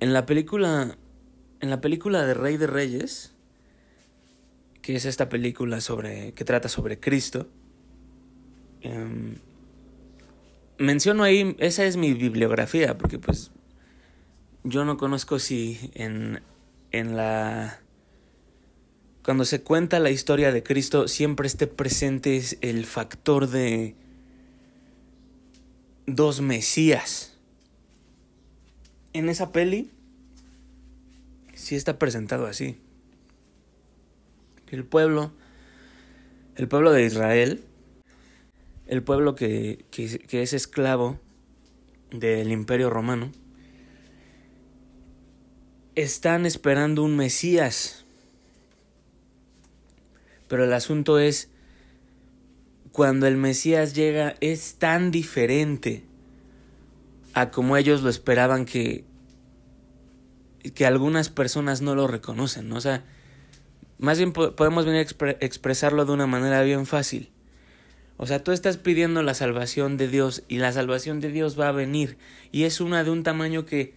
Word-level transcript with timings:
En 0.00 0.12
la 0.12 0.26
película. 0.26 0.96
En 1.60 1.70
la 1.70 1.80
película 1.80 2.24
de 2.24 2.34
Rey 2.34 2.56
de 2.56 2.66
Reyes. 2.66 3.34
Que 4.82 4.96
es 4.96 5.04
esta 5.04 5.28
película 5.28 5.80
sobre. 5.80 6.32
que 6.34 6.44
trata 6.44 6.68
sobre 6.68 7.00
Cristo. 7.00 7.48
Em, 8.80 9.36
menciono 10.78 11.22
ahí. 11.22 11.56
Esa 11.58 11.84
es 11.84 11.96
mi 11.96 12.14
bibliografía. 12.14 12.96
Porque 12.96 13.18
pues. 13.18 13.50
Yo 14.64 14.84
no 14.84 14.96
conozco 14.96 15.38
si 15.38 15.90
en. 15.94 16.42
en 16.90 17.16
la. 17.16 17.80
Cuando 19.24 19.44
se 19.44 19.62
cuenta 19.62 20.00
la 20.00 20.10
historia 20.10 20.52
de 20.52 20.62
Cristo, 20.62 21.06
siempre 21.06 21.46
esté 21.46 21.66
presente 21.66 22.42
el 22.62 22.86
factor 22.86 23.48
de 23.48 23.94
dos 26.06 26.40
Mesías. 26.40 27.37
En 29.18 29.28
esa 29.28 29.50
peli 29.50 29.90
sí 31.52 31.74
está 31.74 31.98
presentado 31.98 32.46
así. 32.46 32.78
El 34.70 34.84
pueblo, 34.84 35.32
el 36.54 36.68
pueblo 36.68 36.92
de 36.92 37.04
Israel, 37.04 37.64
el 38.86 39.02
pueblo 39.02 39.34
que, 39.34 39.84
que, 39.90 40.20
que 40.20 40.42
es 40.42 40.52
esclavo 40.52 41.18
del 42.12 42.52
imperio 42.52 42.90
romano, 42.90 43.32
están 45.96 46.46
esperando 46.46 47.02
un 47.02 47.16
Mesías. 47.16 48.04
Pero 50.46 50.62
el 50.62 50.72
asunto 50.72 51.18
es 51.18 51.50
cuando 52.92 53.26
el 53.26 53.36
Mesías 53.36 53.96
llega 53.96 54.36
es 54.40 54.76
tan 54.76 55.10
diferente 55.10 56.04
a 57.34 57.50
como 57.50 57.76
ellos 57.76 58.02
lo 58.02 58.10
esperaban 58.10 58.64
que 58.64 59.07
que 60.74 60.86
algunas 60.86 61.28
personas 61.28 61.82
no 61.82 61.94
lo 61.94 62.06
reconocen, 62.06 62.72
o 62.72 62.80
sea, 62.80 63.04
más 63.98 64.18
bien 64.18 64.32
podemos 64.32 64.84
venir 64.84 65.06
a 65.06 65.30
expresarlo 65.44 66.04
de 66.04 66.12
una 66.12 66.26
manera 66.26 66.62
bien 66.62 66.86
fácil. 66.86 67.30
O 68.16 68.26
sea, 68.26 68.42
tú 68.42 68.50
estás 68.50 68.76
pidiendo 68.76 69.22
la 69.22 69.34
salvación 69.34 69.96
de 69.96 70.08
Dios 70.08 70.42
y 70.48 70.58
la 70.58 70.72
salvación 70.72 71.20
de 71.20 71.30
Dios 71.30 71.58
va 71.58 71.68
a 71.68 71.72
venir 71.72 72.18
y 72.50 72.64
es 72.64 72.80
una 72.80 73.04
de 73.04 73.10
un 73.10 73.22
tamaño 73.22 73.64
que 73.64 73.94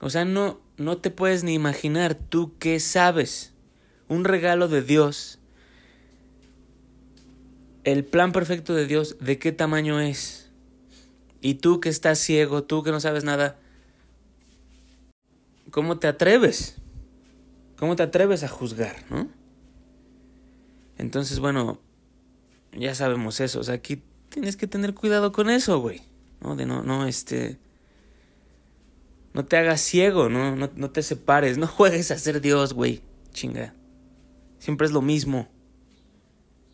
o 0.00 0.10
sea, 0.10 0.24
no 0.24 0.60
no 0.76 0.98
te 0.98 1.10
puedes 1.10 1.42
ni 1.42 1.54
imaginar 1.54 2.14
tú 2.14 2.52
qué 2.58 2.80
sabes. 2.80 3.54
Un 4.08 4.24
regalo 4.24 4.68
de 4.68 4.82
Dios 4.82 5.38
el 7.86 8.04
plan 8.04 8.32
perfecto 8.32 8.74
de 8.74 8.84
Dios, 8.84 9.16
¿de 9.20 9.38
qué 9.38 9.52
tamaño 9.52 10.00
es? 10.00 10.50
Y 11.40 11.54
tú 11.54 11.78
que 11.78 11.88
estás 11.88 12.18
ciego, 12.18 12.64
tú 12.64 12.82
que 12.82 12.90
no 12.90 12.98
sabes 12.98 13.22
nada, 13.22 13.60
¿cómo 15.76 15.98
te 15.98 16.06
atreves? 16.06 16.76
¿Cómo 17.76 17.96
te 17.96 18.02
atreves 18.02 18.42
a 18.42 18.48
juzgar, 18.48 18.96
no? 19.10 19.28
Entonces, 20.96 21.38
bueno, 21.38 21.78
ya 22.72 22.94
sabemos 22.94 23.40
eso. 23.40 23.60
O 23.60 23.62
sea, 23.62 23.74
aquí 23.74 24.02
tienes 24.30 24.56
que 24.56 24.66
tener 24.66 24.94
cuidado 24.94 25.32
con 25.32 25.50
eso, 25.50 25.78
güey. 25.78 26.00
¿No? 26.40 26.56
De 26.56 26.64
no, 26.64 26.82
no, 26.82 27.06
este. 27.06 27.58
No 29.34 29.44
te 29.44 29.58
hagas 29.58 29.82
ciego, 29.82 30.30
¿no? 30.30 30.56
No, 30.56 30.70
no 30.74 30.90
te 30.92 31.02
separes. 31.02 31.58
No 31.58 31.66
juegues 31.66 32.10
a 32.10 32.18
ser 32.18 32.40
Dios, 32.40 32.72
güey. 32.72 33.02
Chinga. 33.34 33.74
Siempre 34.58 34.86
es 34.86 34.94
lo 34.94 35.02
mismo. 35.02 35.46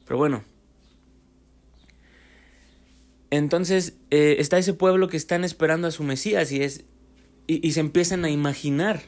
Pero 0.05 0.17
bueno. 0.17 0.45
Entonces 3.31 3.95
eh, 4.13 4.37
está 4.39 4.59
ese 4.59 4.75
pueblo 4.75 5.09
que 5.09 5.17
están 5.17 5.43
esperando 5.43 5.89
a 5.89 5.91
su 5.91 6.05
Mesías 6.05 6.53
y 6.53 6.63
es 6.63 6.85
y, 7.47 7.73
se 7.73 7.81
empiezan 7.81 8.25
a 8.25 8.31
imaginar, 8.31 9.03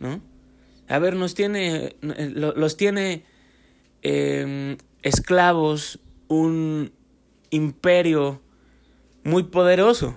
¿no? 0.00 0.20
A 0.88 0.98
ver, 0.98 1.16
nos 1.16 1.34
tiene, 1.34 1.96
los 2.00 2.76
tiene 2.76 3.24
em, 4.02 4.78
esclavos 5.02 6.00
un 6.28 6.92
imperio 7.50 8.40
muy 9.24 9.44
poderoso. 9.44 10.16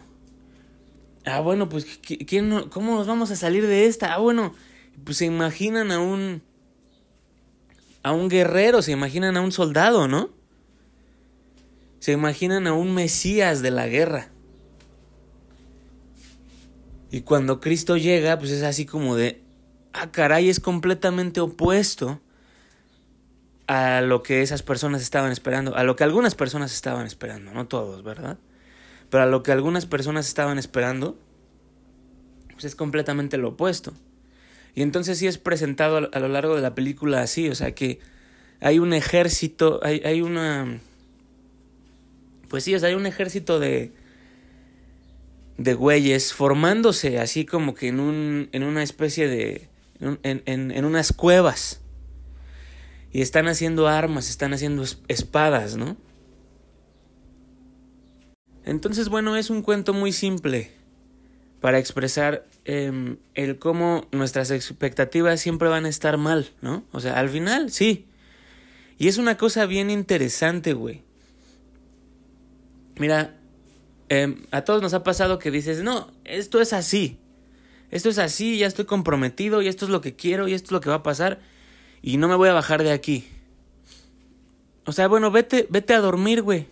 Ah, 1.25 1.41
bueno, 1.41 1.67
pues 1.69 1.85
¿quién, 1.85 2.69
¿cómo 2.69 2.95
nos 2.95 3.07
vamos 3.07 3.31
a 3.31 3.35
salir 3.35 3.67
de 3.67 3.85
esta? 3.85 4.13
Ah, 4.13 4.17
bueno, 4.19 4.53
pues 5.03 5.17
se 5.17 5.25
imaginan 5.25 5.91
a 5.91 5.99
un 5.99 6.41
a 8.03 8.13
un 8.13 8.29
guerrero, 8.29 8.81
se 8.81 8.91
imaginan 8.91 9.37
a 9.37 9.41
un 9.41 9.51
soldado, 9.51 10.07
¿no? 10.07 10.29
Se 11.99 12.13
imaginan 12.13 12.65
a 12.65 12.73
un 12.73 12.95
Mesías 12.95 13.61
de 13.61 13.71
la 13.71 13.87
guerra. 13.87 14.31
Y 17.11 17.21
cuando 17.21 17.59
Cristo 17.59 17.97
llega, 17.97 18.39
pues 18.39 18.51
es 18.51 18.63
así 18.63 18.85
como 18.85 19.15
de, 19.15 19.41
ah, 19.93 20.11
caray, 20.11 20.49
es 20.49 20.59
completamente 20.59 21.41
opuesto 21.41 22.21
a 23.67 24.01
lo 24.01 24.23
que 24.23 24.41
esas 24.41 24.63
personas 24.63 25.01
estaban 25.01 25.31
esperando, 25.31 25.75
a 25.75 25.83
lo 25.83 25.95
que 25.95 26.03
algunas 26.03 26.35
personas 26.35 26.73
estaban 26.73 27.05
esperando, 27.05 27.53
no 27.53 27.67
todos, 27.67 28.03
¿verdad? 28.03 28.37
Pero 29.09 29.23
a 29.23 29.25
lo 29.25 29.43
que 29.43 29.51
algunas 29.51 29.85
personas 29.85 30.27
estaban 30.27 30.57
esperando, 30.57 31.17
pues 32.53 32.63
es 32.65 32.75
completamente 32.75 33.37
lo 33.37 33.49
opuesto. 33.49 33.93
Y 34.73 34.81
entonces 34.81 35.17
sí 35.17 35.27
es 35.27 35.37
presentado 35.37 35.97
a 35.97 36.19
lo 36.19 36.27
largo 36.29 36.55
de 36.55 36.61
la 36.61 36.75
película 36.75 37.21
así, 37.21 37.49
o 37.49 37.55
sea 37.55 37.75
que 37.75 37.99
hay 38.61 38.79
un 38.79 38.93
ejército, 38.93 39.81
hay, 39.83 40.01
hay 40.05 40.21
una 40.21 40.79
pues 42.51 42.65
sí, 42.65 42.75
o 42.75 42.79
sea, 42.79 42.89
hay 42.89 42.95
un 42.95 43.05
ejército 43.05 43.59
de, 43.59 43.93
de 45.63 45.73
güeyes 45.73 46.33
formándose 46.33 47.19
así 47.19 47.45
como 47.45 47.73
que 47.73 47.87
en, 47.87 47.99
un, 47.99 48.49
en 48.51 48.63
una 48.63 48.83
especie 48.83 49.27
de... 49.27 49.69
En, 49.99 50.41
en, 50.45 50.71
en 50.71 50.85
unas 50.85 51.13
cuevas. 51.13 51.81
Y 53.11 53.21
están 53.21 53.47
haciendo 53.47 53.87
armas, 53.87 54.29
están 54.29 54.53
haciendo 54.53 54.83
espadas, 55.07 55.75
¿no? 55.75 55.95
Entonces, 58.65 59.09
bueno, 59.09 59.35
es 59.35 59.49
un 59.49 59.61
cuento 59.61 59.93
muy 59.93 60.11
simple 60.11 60.71
para 61.59 61.77
expresar 61.77 62.45
eh, 62.65 63.15
el 63.35 63.59
cómo 63.59 64.07
nuestras 64.11 64.51
expectativas 64.51 65.39
siempre 65.39 65.69
van 65.69 65.85
a 65.85 65.89
estar 65.89 66.17
mal, 66.17 66.49
¿no? 66.61 66.83
O 66.91 66.99
sea, 66.99 67.19
al 67.19 67.29
final, 67.29 67.71
sí. 67.71 68.07
Y 68.97 69.07
es 69.07 69.17
una 69.17 69.37
cosa 69.37 69.65
bien 69.65 69.89
interesante, 69.89 70.73
güey. 70.73 71.03
Mira, 72.97 73.35
em, 74.11 74.43
a 74.51 74.63
todos 74.65 74.81
nos 74.81 74.93
ha 74.93 75.03
pasado 75.03 75.39
que 75.39 75.51
dices, 75.51 75.83
no, 75.83 76.11
esto 76.25 76.59
es 76.59 76.73
así. 76.73 77.17
Esto 77.91 78.09
es 78.09 78.17
así, 78.17 78.57
ya 78.57 78.67
estoy 78.67 78.83
comprometido 78.83 79.61
y 79.61 79.69
esto 79.69 79.85
es 79.85 79.91
lo 79.91 80.01
que 80.01 80.17
quiero 80.17 80.49
y 80.49 80.53
esto 80.53 80.67
es 80.67 80.71
lo 80.73 80.81
que 80.81 80.89
va 80.89 80.97
a 80.97 81.03
pasar 81.03 81.39
y 82.01 82.17
no 82.17 82.27
me 82.27 82.35
voy 82.35 82.49
a 82.49 82.53
bajar 82.53 82.83
de 82.83 82.91
aquí. 82.91 83.25
O 84.85 84.91
sea, 84.91 85.07
bueno, 85.07 85.31
vete, 85.31 85.65
vete 85.69 85.93
a 85.93 86.01
dormir, 86.01 86.41
güey. 86.41 86.67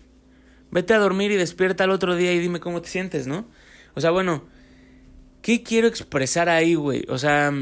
Vete 0.72 0.94
a 0.94 1.00
dormir 1.00 1.32
y 1.32 1.38
despierta 1.38 1.86
al 1.86 1.92
otro 1.92 2.16
día 2.18 2.34
y 2.34 2.40
dime 2.40 2.60
cómo 2.60 2.82
te 2.82 2.90
sientes, 2.90 3.26
¿no? 3.26 3.48
O 3.96 4.02
sea, 4.02 4.12
bueno, 4.12 4.44
¿qué 5.42 5.64
quiero 5.64 5.88
expresar 5.88 6.50
ahí, 6.50 6.76
güey? 6.76 7.06
O 7.08 7.18
sea, 7.18 7.54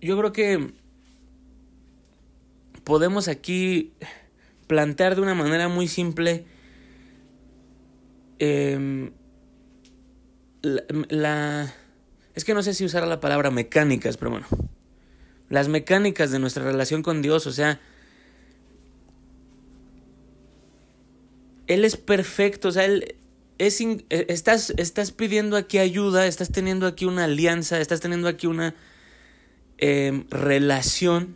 yo 0.00 0.18
creo 0.18 0.32
que 0.32 0.72
podemos 2.84 3.28
aquí 3.28 3.92
plantear 4.66 5.14
de 5.14 5.20
una 5.20 5.34
manera 5.34 5.68
muy 5.68 5.88
simple 5.88 6.46
em, 8.38 9.12
la, 10.62 11.74
Es 12.34 12.44
que 12.44 12.54
no 12.54 12.62
sé 12.62 12.74
si 12.74 12.84
usar 12.84 13.06
la 13.06 13.20
palabra 13.20 13.50
mecánicas, 13.50 14.16
pero 14.16 14.30
bueno. 14.30 14.46
Las 15.48 15.68
mecánicas 15.68 16.30
de 16.30 16.38
nuestra 16.38 16.64
relación 16.64 17.02
con 17.02 17.22
Dios, 17.22 17.46
o 17.46 17.52
sea... 17.52 17.80
Él 21.66 21.84
es 21.84 21.96
perfecto, 21.96 22.68
o 22.68 22.72
sea, 22.72 22.84
Él. 22.84 23.16
E, 23.58 24.26
estás, 24.28 24.72
estás 24.76 25.12
pidiendo 25.12 25.56
aquí 25.56 25.78
ayuda, 25.78 26.26
estás 26.26 26.52
teniendo 26.52 26.86
aquí 26.86 27.06
una 27.06 27.24
alianza, 27.24 27.80
estás 27.80 28.00
teniendo 28.00 28.28
aquí 28.28 28.46
una 28.46 28.74
em, 29.78 30.26
relación 30.30 31.34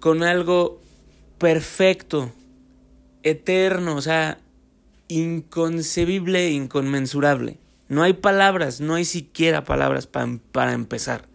con 0.00 0.22
algo 0.22 0.80
perfecto, 1.38 2.32
eterno, 3.22 3.96
o 3.96 4.02
sea, 4.02 4.38
inconcebible 5.10 6.46
e 6.46 6.50
inconmensurable. 6.52 7.58
No 7.88 8.02
hay 8.02 8.12
palabras, 8.12 8.80
no 8.80 8.94
hay 8.94 9.04
siquiera 9.04 9.64
palabras 9.64 10.06
para 10.06 10.72
empezar. 10.72 11.28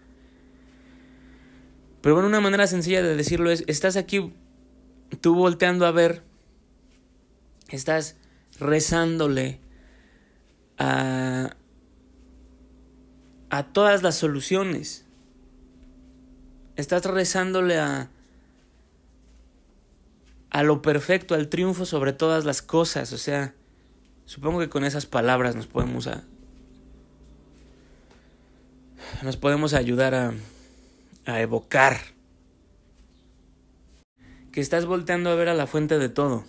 Pero 2.02 2.16
bueno, 2.16 2.30
una 2.30 2.40
manera 2.40 2.68
sencilla 2.68 3.02
de 3.02 3.16
decirlo 3.16 3.50
es, 3.52 3.64
estás 3.68 3.98
aquí 3.98 4.32
tú 5.22 5.36
volteando 5.36 5.86
a 5.86 5.92
ver, 5.92 6.22
estás 7.70 8.16
rezándole 8.60 9.60
a, 10.78 11.56
a 13.50 13.64
todas 13.74 14.04
las 14.04 14.16
soluciones. 14.16 15.06
Estás 16.76 17.06
rezándole 17.06 17.80
a, 17.80 18.10
a 20.52 20.64
lo 20.64 20.82
perfecto, 20.82 21.36
al 21.36 21.50
triunfo 21.50 21.86
sobre 21.86 22.14
todas 22.14 22.46
las 22.46 22.62
cosas. 22.62 23.14
O 23.14 23.18
sea, 23.18 23.56
supongo 24.26 24.60
que 24.60 24.70
con 24.70 24.84
esas 24.84 25.06
palabras 25.06 25.56
nos 25.56 25.68
podemos 25.68 26.10
nos 29.24 29.38
podemos 29.38 29.74
ayudar 29.74 30.16
a, 30.16 30.34
a 31.26 31.42
evocar. 31.42 31.98
Que 34.52 34.62
estás 34.62 34.86
volteando 34.86 35.30
a 35.30 35.36
ver 35.36 35.50
a 35.50 35.54
la 35.54 35.68
fuente 35.68 36.00
de 36.00 36.10
todo. 36.10 36.44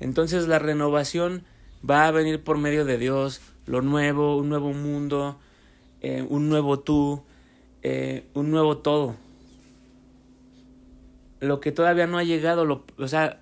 Entonces 0.00 0.48
la 0.48 0.58
renovación 0.58 1.44
va 1.88 2.06
a 2.06 2.10
venir 2.10 2.42
por 2.42 2.58
medio 2.58 2.84
de 2.84 2.98
Dios, 2.98 3.40
lo 3.66 3.82
nuevo, 3.82 4.36
un 4.36 4.48
nuevo 4.48 4.72
mundo, 4.72 5.38
eh, 6.00 6.26
un 6.28 6.48
nuevo 6.48 6.80
tú, 6.80 7.22
eh, 7.82 8.26
un 8.34 8.50
nuevo 8.50 8.78
todo. 8.78 9.16
Lo 11.40 11.60
que 11.60 11.72
todavía 11.72 12.06
no 12.06 12.18
ha 12.18 12.24
llegado, 12.24 12.64
lo, 12.64 12.84
o 12.98 13.08
sea, 13.08 13.40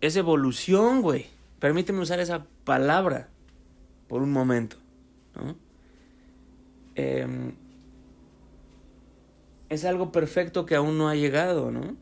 es 0.00 0.16
evolución, 0.16 1.02
güey. 1.02 1.26
Permíteme 1.66 1.98
usar 1.98 2.20
esa 2.20 2.46
palabra 2.62 3.28
por 4.06 4.22
un 4.22 4.30
momento, 4.30 4.76
¿no? 5.34 5.56
Em, 6.94 7.54
es 9.68 9.84
algo 9.84 10.12
perfecto 10.12 10.64
que 10.64 10.76
aún 10.76 10.96
no 10.96 11.08
ha 11.08 11.16
llegado, 11.16 11.72
¿no? 11.72 11.96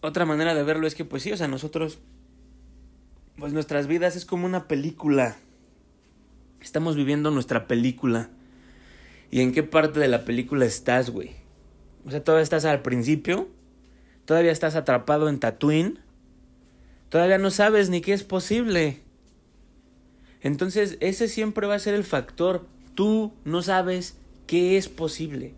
Otra 0.00 0.24
manera 0.24 0.54
de 0.54 0.62
verlo 0.62 0.86
es 0.86 0.94
que, 0.94 1.04
pues 1.04 1.24
sí, 1.24 1.32
o 1.32 1.36
sea, 1.36 1.48
nosotros, 1.48 1.98
pues 3.36 3.52
nuestras 3.52 3.88
vidas 3.88 4.14
es 4.14 4.24
como 4.24 4.46
una 4.46 4.68
película. 4.68 5.34
Estamos 6.60 6.94
viviendo 6.94 7.32
nuestra 7.32 7.66
película. 7.66 8.30
¿Y 9.32 9.40
en 9.40 9.50
qué 9.50 9.64
parte 9.64 9.98
de 9.98 10.06
la 10.06 10.24
película 10.24 10.66
estás, 10.66 11.10
güey? 11.10 11.32
O 12.06 12.12
sea, 12.12 12.22
todavía 12.22 12.44
estás 12.44 12.64
al 12.64 12.82
principio, 12.82 13.48
todavía 14.24 14.52
estás 14.52 14.76
atrapado 14.76 15.28
en 15.28 15.40
Tatooine, 15.40 15.98
todavía 17.12 17.36
no 17.36 17.50
sabes 17.50 17.90
ni 17.90 18.00
qué 18.00 18.14
es 18.14 18.24
posible. 18.24 19.02
Entonces, 20.40 20.96
ese 21.00 21.28
siempre 21.28 21.66
va 21.66 21.74
a 21.74 21.78
ser 21.78 21.92
el 21.92 22.04
factor. 22.04 22.66
Tú 22.94 23.34
no 23.44 23.60
sabes 23.60 24.16
qué 24.46 24.78
es 24.78 24.88
posible. 24.88 25.52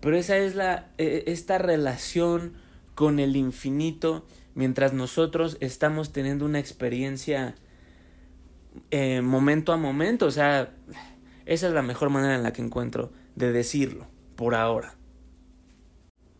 Pero 0.00 0.16
esa 0.16 0.38
es 0.38 0.54
la 0.54 0.88
e, 0.96 1.24
esta 1.26 1.58
relación 1.58 2.54
con 2.94 3.18
el 3.18 3.36
infinito 3.36 4.24
mientras 4.54 4.94
nosotros 4.94 5.58
estamos 5.60 6.10
teniendo 6.10 6.46
una 6.46 6.58
experiencia 6.58 7.54
eh, 8.90 9.20
momento 9.20 9.74
a 9.74 9.76
momento. 9.76 10.24
O 10.24 10.30
sea, 10.30 10.72
esa 11.44 11.68
es 11.68 11.74
la 11.74 11.82
mejor 11.82 12.08
manera 12.08 12.34
en 12.34 12.44
la 12.44 12.54
que 12.54 12.62
encuentro 12.62 13.12
de 13.36 13.52
decirlo, 13.52 14.06
por 14.36 14.54
ahora. 14.54 14.94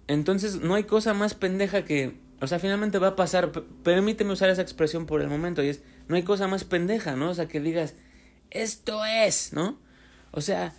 Entonces, 0.06 0.62
no 0.62 0.74
hay 0.74 0.84
cosa 0.84 1.12
más 1.12 1.34
pendeja 1.34 1.84
que. 1.84 2.16
O 2.42 2.48
sea, 2.48 2.58
finalmente 2.58 2.98
va 2.98 3.08
a 3.08 3.16
pasar. 3.16 3.52
Permíteme 3.84 4.32
usar 4.32 4.50
esa 4.50 4.62
expresión 4.62 5.06
por 5.06 5.22
el 5.22 5.28
momento. 5.28 5.62
Y 5.62 5.68
es. 5.68 5.80
No 6.08 6.16
hay 6.16 6.24
cosa 6.24 6.48
más 6.48 6.64
pendeja, 6.64 7.14
¿no? 7.14 7.30
O 7.30 7.34
sea, 7.34 7.46
que 7.46 7.60
digas. 7.60 7.94
Esto 8.50 9.04
es, 9.04 9.52
¿no? 9.52 9.78
O 10.32 10.40
sea. 10.40 10.74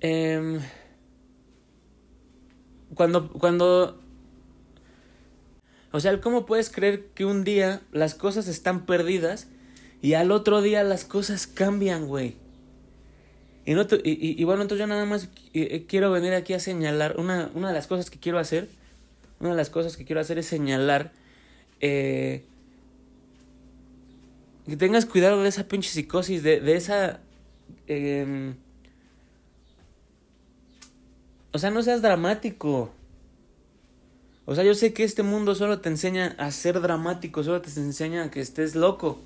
Eh, 0.00 0.58
cuando. 2.94 3.30
Cuando. 3.30 4.02
O 5.92 6.00
sea, 6.00 6.18
¿cómo 6.22 6.46
puedes 6.46 6.70
creer 6.70 7.08
que 7.08 7.26
un 7.26 7.44
día 7.44 7.82
las 7.92 8.14
cosas 8.14 8.48
están 8.48 8.86
perdidas 8.86 9.48
y 10.00 10.14
al 10.14 10.30
otro 10.30 10.62
día 10.62 10.82
las 10.82 11.04
cosas 11.04 11.46
cambian, 11.46 12.06
güey? 12.06 12.36
Y, 13.66 13.74
no 13.74 13.86
y, 14.02 14.44
bueno, 14.44 14.62
entonces 14.62 14.80
yo 14.80 14.86
nada 14.86 15.04
más 15.04 15.28
eh, 15.52 15.84
quiero 15.86 16.10
venir 16.10 16.32
aquí 16.32 16.54
a 16.54 16.60
señalar, 16.60 17.16
una, 17.18 17.50
una 17.54 17.68
de 17.68 17.74
las 17.74 17.86
cosas 17.86 18.10
que 18.10 18.18
quiero 18.18 18.38
hacer, 18.38 18.68
una 19.40 19.50
de 19.50 19.56
las 19.56 19.70
cosas 19.70 19.96
que 19.96 20.04
quiero 20.04 20.20
hacer 20.20 20.38
es 20.38 20.46
señalar 20.46 21.12
eh, 21.80 22.44
que 24.66 24.76
tengas 24.76 25.06
cuidado 25.06 25.42
de 25.42 25.48
esa 25.48 25.68
pinche 25.68 25.90
psicosis, 25.90 26.42
de, 26.42 26.60
de 26.60 26.76
esa... 26.76 27.20
Eh, 27.86 28.54
o 31.52 31.58
sea, 31.58 31.70
no 31.70 31.82
seas 31.82 32.02
dramático. 32.02 32.92
O 34.44 34.54
sea, 34.54 34.64
yo 34.64 34.74
sé 34.74 34.92
que 34.92 35.04
este 35.04 35.22
mundo 35.22 35.54
solo 35.54 35.80
te 35.80 35.88
enseña 35.88 36.34
a 36.38 36.50
ser 36.50 36.80
dramático, 36.80 37.42
solo 37.42 37.62
te 37.62 37.70
enseña 37.80 38.24
a 38.24 38.30
que 38.30 38.40
estés 38.40 38.74
loco. 38.74 39.20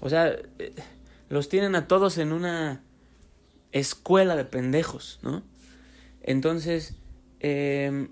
O 0.00 0.08
sea, 0.08 0.28
eh, 0.28 0.74
los 1.28 1.48
tienen 1.48 1.74
a 1.74 1.88
todos 1.88 2.18
en 2.18 2.32
una 2.32 2.82
escuela 3.72 4.36
de 4.36 4.44
pendejos, 4.44 5.18
¿no? 5.22 5.42
Entonces, 6.22 6.94
eh, 7.40 8.08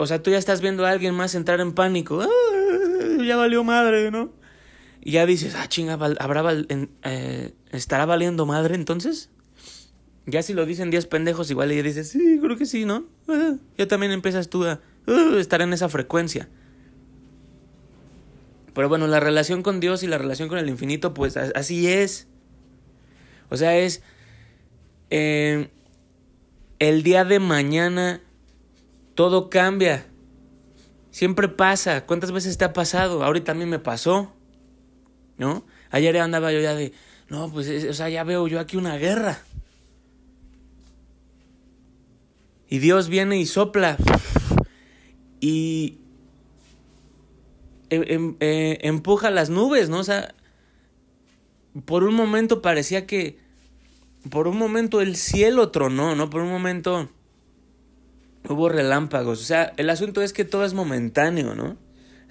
o 0.00 0.06
sea, 0.06 0.22
tú 0.22 0.30
ya 0.30 0.38
estás 0.38 0.62
viendo 0.62 0.86
a 0.86 0.90
alguien 0.90 1.14
más 1.14 1.34
entrar 1.34 1.60
en 1.60 1.74
pánico, 1.74 2.22
¡Ah! 2.22 3.22
ya 3.22 3.36
valió 3.36 3.62
madre, 3.64 4.10
¿no? 4.10 4.32
Y 5.02 5.12
ya 5.12 5.26
dices, 5.26 5.54
ah, 5.54 5.68
chinga, 5.68 5.92
¿habrá 5.92 6.42
eh, 7.02 7.52
¿estará 7.70 8.06
valiendo 8.06 8.46
madre 8.46 8.76
entonces? 8.76 9.28
Ya 10.24 10.42
si 10.42 10.54
lo 10.54 10.64
dicen 10.64 10.90
10 10.90 11.04
pendejos, 11.04 11.50
igual 11.50 11.70
y 11.72 11.82
dices, 11.82 12.08
sí, 12.08 12.38
creo 12.40 12.56
que 12.56 12.64
sí, 12.64 12.86
¿no? 12.86 13.04
Ah, 13.28 13.56
ya 13.76 13.88
también 13.88 14.10
empiezas 14.12 14.48
tú 14.48 14.64
a 14.64 14.80
uh, 15.06 15.36
estar 15.36 15.60
en 15.60 15.74
esa 15.74 15.90
frecuencia. 15.90 16.48
Pero 18.72 18.88
bueno, 18.88 19.06
la 19.06 19.20
relación 19.20 19.62
con 19.62 19.80
Dios 19.80 20.02
y 20.02 20.06
la 20.06 20.16
relación 20.16 20.48
con 20.48 20.56
el 20.56 20.70
infinito, 20.70 21.12
pues 21.12 21.36
así 21.36 21.88
es. 21.88 22.26
O 23.50 23.58
sea, 23.58 23.76
es 23.76 24.02
eh, 25.10 25.68
el 26.78 27.02
día 27.02 27.26
de 27.26 27.38
mañana 27.38 28.22
todo 29.20 29.50
cambia. 29.50 30.06
Siempre 31.10 31.46
pasa. 31.46 32.06
¿Cuántas 32.06 32.32
veces 32.32 32.56
te 32.56 32.64
ha 32.64 32.72
pasado? 32.72 33.22
Ahorita 33.22 33.52
a 33.52 33.54
mí 33.54 33.66
me 33.66 33.78
pasó. 33.78 34.32
¿No? 35.36 35.66
Ayer 35.90 36.16
andaba 36.16 36.50
yo 36.52 36.60
ya 36.60 36.74
de, 36.74 36.94
no, 37.28 37.52
pues, 37.52 37.68
o 37.84 37.92
sea, 37.92 38.08
ya 38.08 38.24
veo 38.24 38.48
yo 38.48 38.58
aquí 38.58 38.78
una 38.78 38.96
guerra. 38.96 39.42
Y 42.66 42.78
Dios 42.78 43.10
viene 43.10 43.38
y 43.38 43.44
sopla. 43.44 43.98
Y 45.38 45.98
em, 47.90 48.04
em, 48.06 48.36
eh, 48.40 48.78
empuja 48.84 49.30
las 49.30 49.50
nubes, 49.50 49.90
¿no? 49.90 49.98
O 49.98 50.04
sea, 50.04 50.34
por 51.84 52.04
un 52.04 52.14
momento 52.14 52.62
parecía 52.62 53.06
que 53.06 53.36
por 54.30 54.48
un 54.48 54.56
momento 54.56 55.02
el 55.02 55.14
cielo 55.16 55.70
tronó, 55.70 56.16
¿no? 56.16 56.30
Por 56.30 56.40
un 56.40 56.48
momento 56.48 57.10
hubo 58.48 58.68
relámpagos. 58.68 59.40
O 59.40 59.44
sea, 59.44 59.72
el 59.76 59.90
asunto 59.90 60.22
es 60.22 60.32
que 60.32 60.44
todo 60.44 60.64
es 60.64 60.74
momentáneo, 60.74 61.54
¿no? 61.54 61.76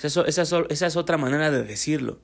Esa, 0.01 0.21
esa, 0.23 0.63
esa 0.69 0.87
es 0.87 0.95
otra 0.95 1.17
manera 1.17 1.51
de 1.51 1.63
decirlo. 1.63 2.19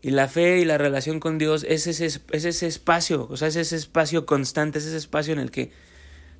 Y 0.00 0.10
la 0.10 0.26
fe 0.26 0.58
y 0.58 0.64
la 0.64 0.78
relación 0.78 1.20
con 1.20 1.38
Dios 1.38 1.64
es 1.68 1.86
ese, 1.86 2.06
es 2.06 2.44
ese 2.44 2.66
espacio, 2.66 3.28
o 3.30 3.36
sea, 3.36 3.46
es 3.46 3.54
ese 3.54 3.76
espacio 3.76 4.26
constante, 4.26 4.80
es 4.80 4.86
ese 4.86 4.96
espacio 4.96 5.32
en 5.32 5.38
el 5.38 5.52
que 5.52 5.70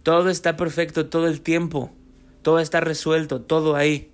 todo 0.02 0.30
está 0.30 0.56
perfecto 0.56 1.06
todo 1.08 1.28
el 1.28 1.42
tiempo, 1.42 1.92
todo 2.42 2.58
está 2.58 2.80
resuelto, 2.80 3.40
todo 3.40 3.76
ahí. 3.76 4.10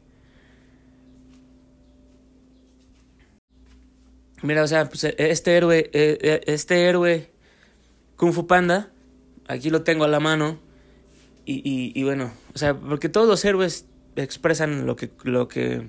Mira, 4.42 4.62
o 4.62 4.66
sea, 4.66 4.88
pues 4.88 5.04
este 5.04 5.56
héroe, 5.56 5.90
eh, 5.94 6.18
eh, 6.20 6.40
este 6.46 6.84
héroe 6.84 7.30
Kung 8.16 8.34
Fu 8.34 8.46
Panda, 8.46 8.90
aquí 9.48 9.70
lo 9.70 9.82
tengo 9.82 10.04
a 10.04 10.08
la 10.08 10.20
mano. 10.20 10.60
Y, 11.50 11.92
y, 11.94 12.04
bueno, 12.04 12.30
o 12.54 12.58
sea, 12.58 12.78
porque 12.78 13.08
todos 13.08 13.26
los 13.26 13.42
héroes 13.42 13.86
expresan 14.16 14.84
lo 14.84 14.96
que, 14.96 15.10
lo 15.22 15.48
que, 15.48 15.88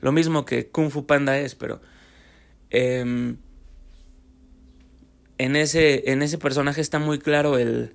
lo 0.00 0.10
mismo 0.10 0.46
que 0.46 0.68
Kung 0.68 0.90
Fu 0.90 1.04
Panda 1.04 1.38
es, 1.38 1.54
pero 1.54 1.82
em, 2.70 3.36
en, 5.36 5.56
ese, 5.56 6.10
en 6.10 6.22
ese 6.22 6.38
personaje 6.38 6.80
está 6.80 6.98
muy 6.98 7.18
claro 7.18 7.58
el, 7.58 7.92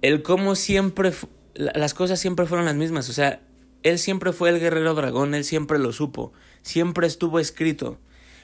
el 0.00 0.22
cómo 0.22 0.54
siempre, 0.54 1.12
las 1.52 1.92
cosas 1.92 2.18
siempre 2.18 2.46
fueron 2.46 2.64
las 2.64 2.76
mismas, 2.76 3.10
o 3.10 3.12
sea, 3.12 3.42
él 3.82 3.98
siempre 3.98 4.32
fue 4.32 4.48
el 4.48 4.58
guerrero 4.58 4.94
dragón, 4.94 5.34
él 5.34 5.44
siempre 5.44 5.78
lo 5.78 5.92
supo, 5.92 6.32
siempre 6.62 7.06
estuvo 7.06 7.38
escrito, 7.38 7.98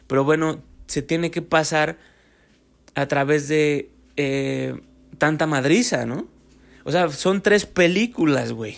pero 0.06 0.24
bueno, 0.24 0.62
se 0.88 1.00
tiene 1.00 1.30
que 1.30 1.40
pasar 1.40 1.96
a 2.94 3.08
través 3.08 3.48
de 3.48 3.90
eh, 4.16 4.78
tanta 5.16 5.46
madriza, 5.46 6.04
¿no? 6.04 6.28
O 6.84 6.92
sea, 6.92 7.08
son 7.10 7.42
tres 7.42 7.66
películas, 7.66 8.52
güey. 8.52 8.76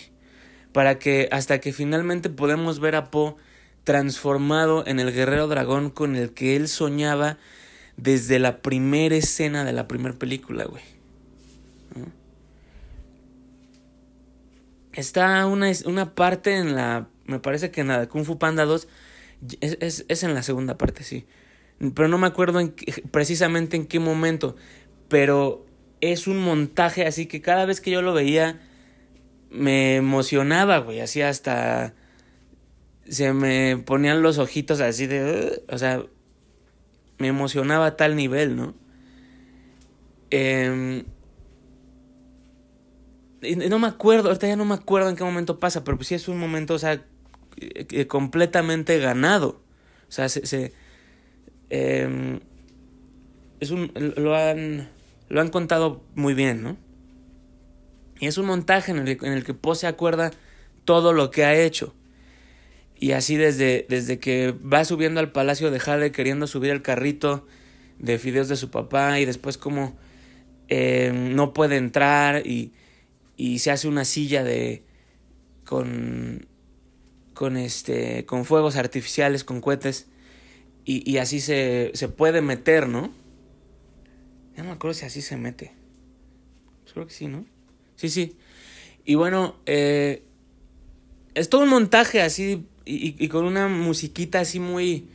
Para 0.72 0.98
que 0.98 1.28
hasta 1.32 1.60
que 1.60 1.72
finalmente 1.72 2.30
podemos 2.30 2.80
ver 2.80 2.96
a 2.96 3.10
Po 3.10 3.36
transformado 3.84 4.84
en 4.86 5.00
el 5.00 5.12
guerrero 5.12 5.48
dragón 5.48 5.90
con 5.90 6.16
el 6.16 6.32
que 6.32 6.56
él 6.56 6.68
soñaba 6.68 7.38
desde 7.96 8.38
la 8.38 8.62
primera 8.62 9.16
escena 9.16 9.64
de 9.64 9.72
la 9.72 9.88
primera 9.88 10.14
película, 10.14 10.64
güey. 10.64 10.82
Está 14.92 15.46
una, 15.46 15.70
una 15.86 16.14
parte 16.14 16.56
en 16.56 16.74
la. 16.74 17.08
Me 17.24 17.38
parece 17.38 17.70
que 17.70 17.80
en 17.80 17.88
la 17.88 18.00
de 18.00 18.08
Kung 18.08 18.24
Fu 18.24 18.38
Panda 18.38 18.64
2. 18.64 18.88
Es, 19.60 19.76
es, 19.80 20.04
es 20.08 20.22
en 20.22 20.34
la 20.34 20.42
segunda 20.42 20.78
parte, 20.78 21.02
sí 21.02 21.26
pero 21.90 22.08
no 22.08 22.18
me 22.18 22.26
acuerdo 22.26 22.60
en 22.60 22.74
precisamente 23.10 23.76
en 23.76 23.86
qué 23.86 23.98
momento, 23.98 24.56
pero 25.08 25.66
es 26.02 26.26
un 26.26 26.38
montaje 26.38 27.06
así 27.06 27.24
que 27.24 27.40
cada 27.40 27.64
vez 27.64 27.80
que 27.80 27.90
yo 27.90 28.02
lo 28.02 28.12
veía 28.12 28.60
me 29.50 29.96
emocionaba, 29.96 30.78
güey, 30.78 31.00
así 31.00 31.22
hasta 31.22 31.94
se 33.08 33.32
me 33.32 33.78
ponían 33.78 34.22
los 34.22 34.36
ojitos 34.38 34.80
así 34.80 35.06
de, 35.06 35.62
o 35.68 35.78
sea, 35.78 36.04
me 37.18 37.28
emocionaba 37.28 37.86
a 37.86 37.96
tal 37.96 38.16
nivel, 38.16 38.56
¿no? 38.56 38.74
Eh, 40.30 41.04
no 43.68 43.78
me 43.78 43.88
acuerdo, 43.88 44.28
ahorita 44.28 44.46
ya 44.46 44.56
no 44.56 44.64
me 44.64 44.74
acuerdo 44.74 45.08
en 45.08 45.16
qué 45.16 45.24
momento 45.24 45.58
pasa, 45.58 45.84
pero 45.84 45.96
pues 45.96 46.08
sí 46.08 46.14
es 46.14 46.28
un 46.28 46.38
momento, 46.38 46.74
o 46.74 46.78
sea, 46.78 47.04
completamente 48.08 48.98
ganado. 48.98 49.60
O 50.08 50.12
sea, 50.12 50.28
se... 50.28 50.72
Em, 51.70 52.40
es 53.60 53.70
un, 53.70 53.92
lo, 54.16 54.36
han, 54.36 54.88
lo 55.32 55.40
han 55.40 55.48
contado 55.48 56.04
muy 56.14 56.34
bien, 56.34 56.62
¿no? 56.62 56.76
Y 58.20 58.26
es 58.26 58.36
un 58.36 58.44
montaje 58.44 58.92
en 58.92 58.98
el, 58.98 59.44
que 59.44 59.54
Poe 59.54 59.74
se 59.74 59.86
acuerda 59.86 60.30
todo 60.84 61.14
lo 61.14 61.30
que 61.30 61.46
ha 61.46 61.54
hecho. 61.54 61.94
Y 62.96 63.12
así 63.12 63.36
desde, 63.36 63.86
desde 63.88 64.18
que 64.18 64.52
va 64.52 64.84
subiendo 64.84 65.20
al 65.20 65.32
palacio 65.32 65.70
de 65.70 65.80
Jade 65.80 66.12
queriendo 66.12 66.46
subir 66.46 66.70
el 66.70 66.82
carrito 66.82 67.46
de 67.98 68.18
fideos 68.18 68.48
de 68.48 68.56
su 68.56 68.70
papá 68.70 69.20
y 69.20 69.24
después 69.24 69.56
como 69.56 69.96
em, 70.68 71.34
no 71.34 71.54
puede 71.54 71.78
entrar 71.78 72.46
y 72.46 72.74
y 73.38 73.60
se 73.60 73.70
hace 73.70 73.88
una 73.88 74.04
silla 74.04 74.44
de 74.44 74.84
con 75.64 76.46
con 77.32 77.56
este 77.56 78.26
con 78.26 78.44
fuegos 78.44 78.76
artificiales 78.76 79.44
con 79.44 79.60
cohetes 79.60 80.08
y, 80.84 81.10
y 81.10 81.18
así 81.18 81.40
se, 81.40 81.90
se 81.94 82.08
puede 82.08 82.42
meter 82.42 82.86
no 82.88 83.21
no 84.56 84.64
me 84.64 84.70
acuerdo 84.72 84.94
si 84.94 85.04
así 85.04 85.22
se 85.22 85.36
mete 85.36 85.72
pues 86.82 86.92
creo 86.92 87.06
que 87.06 87.12
sí 87.12 87.26
no 87.26 87.44
sí 87.96 88.08
sí 88.08 88.36
y 89.04 89.14
bueno 89.14 89.56
eh, 89.66 90.22
es 91.34 91.48
todo 91.48 91.62
un 91.62 91.68
montaje 91.70 92.20
así 92.20 92.66
y, 92.84 93.24
y, 93.24 93.28
con 93.28 93.44
una 93.44 93.68
musiquita 93.68 94.40
así 94.40 94.58
muy 94.58 95.06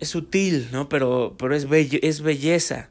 es 0.00 0.08
sutil 0.08 0.68
no 0.72 0.88
pero 0.88 1.36
pero 1.38 1.54
es 1.54 1.66
es 1.70 2.22
belleza 2.22 2.88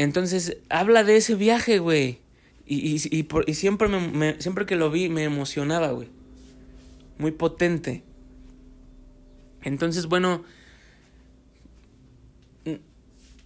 entonces, 0.00 0.56
habla 0.70 1.04
de 1.04 1.16
ese 1.18 1.34
viaje, 1.34 1.78
güey. 1.78 2.20
Y, 2.64 2.96
y, 2.96 3.02
y, 3.10 3.22
por, 3.24 3.44
y 3.46 3.52
siempre, 3.52 3.86
me, 3.86 4.40
siempre 4.40 4.64
que 4.64 4.74
lo 4.74 4.90
vi 4.90 5.10
me 5.10 5.24
emocionaba, 5.24 5.90
güey. 5.90 6.08
Muy 7.18 7.32
potente. 7.32 8.02
Entonces, 9.62 10.06
bueno, 10.06 10.42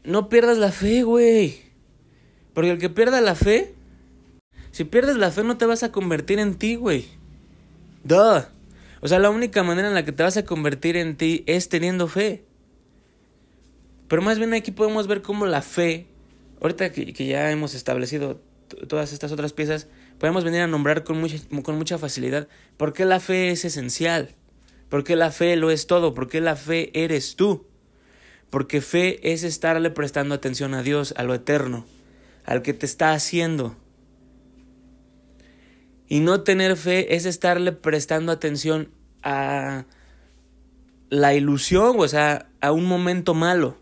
no 0.04 0.28
pierdas 0.28 0.58
la 0.58 0.73
fe, 0.73 1.02
güey. 1.02 1.61
Porque 2.52 2.70
el 2.70 2.78
que 2.78 2.90
pierda 2.90 3.20
la 3.20 3.34
fe, 3.34 3.75
si 4.70 4.84
pierdes 4.84 5.16
la 5.16 5.30
fe 5.30 5.42
no 5.42 5.56
te 5.56 5.66
vas 5.66 5.82
a 5.82 5.92
convertir 5.92 6.38
en 6.38 6.54
ti, 6.54 6.76
güey. 6.76 7.06
Duh. 8.04 8.42
O 9.00 9.08
sea, 9.08 9.18
la 9.18 9.30
única 9.30 9.62
manera 9.62 9.88
en 9.88 9.94
la 9.94 10.04
que 10.04 10.12
te 10.12 10.23
vas 10.23 10.37
a 10.37 10.44
convertir 10.44 10.96
en 10.96 11.16
ti 11.16 11.42
es 11.46 11.68
teniendo 11.68 12.08
fe. 12.08 12.44
Pero 14.08 14.23
más 14.23 14.38
bien 14.38 14.54
aquí 14.54 14.70
podemos 14.70 15.06
ver 15.06 15.23
cómo 15.23 15.46
la 15.46 15.62
fe 15.62 16.06
ahorita 16.64 16.92
que, 16.92 17.12
ya 17.12 17.50
hemos 17.50 17.75
establecido 17.75 18.40
todas 18.88 19.12
estas 19.12 19.30
otras 19.32 19.52
piezas, 19.52 19.87
podemos 20.18 20.44
venir 20.44 20.62
a 20.62 20.66
nombrar 20.66 21.04
con 21.04 21.20
mucha, 21.20 21.37
con 21.62 21.76
mucha 21.76 21.99
facilidad 21.99 22.49
por 22.78 22.94
qué 22.94 23.04
la 23.04 23.20
fe 23.20 23.50
es 23.50 23.66
esencial, 23.66 24.30
por 24.88 25.04
qué 25.04 25.14
la 25.14 25.30
fe 25.30 25.56
lo 25.56 25.70
es 25.70 25.87
todo, 25.87 26.14
por 26.14 26.28
qué 26.28 26.40
la 26.40 26.56
fe 26.56 26.90
eres 26.94 27.37
tú. 27.37 27.66
Porque 28.50 28.80
fe 28.80 29.32
es 29.32 29.42
estarle 29.42 29.90
prestando 29.90 30.34
atención 30.34 30.74
a 30.74 30.82
Dios, 30.82 31.14
a 31.16 31.24
lo 31.24 31.34
eterno, 31.34 31.84
al 32.44 32.62
que 32.62 32.72
te 32.74 32.86
está 32.86 33.12
haciendo. 33.12 33.76
Y 36.06 36.20
no 36.20 36.42
tener 36.42 36.76
fe 36.76 37.16
es 37.16 37.24
estarle 37.24 37.72
prestando 37.72 38.30
atención 38.30 38.90
a 39.22 39.86
la 41.10 41.34
ilusión, 41.34 41.96
o 41.98 42.08
sea, 42.08 42.48
a 42.60 42.72
un 42.72 42.84
momento 42.84 43.34
malo. 43.34 43.78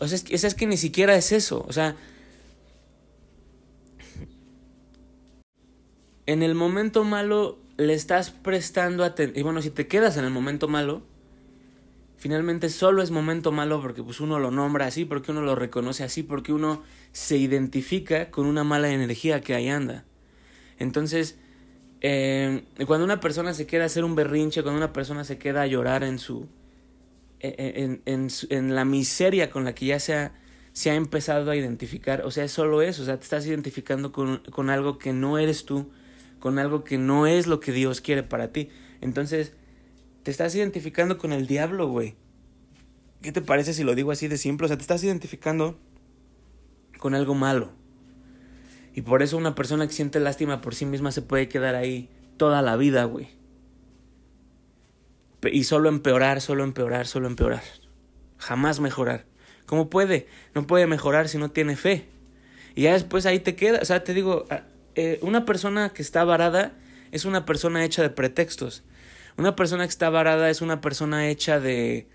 O 0.00 0.06
sea, 0.06 0.18
es 0.28 0.54
que, 0.54 0.66
ni 0.66 0.76
siquiera 0.76 1.14
es 1.16 1.32
eso. 1.32 1.64
O 1.66 1.72
sea, 1.72 1.96
en 6.26 6.42
el 6.42 6.54
momento 6.54 7.04
malo 7.04 7.58
le 7.76 7.94
estás 7.94 8.30
prestando 8.30 9.04
atención. 9.04 9.38
Y 9.38 9.42
bueno, 9.42 9.62
si 9.62 9.70
te 9.70 9.86
quedas 9.86 10.16
en 10.16 10.24
el 10.24 10.30
momento 10.30 10.68
malo, 10.68 11.02
finalmente 12.20 12.68
solo 12.68 13.02
es 13.02 13.10
momento 13.10 13.50
malo 13.50 13.80
porque 13.80 14.02
pues 14.02 14.20
uno 14.20 14.38
lo 14.38 14.50
nombra 14.50 14.84
así, 14.84 15.06
porque 15.06 15.32
uno 15.32 15.40
lo 15.40 15.54
reconoce 15.54 16.04
así, 16.04 16.22
porque 16.22 16.52
uno 16.52 16.82
se 17.12 17.38
identifica 17.38 18.30
con 18.30 18.44
una 18.44 18.62
mala 18.62 18.92
energía 18.92 19.40
que 19.40 19.54
ahí 19.54 19.70
anda. 19.70 20.04
Entonces, 20.78 21.38
eh, 22.02 22.64
cuando 22.86 23.06
una 23.06 23.20
persona 23.20 23.54
se 23.54 23.66
queda 23.66 23.84
a 23.84 23.86
hacer 23.86 24.04
un 24.04 24.14
berrinche, 24.14 24.62
cuando 24.62 24.76
una 24.76 24.92
persona 24.92 25.24
se 25.24 25.38
queda 25.38 25.62
a 25.62 25.66
llorar 25.66 26.04
en 26.04 26.18
su, 26.18 26.46
en, 27.40 28.02
en, 28.04 28.28
en, 28.50 28.74
la 28.74 28.84
miseria 28.84 29.48
con 29.48 29.64
la 29.64 29.74
que 29.74 29.86
ya 29.86 29.98
se 29.98 30.14
ha, 30.14 30.34
se 30.74 30.90
ha 30.90 30.96
empezado 30.96 31.50
a 31.50 31.56
identificar. 31.56 32.26
O 32.26 32.30
sea, 32.30 32.44
es 32.44 32.52
solo 32.52 32.82
eso, 32.82 33.00
o 33.00 33.06
sea, 33.06 33.16
te 33.16 33.24
estás 33.24 33.46
identificando 33.46 34.12
con, 34.12 34.42
con 34.50 34.68
algo 34.68 34.98
que 34.98 35.14
no 35.14 35.38
eres 35.38 35.64
tú, 35.64 35.90
con 36.38 36.58
algo 36.58 36.84
que 36.84 36.98
no 36.98 37.26
es 37.26 37.46
lo 37.46 37.60
que 37.60 37.72
Dios 37.72 38.02
quiere 38.02 38.22
para 38.22 38.52
ti. 38.52 38.68
Entonces, 39.00 39.54
te 40.22 40.30
estás 40.30 40.54
identificando 40.54 41.18
con 41.18 41.32
el 41.32 41.46
diablo, 41.46 41.88
güey. 41.88 42.14
¿Qué 43.22 43.32
te 43.32 43.42
parece 43.42 43.74
si 43.74 43.84
lo 43.84 43.94
digo 43.94 44.12
así 44.12 44.28
de 44.28 44.38
simple? 44.38 44.64
O 44.64 44.68
sea, 44.68 44.76
te 44.76 44.82
estás 44.82 45.04
identificando 45.04 45.78
con 46.98 47.14
algo 47.14 47.34
malo. 47.34 47.72
Y 48.94 49.02
por 49.02 49.22
eso 49.22 49.36
una 49.36 49.54
persona 49.54 49.86
que 49.86 49.92
siente 49.92 50.20
lástima 50.20 50.60
por 50.60 50.74
sí 50.74 50.86
misma 50.86 51.12
se 51.12 51.22
puede 51.22 51.48
quedar 51.48 51.74
ahí 51.74 52.08
toda 52.36 52.62
la 52.62 52.76
vida, 52.76 53.04
güey 53.04 53.40
y 55.48 55.64
solo 55.64 55.88
empeorar, 55.88 56.40
solo 56.40 56.64
empeorar, 56.64 57.06
solo 57.06 57.26
empeorar. 57.26 57.62
Jamás 58.38 58.80
mejorar. 58.80 59.24
¿Cómo 59.66 59.88
puede? 59.88 60.26
No 60.54 60.66
puede 60.66 60.86
mejorar 60.86 61.28
si 61.28 61.38
no 61.38 61.50
tiene 61.50 61.76
fe. 61.76 62.06
Y 62.74 62.82
ya 62.82 62.92
después 62.92 63.26
ahí 63.26 63.38
te 63.40 63.56
queda. 63.56 63.78
O 63.80 63.84
sea, 63.84 64.04
te 64.04 64.12
digo, 64.12 64.46
eh, 64.94 65.18
una 65.22 65.44
persona 65.46 65.90
que 65.90 66.02
está 66.02 66.24
varada 66.24 66.72
es 67.12 67.24
una 67.24 67.46
persona 67.46 67.84
hecha 67.84 68.02
de 68.02 68.10
pretextos. 68.10 68.82
Una 69.40 69.56
persona 69.56 69.84
que 69.84 69.90
está 69.90 70.10
varada 70.10 70.50
es 70.50 70.60
una 70.60 70.82
persona 70.82 71.30
hecha 71.30 71.60
de... 71.60 72.06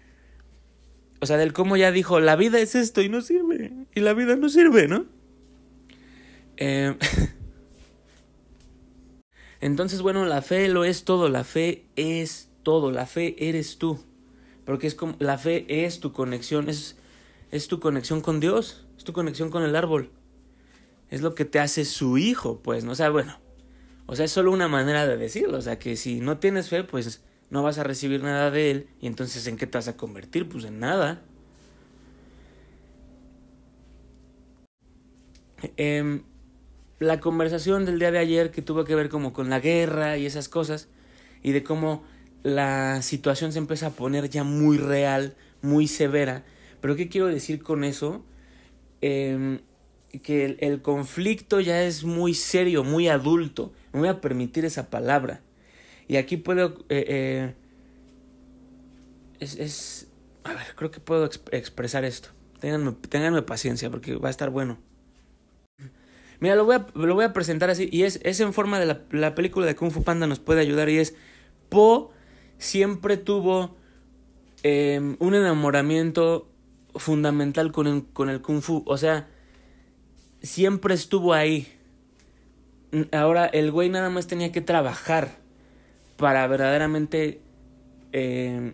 O 1.22 1.25
sea, 1.25 1.38
del 1.38 1.53
cómo 1.53 1.75
ya 1.75 1.91
dijo, 1.91 2.20
la 2.20 2.36
vida 2.36 2.60
es 2.60 2.75
esto 2.75 3.01
y 3.01 3.10
no 3.10 3.22
sirve. 3.22 3.74
Y 3.96 4.01
la 4.01 4.13
vida 4.13 4.36
no 4.36 4.48
sirve, 4.48 4.88
¿no? 4.88 5.08
Eh... 6.58 6.96
Entonces, 9.60 10.03
bueno, 10.03 10.25
la 10.25 10.44
fe 10.44 10.67
lo 10.67 10.86
es 10.86 11.03
todo. 11.03 11.27
La 11.27 11.44
fe 11.44 11.88
es 11.96 12.51
todo. 12.62 12.91
La 12.91 13.08
fe 13.08 13.36
eres 13.39 13.79
tú. 13.79 14.00
Porque 14.63 14.86
es 14.86 14.94
como, 14.94 15.15
la 15.17 15.39
fe 15.39 15.65
es 15.84 16.00
tu 16.00 16.13
conexión, 16.13 16.70
es, 16.70 16.96
es 17.50 17.67
tu 17.67 17.79
conexión 17.79 18.22
con 18.22 18.39
Dios, 18.39 18.86
es 19.00 19.03
tu 19.03 19.13
conexión 19.13 19.50
con 19.50 19.63
el 19.63 19.75
árbol. 19.75 20.12
Es 21.10 21.24
lo 21.24 21.34
que 21.34 21.46
te 21.46 21.60
hace 21.60 21.86
su 21.86 22.20
hijo, 22.20 22.62
pues, 22.62 22.84
¿no? 22.84 22.91
O 22.91 22.96
sea, 22.96 23.10
bueno, 23.10 23.39
o 24.08 24.16
sea, 24.16 24.26
es 24.26 24.32
solo 24.32 24.52
una 24.52 24.68
manera 24.68 25.08
de 25.08 25.18
decirlo. 25.18 25.58
O 25.58 25.62
sea, 25.62 25.80
que 25.80 25.96
si 25.96 26.20
no 26.20 26.38
tienes 26.38 26.70
fe, 26.70 26.84
pues 26.84 27.22
no 27.50 27.64
vas 27.64 27.78
a 27.78 27.84
recibir 27.84 28.24
nada 28.24 28.52
de 28.52 28.72
él. 28.72 28.88
Y 29.02 29.08
entonces, 29.08 29.48
¿en 29.48 29.58
qué 29.58 29.68
te 29.68 29.78
vas 29.78 29.88
a 29.88 29.98
convertir? 29.98 30.48
Pues 30.48 30.66
en 30.66 30.80
nada. 30.80 31.22
Eh, 35.78 36.22
la 37.00 37.20
conversación 37.20 37.86
del 37.86 38.00
día 38.00 38.12
de 38.12 38.20
ayer 38.20 38.52
que 38.52 38.62
tuvo 38.62 38.86
que 38.86 38.96
ver 38.96 39.10
como 39.10 39.34
con 39.34 39.50
la 39.50 39.60
guerra 39.60 40.18
y 40.18 40.26
esas 40.26 40.50
cosas. 40.50 40.88
Y 41.44 41.52
de 41.52 41.64
cómo 41.64 42.04
la 42.44 43.02
situación 43.02 43.52
se 43.52 43.60
empieza 43.60 43.88
a 43.88 43.92
poner 43.92 44.30
ya 44.30 44.44
muy 44.44 44.78
real, 44.78 45.36
muy 45.62 45.88
severa. 45.88 46.44
Pero 46.82 46.96
¿qué 46.96 47.10
quiero 47.10 47.28
decir 47.28 47.64
con 47.64 47.84
eso? 47.84 48.24
Em, 49.02 49.60
que 50.19 50.57
el, 50.60 50.81
conflicto 50.81 51.60
ya 51.60 51.84
es 51.84 52.03
muy 52.03 52.34
serio, 52.34 52.84
muy 52.84 53.07
adulto. 53.07 53.74
Me 53.93 54.00
voy 54.00 54.10
a 54.10 54.22
permitir 54.22 54.65
esa 54.65 54.89
palabra. 54.89 55.41
Y 56.07 56.17
aquí 56.17 56.38
puedo... 56.38 56.86
Eh, 56.89 57.05
eh, 57.07 57.55
es, 59.39 59.57
es, 59.57 60.07
A 60.43 60.53
ver, 60.53 60.75
creo 60.75 60.91
que 60.91 61.00
puedo 61.00 61.25
expresar 61.51 62.05
esto. 62.05 62.29
Ténganme, 62.60 63.41
paciencia 63.41 63.89
porque 63.89 64.15
va 64.15 64.29
a 64.29 64.31
estar 64.31 64.50
bueno. 64.50 64.79
Mira, 66.39 66.55
lo 66.55 66.65
voy 66.65 66.75
a, 66.75 66.88
lo 66.93 67.15
voy 67.15 67.25
a 67.25 67.34
presentar 67.34 67.69
así. 67.69 67.89
Y 67.91 68.03
es, 68.03 68.19
es 68.24 68.39
en 68.39 68.53
forma 68.53 68.79
de 68.79 68.86
la, 68.86 69.01
la 69.12 69.36
película 69.36 69.65
de 69.65 69.75
Kung 69.75 69.91
Fu 69.91 70.03
Panda 70.03 70.27
nos 70.27 70.39
puede 70.39 70.62
ayudar. 70.62 70.89
Y 70.89 70.98
es 70.98 71.15
Po 71.69 72.12
siempre 72.57 73.17
tuvo 73.17 73.75
em, 74.63 75.17
un 75.19 75.36
enamoramiento 75.36 76.50
fundamental 76.95 77.72
con 77.72 77.88
el, 77.88 78.05
con 78.05 78.29
el 78.29 78.41
kung 78.41 78.62
fu. 78.62 78.84
O 78.86 78.98
sea, 78.98 79.27
siempre 80.46 80.94
estuvo 80.94 81.34
ahí. 81.34 81.68
Ahora 83.12 83.46
el 83.46 83.72
güey 83.72 83.90
nada 83.90 84.10
más 84.10 84.28
tenía 84.28 84.52
que 84.52 84.62
trabajar 84.62 85.38
para 86.18 86.48
verdaderamente 86.48 87.42
em, 88.12 88.74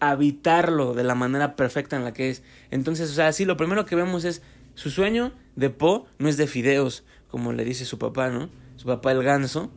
habitarlo 0.00 0.94
de 0.94 1.04
la 1.04 1.14
manera 1.14 1.56
perfecta 1.56 1.96
en 1.96 2.04
la 2.04 2.12
que 2.12 2.30
es. 2.30 2.42
Entonces, 2.70 3.10
o 3.10 3.14
sea, 3.14 3.32
sí, 3.32 3.44
lo 3.44 3.56
primero 3.56 3.86
que 3.86 3.94
vemos 3.94 4.24
es 4.24 4.42
su 4.74 4.90
sueño 4.90 5.32
de 5.54 5.70
Po 5.70 6.06
no 6.18 6.28
es 6.28 6.36
de 6.36 6.46
fideos, 6.46 7.04
como 7.28 7.52
le 7.52 7.64
dice 7.64 7.84
su 7.84 7.98
papá, 7.98 8.30
¿no? 8.30 8.48
Su 8.76 8.86
papá 8.86 9.12
el 9.12 9.22
ganso. 9.22 9.70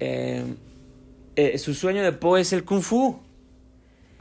Eh, 0.00 0.54
eh, 1.36 1.58
su 1.58 1.74
sueño 1.74 2.02
de 2.02 2.12
Po 2.12 2.38
es 2.38 2.52
el 2.52 2.64
kung 2.64 2.82
fu. 2.82 3.20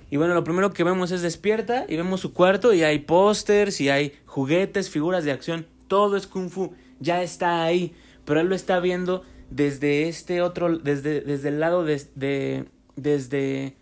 Y 0.10 0.18
bueno, 0.18 0.34
lo 0.34 0.44
primero 0.44 0.74
que 0.74 0.84
vemos 0.84 1.12
es 1.12 1.22
despierta 1.22 1.86
y 1.88 1.96
vemos 1.96 2.20
su 2.20 2.34
cuarto 2.34 2.74
y 2.74 2.84
hay 2.84 3.00
pósters 3.00 3.80
y 3.80 3.90
hay 3.90 4.14
juguetes, 4.26 4.90
figuras 4.90 5.24
de 5.24 5.32
acción. 5.32 5.66
Todo 5.92 6.16
es 6.16 6.26
kung 6.26 6.50
fu. 6.50 6.74
Ya 7.02 7.22
está 7.22 7.64
ahí. 7.64 7.94
Pero 8.24 8.40
él 8.40 8.48
lo 8.48 8.56
está 8.56 8.80
viendo 8.80 9.26
desde 9.50 10.08
este 10.08 10.42
otro, 10.42 10.78
desde, 10.78 11.20
desde 11.20 11.50
el 11.50 11.60
lado 11.60 11.84
de, 11.84 12.02
de, 12.16 12.70
desde 12.96 13.76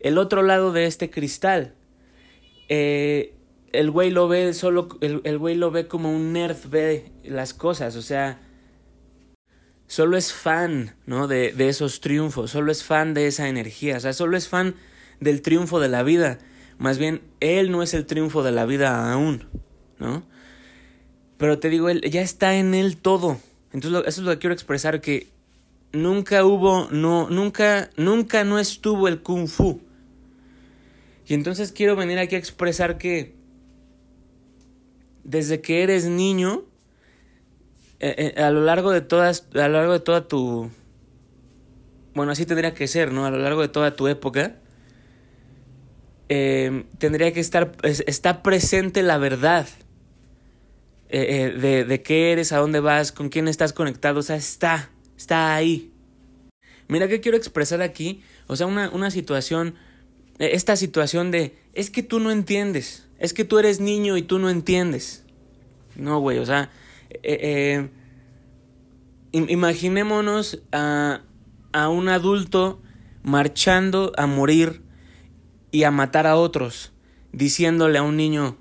el 0.00 0.18
otro 0.18 0.42
lado 0.42 0.70
de 0.72 0.84
este 0.84 1.08
cristal. 1.08 1.72
Eh, 2.68 3.32
el 3.72 3.90
güey 3.90 4.10
lo 4.10 4.28
ve 4.28 4.52
solo, 4.52 4.98
el 5.00 5.38
güey 5.38 5.54
lo 5.54 5.70
ve 5.70 5.88
como 5.88 6.14
un 6.14 6.34
nerd 6.34 6.58
ve 6.68 7.10
las 7.24 7.54
cosas, 7.54 7.96
o 7.96 8.02
sea, 8.02 8.38
solo 9.86 10.18
es 10.18 10.34
fan, 10.34 10.94
¿no? 11.06 11.26
De, 11.26 11.52
de 11.52 11.70
esos 11.70 12.02
triunfos, 12.02 12.50
solo 12.50 12.70
es 12.70 12.84
fan 12.84 13.14
de 13.14 13.28
esa 13.28 13.48
energía, 13.48 13.96
o 13.96 14.00
sea, 14.00 14.12
solo 14.12 14.36
es 14.36 14.46
fan 14.46 14.74
del 15.20 15.40
triunfo 15.40 15.80
de 15.80 15.88
la 15.88 16.02
vida. 16.02 16.36
Más 16.76 16.98
bien, 16.98 17.22
él 17.40 17.70
no 17.70 17.82
es 17.82 17.94
el 17.94 18.04
triunfo 18.04 18.42
de 18.42 18.52
la 18.52 18.66
vida 18.66 19.10
aún, 19.10 19.48
¿no? 19.98 20.35
Pero 21.38 21.58
te 21.58 21.68
digo, 21.68 21.88
él 21.88 22.00
ya 22.02 22.22
está 22.22 22.56
en 22.56 22.74
él 22.74 22.96
todo. 22.96 23.38
Entonces, 23.72 24.02
eso 24.06 24.20
es 24.20 24.26
lo 24.26 24.32
que 24.32 24.38
quiero 24.38 24.54
expresar, 24.54 25.00
que 25.00 25.28
nunca 25.92 26.44
hubo, 26.44 26.88
no, 26.90 27.28
nunca, 27.28 27.90
nunca 27.96 28.44
no 28.44 28.58
estuvo 28.58 29.08
el 29.08 29.20
kung 29.20 29.48
fu. 29.48 29.80
Y 31.26 31.34
entonces 31.34 31.72
quiero 31.72 31.96
venir 31.96 32.18
aquí 32.18 32.36
a 32.36 32.38
expresar 32.38 32.98
que 32.98 33.34
desde 35.24 35.60
que 35.60 35.82
eres 35.82 36.06
niño, 36.06 36.62
eh, 37.98 38.32
eh, 38.36 38.42
a 38.42 38.50
lo 38.50 38.60
largo 38.62 38.92
de 38.92 39.00
todas, 39.00 39.48
a 39.54 39.68
lo 39.68 39.78
largo 39.78 39.92
de 39.92 40.00
toda 40.00 40.28
tu, 40.28 40.70
bueno, 42.14 42.32
así 42.32 42.46
tendría 42.46 42.72
que 42.74 42.86
ser, 42.86 43.12
¿no? 43.12 43.26
A 43.26 43.30
lo 43.30 43.38
largo 43.38 43.60
de 43.60 43.68
toda 43.68 43.96
tu 43.96 44.06
época, 44.06 44.56
eh, 46.28 46.84
tendría 46.98 47.32
que 47.32 47.40
estar, 47.40 47.72
está 47.82 48.42
presente 48.42 49.02
la 49.02 49.18
verdad 49.18 49.66
de, 51.08 51.84
de 51.84 52.02
qué 52.02 52.32
eres, 52.32 52.52
a 52.52 52.58
dónde 52.58 52.80
vas, 52.80 53.12
con 53.12 53.28
quién 53.28 53.48
estás 53.48 53.72
conectado, 53.72 54.20
o 54.20 54.22
sea, 54.22 54.36
está, 54.36 54.90
está 55.16 55.54
ahí. 55.54 55.92
Mira 56.88 57.08
qué 57.08 57.20
quiero 57.20 57.36
expresar 57.36 57.82
aquí, 57.82 58.22
o 58.46 58.56
sea, 58.56 58.66
una, 58.66 58.90
una 58.90 59.10
situación, 59.10 59.74
esta 60.38 60.76
situación 60.76 61.30
de, 61.30 61.58
es 61.72 61.90
que 61.90 62.02
tú 62.02 62.20
no 62.20 62.30
entiendes, 62.30 63.08
es 63.18 63.32
que 63.32 63.44
tú 63.44 63.58
eres 63.58 63.80
niño 63.80 64.16
y 64.16 64.22
tú 64.22 64.38
no 64.38 64.50
entiendes. 64.50 65.24
No, 65.96 66.20
güey, 66.20 66.38
o 66.38 66.46
sea, 66.46 66.70
eh, 67.22 67.88
imaginémonos 69.32 70.62
a, 70.72 71.22
a 71.72 71.88
un 71.88 72.08
adulto 72.08 72.82
marchando 73.22 74.12
a 74.16 74.26
morir 74.26 74.82
y 75.72 75.82
a 75.82 75.90
matar 75.90 76.26
a 76.26 76.36
otros, 76.36 76.92
diciéndole 77.32 77.98
a 77.98 78.02
un 78.02 78.16
niño, 78.16 78.56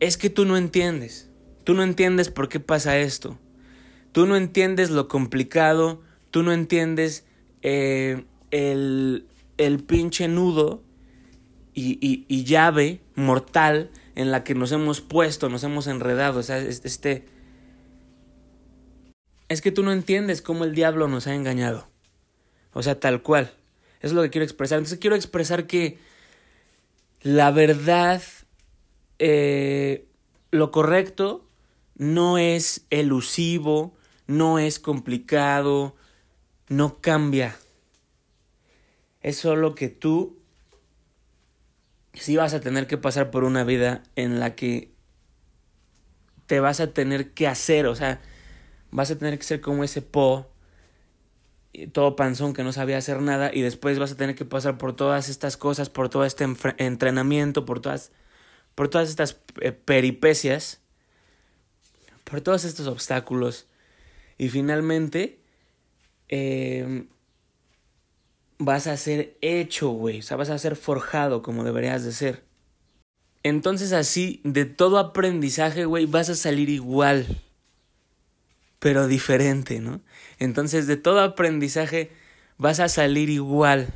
es 0.00 0.16
que 0.16 0.28
tú 0.28 0.44
no 0.44 0.56
entiendes, 0.56 1.30
tú 1.64 1.74
no 1.74 1.82
entiendes 1.82 2.30
por 2.30 2.48
qué 2.48 2.60
pasa 2.60 2.98
esto, 2.98 3.38
tú 4.12 4.26
no 4.26 4.36
entiendes 4.36 4.90
lo 4.90 5.08
complicado, 5.08 6.02
tú 6.30 6.42
no 6.42 6.52
entiendes 6.52 7.24
eh, 7.62 8.24
el, 8.50 9.26
el 9.58 9.82
pinche 9.84 10.28
nudo 10.28 10.82
y, 11.74 11.98
y, 12.06 12.26
y, 12.28 12.44
llave 12.44 13.00
mortal 13.14 13.90
en 14.14 14.30
la 14.30 14.44
que 14.44 14.54
nos 14.54 14.72
hemos 14.72 15.00
puesto, 15.00 15.48
nos 15.48 15.64
hemos 15.64 15.86
enredado, 15.86 16.40
o 16.40 16.42
sea, 16.42 16.58
este... 16.58 17.24
Es 19.48 19.60
que 19.60 19.70
tú 19.70 19.82
no 19.82 19.92
entiendes 19.92 20.40
cómo 20.40 20.64
el 20.64 20.74
diablo 20.74 21.08
nos 21.08 21.26
ha 21.26 21.34
engañado. 21.34 21.86
O 22.72 22.82
sea, 22.82 22.98
tal 22.98 23.22
cual. 23.22 23.52
Eso 24.00 24.08
es 24.08 24.12
lo 24.14 24.22
que 24.22 24.30
quiero 24.30 24.44
expresar. 24.44 24.78
Entonces 24.78 24.98
quiero 24.98 25.14
expresar 25.14 25.66
que 25.66 25.98
la 27.20 27.50
verdad, 27.50 28.22
eh, 29.18 30.06
lo 30.50 30.70
correcto, 30.72 31.46
no 32.02 32.36
es 32.36 32.84
elusivo, 32.90 33.94
no 34.26 34.58
es 34.58 34.80
complicado, 34.80 35.94
no 36.68 37.00
cambia. 37.00 37.56
Es 39.20 39.36
solo 39.36 39.76
que 39.76 39.88
tú 39.88 40.36
sí 42.12 42.36
vas 42.36 42.54
a 42.54 42.60
tener 42.60 42.88
que 42.88 42.98
pasar 42.98 43.30
por 43.30 43.44
una 43.44 43.62
vida 43.62 44.02
en 44.16 44.40
la 44.40 44.56
que 44.56 44.90
te 46.46 46.58
vas 46.58 46.80
a 46.80 46.88
tener 46.92 47.32
que 47.34 47.46
hacer, 47.46 47.86
o 47.86 47.94
sea, 47.94 48.20
vas 48.90 49.10
a 49.12 49.16
tener 49.16 49.38
que 49.38 49.44
ser 49.44 49.60
como 49.60 49.84
ese 49.84 50.02
po 50.02 50.48
todo 51.92 52.16
panzón 52.16 52.52
que 52.52 52.64
no 52.64 52.72
sabía 52.72 52.98
hacer 52.98 53.22
nada 53.22 53.50
y 53.54 53.62
después 53.62 53.98
vas 53.98 54.12
a 54.12 54.16
tener 54.16 54.34
que 54.34 54.44
pasar 54.44 54.76
por 54.76 54.94
todas 54.94 55.30
estas 55.30 55.56
cosas, 55.56 55.88
por 55.88 56.10
todo 56.10 56.26
este 56.26 56.44
entrenamiento, 56.76 57.64
por 57.64 57.80
todas, 57.80 58.10
por 58.74 58.88
todas 58.88 59.08
estas 59.08 59.38
eh, 59.60 59.72
peripecias, 59.72 60.81
por 62.32 62.40
todos 62.40 62.64
estos 62.64 62.86
obstáculos 62.86 63.66
y 64.38 64.48
finalmente 64.48 65.38
eh, 66.30 67.04
vas 68.56 68.86
a 68.86 68.96
ser 68.96 69.36
hecho, 69.42 69.90
güey, 69.90 70.20
o 70.20 70.22
sea, 70.22 70.38
vas 70.38 70.48
a 70.48 70.56
ser 70.56 70.76
forjado 70.76 71.42
como 71.42 71.62
deberías 71.62 72.04
de 72.04 72.12
ser. 72.12 72.42
Entonces 73.42 73.92
así, 73.92 74.40
de 74.44 74.64
todo 74.64 74.98
aprendizaje, 74.98 75.84
güey, 75.84 76.06
vas 76.06 76.30
a 76.30 76.34
salir 76.34 76.70
igual 76.70 77.26
pero 78.78 79.08
diferente, 79.08 79.80
¿no? 79.80 80.00
Entonces, 80.38 80.86
de 80.86 80.96
todo 80.96 81.20
aprendizaje 81.20 82.10
vas 82.56 82.80
a 82.80 82.88
salir 82.88 83.28
igual, 83.28 83.92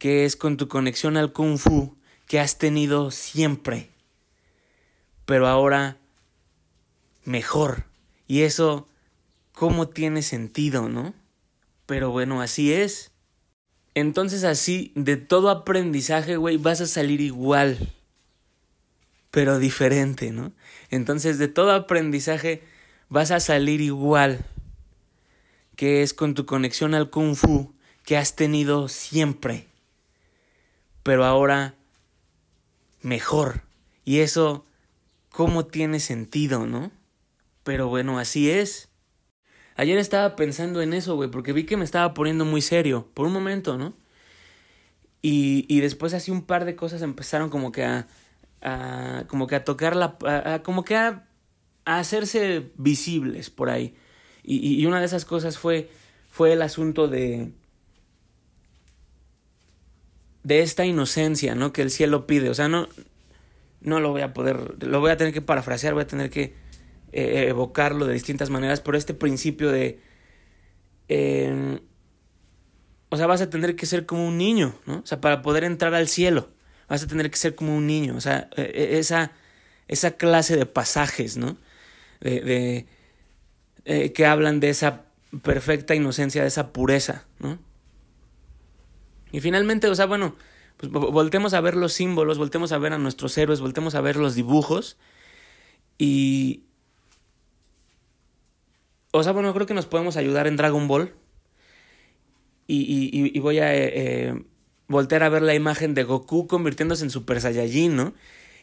que 0.00 0.24
es 0.24 0.34
con 0.34 0.56
tu 0.56 0.66
conexión 0.66 1.16
al 1.16 1.32
kung 1.32 1.56
fu 1.56 1.96
que 2.26 2.40
has 2.40 2.58
tenido 2.58 3.12
siempre, 3.12 3.90
pero 5.24 5.46
ahora 5.46 5.98
mejor. 7.26 7.84
Y 8.26 8.42
eso, 8.42 8.88
¿cómo 9.52 9.88
tiene 9.88 10.22
sentido, 10.22 10.88
no? 10.88 11.14
Pero 11.84 12.10
bueno, 12.10 12.40
así 12.40 12.72
es. 12.72 13.12
Entonces 13.94 14.44
así, 14.44 14.92
de 14.94 15.16
todo 15.16 15.50
aprendizaje, 15.50 16.36
güey, 16.36 16.58
vas 16.58 16.80
a 16.80 16.86
salir 16.86 17.20
igual, 17.20 17.94
pero 19.30 19.58
diferente, 19.58 20.32
¿no? 20.32 20.52
Entonces, 20.90 21.38
de 21.38 21.48
todo 21.48 21.72
aprendizaje 21.72 22.62
vas 23.08 23.30
a 23.30 23.40
salir 23.40 23.80
igual, 23.80 24.44
que 25.76 26.02
es 26.02 26.12
con 26.12 26.34
tu 26.34 26.46
conexión 26.46 26.94
al 26.94 27.10
kung 27.10 27.36
fu 27.36 27.74
que 28.04 28.16
has 28.16 28.36
tenido 28.36 28.88
siempre, 28.88 29.66
pero 31.02 31.24
ahora 31.24 31.74
mejor. 33.00 33.62
Y 34.04 34.20
eso, 34.20 34.64
¿cómo 35.30 35.66
tiene 35.66 36.00
sentido, 36.00 36.66
no? 36.66 36.90
Pero 37.66 37.88
bueno, 37.88 38.18
así 38.20 38.48
es. 38.48 38.88
Ayer 39.74 39.98
estaba 39.98 40.36
pensando 40.36 40.80
en 40.82 40.94
eso, 40.94 41.16
güey, 41.16 41.30
porque 41.30 41.52
vi 41.52 41.64
que 41.64 41.76
me 41.76 41.84
estaba 41.84 42.14
poniendo 42.14 42.44
muy 42.44 42.62
serio, 42.62 43.10
por 43.12 43.26
un 43.26 43.32
momento, 43.32 43.76
¿no? 43.76 43.94
Y, 45.20 45.66
y 45.68 45.80
después 45.80 46.14
así 46.14 46.30
un 46.30 46.46
par 46.46 46.64
de 46.64 46.76
cosas 46.76 47.02
empezaron 47.02 47.50
como 47.50 47.72
que 47.72 47.84
a, 47.84 48.06
a 48.62 49.24
como 49.26 49.48
que 49.48 49.56
a 49.56 49.64
tocar 49.64 49.96
la, 49.96 50.62
como 50.64 50.84
que 50.84 50.96
a 50.96 51.26
a 51.86 51.98
hacerse 52.00 52.72
visibles 52.76 53.48
por 53.48 53.70
ahí. 53.70 53.96
Y, 54.42 54.80
y, 54.80 54.86
una 54.86 55.00
de 55.00 55.06
esas 55.06 55.24
cosas 55.24 55.58
fue, 55.58 55.88
fue 56.30 56.52
el 56.52 56.62
asunto 56.62 57.08
de, 57.08 57.52
de 60.44 60.60
esta 60.60 60.84
inocencia, 60.84 61.54
¿no? 61.54 61.72
Que 61.72 61.82
el 61.82 61.90
cielo 61.90 62.26
pide. 62.26 62.50
O 62.50 62.54
sea, 62.54 62.68
no, 62.68 62.88
no 63.80 64.00
lo 64.00 64.10
voy 64.10 64.22
a 64.22 64.34
poder, 64.34 64.84
lo 64.84 65.00
voy 65.00 65.10
a 65.10 65.16
tener 65.16 65.32
que 65.32 65.42
parafrasear, 65.42 65.94
voy 65.94 66.02
a 66.02 66.06
tener 66.06 66.30
que 66.30 66.54
eh, 67.12 67.46
evocarlo 67.48 68.06
de 68.06 68.14
distintas 68.14 68.50
maneras, 68.50 68.80
pero 68.80 68.98
este 68.98 69.14
principio 69.14 69.70
de... 69.70 70.00
Eh, 71.08 71.80
o 73.08 73.16
sea, 73.16 73.26
vas 73.26 73.40
a 73.40 73.50
tener 73.50 73.76
que 73.76 73.86
ser 73.86 74.04
como 74.04 74.26
un 74.26 74.36
niño, 74.36 74.74
¿no? 74.86 74.98
O 74.98 75.06
sea, 75.06 75.20
para 75.20 75.42
poder 75.42 75.64
entrar 75.64 75.94
al 75.94 76.08
cielo, 76.08 76.50
vas 76.88 77.02
a 77.02 77.06
tener 77.06 77.30
que 77.30 77.36
ser 77.36 77.54
como 77.54 77.76
un 77.76 77.86
niño. 77.86 78.16
O 78.16 78.20
sea, 78.20 78.50
e, 78.56 78.62
e, 78.62 78.98
esa, 78.98 79.32
esa 79.88 80.12
clase 80.12 80.56
de 80.56 80.66
pasajes, 80.66 81.36
¿no? 81.36 81.56
de, 82.20 82.86
eh, 83.84 84.12
que 84.12 84.26
hablan 84.26 84.60
de 84.60 84.70
esa 84.70 85.04
perfecta 85.42 85.94
inocencia, 85.94 86.42
de 86.42 86.48
esa 86.48 86.72
pureza, 86.72 87.26
¿no? 87.38 87.58
Y 89.32 89.40
finalmente, 89.40 89.88
o 89.88 89.94
sea, 89.94 90.06
bueno, 90.06 90.36
pues 90.76 90.90
voltemos 90.90 91.54
a 91.54 91.60
ver 91.60 91.76
los 91.76 91.92
símbolos, 91.92 92.38
voltemos 92.38 92.72
a 92.72 92.78
ver 92.78 92.92
a 92.92 92.98
nuestros 92.98 93.36
héroes, 93.38 93.60
voltemos 93.60 93.94
a 93.94 94.00
ver 94.00 94.16
los 94.16 94.34
dibujos 94.34 94.96
y... 95.98 96.65
O 99.16 99.22
sea, 99.22 99.32
bueno, 99.32 99.52
creo 99.54 99.66
que 99.66 99.74
nos 99.74 99.86
podemos 99.86 100.16
ayudar 100.16 100.46
en 100.46 100.56
Dragon 100.56 100.86
Ball. 100.88 101.10
Y, 102.68 103.38
voy 103.38 103.60
a 103.60 103.74
eh, 103.74 103.92
eh, 103.94 104.44
voltear 104.88 105.22
a 105.22 105.28
ver 105.28 105.42
la 105.42 105.54
imagen 105.54 105.94
de 105.94 106.02
Goku 106.02 106.46
convirtiéndose 106.46 107.04
en 107.04 107.10
Super 107.10 107.40
Saiyajin, 107.40 107.96
¿no? 107.96 108.14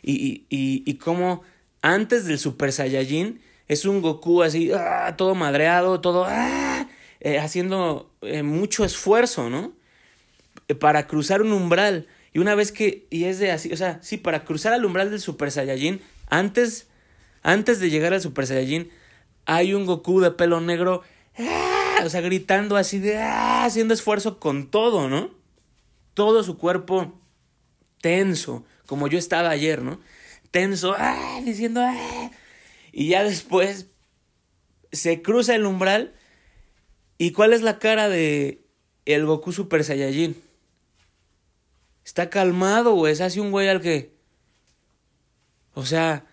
Y, 0.03 0.45
y, 0.49 0.93
cómo 0.95 1.41
antes 1.81 2.25
del 2.25 2.37
Super 2.37 2.71
Saiyajin 2.71 3.41
es 3.67 3.85
un 3.85 4.01
Goku 4.01 4.43
así, 4.43 4.71
ah, 4.73 5.15
todo 5.17 5.33
madreado, 5.33 6.01
todo 6.01 6.25
ah, 6.27 6.87
eh, 7.21 7.39
haciendo 7.39 8.11
mucho 8.43 8.85
esfuerzo, 8.85 9.49
¿no? 9.49 9.73
Para 10.79 11.07
cruzar 11.07 11.41
un 11.41 11.53
umbral. 11.53 12.07
Y 12.33 12.39
una 12.39 12.53
vez 12.53 12.71
que, 12.71 13.07
y 13.09 13.23
es 13.23 13.39
de 13.39 13.51
así, 13.51 13.71
o 13.71 13.77
sea, 13.77 13.99
sí, 14.03 14.17
para 14.17 14.43
cruzar 14.43 14.73
al 14.73 14.85
umbral 14.85 15.09
del 15.09 15.21
Super 15.21 15.49
Saiyajin, 15.49 16.01
antes, 16.29 16.87
antes 17.41 17.79
de 17.79 17.89
llegar 17.89 18.13
al 18.13 18.21
Super 18.21 18.45
Saiyajin, 18.45 18.89
hay 19.45 19.73
un 19.73 19.85
Goku 19.85 20.21
de 20.21 20.31
pelo 20.31 20.61
negro, 20.61 21.01
¡ah! 21.37 22.01
o 22.05 22.09
sea, 22.09 22.21
gritando 22.21 22.77
así 22.77 22.99
de, 22.99 23.17
¡ah! 23.17 23.65
haciendo 23.65 23.93
esfuerzo 23.93 24.39
con 24.39 24.69
todo, 24.69 25.09
¿no? 25.09 25.31
Todo 26.13 26.43
su 26.43 26.57
cuerpo 26.57 27.19
tenso, 28.01 28.65
como 28.85 29.07
yo 29.07 29.17
estaba 29.17 29.49
ayer, 29.49 29.81
¿no? 29.81 29.99
Tenso, 30.51 30.95
¡ah! 30.97 31.41
diciendo, 31.43 31.81
¡ah! 31.81 32.31
y 32.91 33.07
ya 33.07 33.23
después 33.23 33.87
se 34.93 35.21
cruza 35.21 35.55
el 35.55 35.65
umbral. 35.65 36.13
¿Y 37.17 37.31
cuál 37.31 37.51
es 37.51 37.61
la 37.61 37.79
cara 37.79 38.07
de 38.07 38.63
el 39.05 39.25
Goku 39.25 39.51
Super 39.51 39.83
Saiyajin? 39.83 40.41
Está 42.05 42.29
calmado, 42.29 42.93
güey. 42.93 43.11
Es 43.11 43.21
así 43.21 43.39
un 43.39 43.51
güey 43.51 43.67
al 43.67 43.81
que. 43.81 44.13
O 45.73 45.85
sea. 45.85 46.25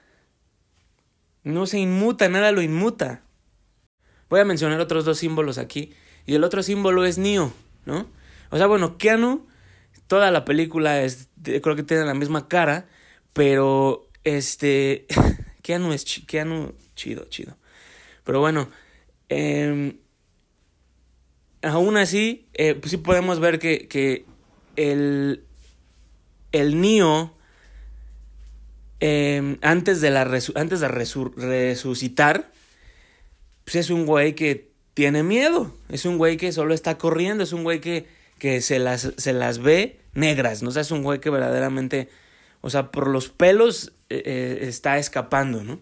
No 1.42 1.66
se 1.66 1.78
inmuta, 1.78 2.28
nada 2.28 2.52
lo 2.52 2.62
inmuta. 2.62 3.22
Voy 4.28 4.40
a 4.40 4.44
mencionar 4.44 4.80
otros 4.80 5.04
dos 5.04 5.18
símbolos 5.18 5.58
aquí. 5.58 5.92
Y 6.26 6.34
el 6.34 6.44
otro 6.44 6.62
símbolo 6.62 7.04
es 7.04 7.18
Neo, 7.18 7.52
¿no? 7.86 8.06
O 8.50 8.56
sea, 8.56 8.66
bueno, 8.66 8.98
Keanu, 8.98 9.46
toda 10.06 10.30
la 10.30 10.44
película 10.44 11.02
es. 11.02 11.28
Creo 11.42 11.76
que 11.76 11.82
tiene 11.82 12.04
la 12.04 12.14
misma 12.14 12.48
cara. 12.48 12.88
Pero. 13.32 14.08
Este. 14.24 15.06
Keanu 15.62 15.92
es 15.92 16.04
Keanu 16.26 16.74
chido, 16.94 17.24
chido. 17.24 17.56
Pero 18.24 18.40
bueno. 18.40 18.68
Eh, 19.28 19.96
aún 21.62 21.96
así, 21.96 22.48
eh, 22.54 22.74
pues 22.74 22.90
sí 22.90 22.96
podemos 22.96 23.40
ver 23.40 23.58
que, 23.58 23.88
que 23.88 24.24
el, 24.76 25.44
el 26.52 26.80
Neo, 26.80 27.34
em, 29.00 29.58
antes 29.62 30.00
de, 30.00 30.10
la 30.10 30.22
antes 30.22 30.80
de 30.80 30.88
resucitar, 30.88 32.52
pues 33.64 33.76
es 33.76 33.90
un 33.90 34.06
güey 34.06 34.34
que 34.34 34.70
tiene 34.94 35.22
miedo, 35.22 35.74
es 35.88 36.04
un 36.04 36.18
güey 36.18 36.36
que 36.36 36.52
solo 36.52 36.74
está 36.74 36.98
corriendo, 36.98 37.44
es 37.44 37.52
un 37.52 37.62
güey 37.62 37.80
que, 37.80 38.06
que 38.38 38.60
se, 38.60 38.78
las, 38.78 39.12
se 39.16 39.32
las 39.32 39.58
ve 39.58 40.00
negras, 40.12 40.62
¿no? 40.62 40.70
Es 40.70 40.90
un 40.90 41.02
güey 41.02 41.20
que 41.20 41.30
verdaderamente, 41.30 42.08
o 42.60 42.70
sea, 42.70 42.90
por 42.90 43.08
los 43.08 43.28
pelos 43.28 43.92
eh, 44.08 44.22
eh, 44.24 44.58
está 44.62 44.98
escapando, 44.98 45.62
¿no? 45.62 45.80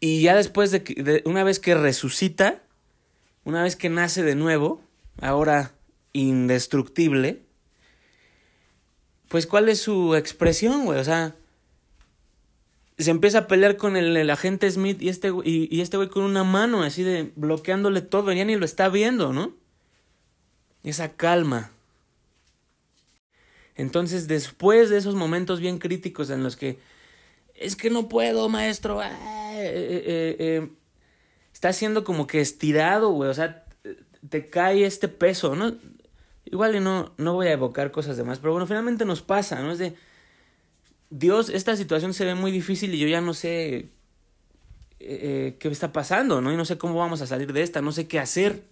Y 0.00 0.22
ya 0.22 0.34
después 0.34 0.70
de, 0.70 0.80
de 0.80 1.22
una 1.26 1.44
vez 1.44 1.60
que 1.60 1.74
resucita, 1.74 2.62
una 3.44 3.62
vez 3.62 3.76
que 3.76 3.88
nace 3.88 4.22
de 4.22 4.34
nuevo, 4.34 4.82
ahora 5.20 5.74
indestructible, 6.12 7.42
pues 9.32 9.46
¿cuál 9.46 9.70
es 9.70 9.80
su 9.80 10.14
expresión, 10.14 10.84
güey? 10.84 10.98
O 10.98 11.04
sea, 11.04 11.34
se 12.98 13.10
empieza 13.10 13.38
a 13.38 13.46
pelear 13.46 13.78
con 13.78 13.96
el, 13.96 14.28
agente 14.28 14.70
Smith 14.70 15.00
y 15.00 15.08
este, 15.08 15.32
y, 15.42 15.80
este 15.80 15.96
güey 15.96 16.10
con 16.10 16.24
una 16.24 16.44
mano 16.44 16.82
así 16.82 17.02
de 17.02 17.32
bloqueándole 17.34 18.02
todo, 18.02 18.30
ya 18.32 18.44
ni 18.44 18.56
lo 18.56 18.66
está 18.66 18.90
viendo, 18.90 19.32
¿no? 19.32 19.54
Esa 20.84 21.16
calma. 21.16 21.70
Entonces, 23.74 24.28
después 24.28 24.90
de 24.90 24.98
esos 24.98 25.14
momentos 25.14 25.60
bien 25.60 25.78
críticos 25.78 26.28
en 26.28 26.42
los 26.42 26.54
que 26.54 26.78
es 27.54 27.74
que 27.74 27.88
no 27.88 28.10
puedo, 28.10 28.50
maestro, 28.50 29.02
eh, 29.02 29.08
eh, 29.54 30.36
eh, 30.38 30.68
está 31.54 31.72
siendo 31.72 32.04
como 32.04 32.26
que 32.26 32.42
estirado, 32.42 33.08
güey, 33.12 33.30
o 33.30 33.34
sea, 33.34 33.64
te 34.28 34.50
cae 34.50 34.84
este 34.84 35.08
peso, 35.08 35.56
¿no? 35.56 35.74
Igual 36.52 36.76
y 36.76 36.80
no, 36.80 37.14
no 37.16 37.32
voy 37.32 37.46
a 37.46 37.52
evocar 37.52 37.90
cosas 37.90 38.18
demás, 38.18 38.38
pero 38.38 38.52
bueno, 38.52 38.66
finalmente 38.66 39.06
nos 39.06 39.22
pasa, 39.22 39.62
¿no? 39.62 39.72
Es 39.72 39.78
de, 39.78 39.96
Dios, 41.08 41.48
esta 41.48 41.76
situación 41.76 42.12
se 42.12 42.26
ve 42.26 42.34
muy 42.34 42.52
difícil 42.52 42.94
y 42.94 42.98
yo 42.98 43.08
ya 43.08 43.22
no 43.22 43.32
sé 43.32 43.76
eh, 43.78 43.88
eh, 45.00 45.56
qué 45.58 45.68
está 45.68 45.94
pasando, 45.94 46.42
¿no? 46.42 46.52
Y 46.52 46.56
no 46.58 46.66
sé 46.66 46.76
cómo 46.76 46.96
vamos 46.96 47.22
a 47.22 47.26
salir 47.26 47.54
de 47.54 47.62
esta, 47.62 47.80
no 47.80 47.90
sé 47.90 48.06
qué 48.06 48.18
hacer. 48.18 48.64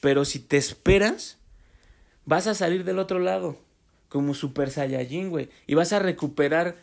Pero 0.00 0.24
si 0.24 0.38
te 0.38 0.56
esperas, 0.56 1.36
vas 2.24 2.46
a 2.46 2.54
salir 2.54 2.84
del 2.84 2.98
otro 2.98 3.18
lado, 3.18 3.58
como 4.08 4.32
Super 4.32 4.70
Saiyajin, 4.70 5.28
güey, 5.28 5.50
y 5.66 5.74
vas 5.74 5.92
a 5.92 5.98
recuperar 5.98 6.76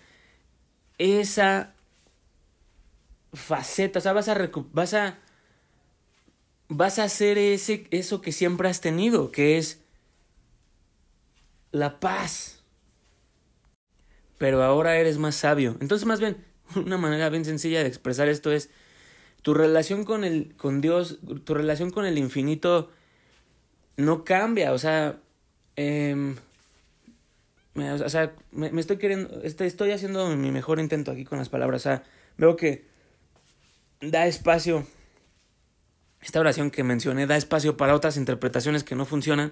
esa 1.00 1.74
faceta, 3.34 3.98
o 3.98 4.02
sea, 4.04 4.14
vas 4.14 4.30
a, 4.30 4.52
vas 4.74 4.94
a 4.94 5.18
vas 6.76 7.00
a 7.00 7.04
hacer 7.04 7.38
ese, 7.38 7.88
eso 7.92 8.22
que 8.22 8.32
siempre 8.32 8.68
has 8.68 8.82
tenido, 8.82 9.32
que 9.32 9.58
es 9.58 9.82
la 11.72 12.00
paz. 12.00 12.64
Pero 14.38 14.64
ahora 14.64 14.98
eres 14.98 15.18
más 15.18 15.36
sabio. 15.36 15.78
Entonces, 15.80 16.06
más 16.06 16.20
bien, 16.20 16.38
una 16.76 16.98
manera 16.98 17.30
bien 17.30 17.46
sencilla 17.46 17.82
de 17.82 17.88
expresar 17.88 18.28
esto 18.28 18.52
es 18.52 18.70
tu 19.42 19.54
relación 19.54 20.06
con 20.06 20.24
el 20.24 20.56
con 20.56 20.82
Dios, 20.82 21.20
tu 21.44 21.54
relación 21.54 21.92
con 21.92 22.06
el 22.06 22.18
infinito 22.18 22.90
no 23.98 24.24
cambia, 24.24 24.72
o 24.72 24.78
sea, 24.78 25.20
eh, 25.76 26.36
o 27.76 28.10
sea, 28.10 28.34
me, 28.52 28.72
me, 28.72 28.80
estoy 28.80 28.98
queriendo, 28.98 29.42
estoy, 29.44 29.68
estoy 29.68 29.92
haciendo 29.92 30.30
mi 30.36 30.52
mejor 30.52 30.80
intento 30.80 31.12
aquí 31.12 31.26
con 31.26 31.40
las 31.40 31.50
palabras, 31.50 31.82
o 31.82 31.84
sea, 31.84 32.04
veo 32.38 32.56
que 32.56 32.86
da 34.00 34.26
espacio 34.28 34.88
esta 36.24 36.40
oración 36.40 36.72
que 36.72 36.84
mencioné 36.84 37.28
da 37.28 37.36
espacio 37.36 37.76
para 37.76 37.96
otras 37.96 38.18
interpretaciones 38.18 38.84
que 38.84 38.96
no 38.96 39.06
funcionan. 39.06 39.52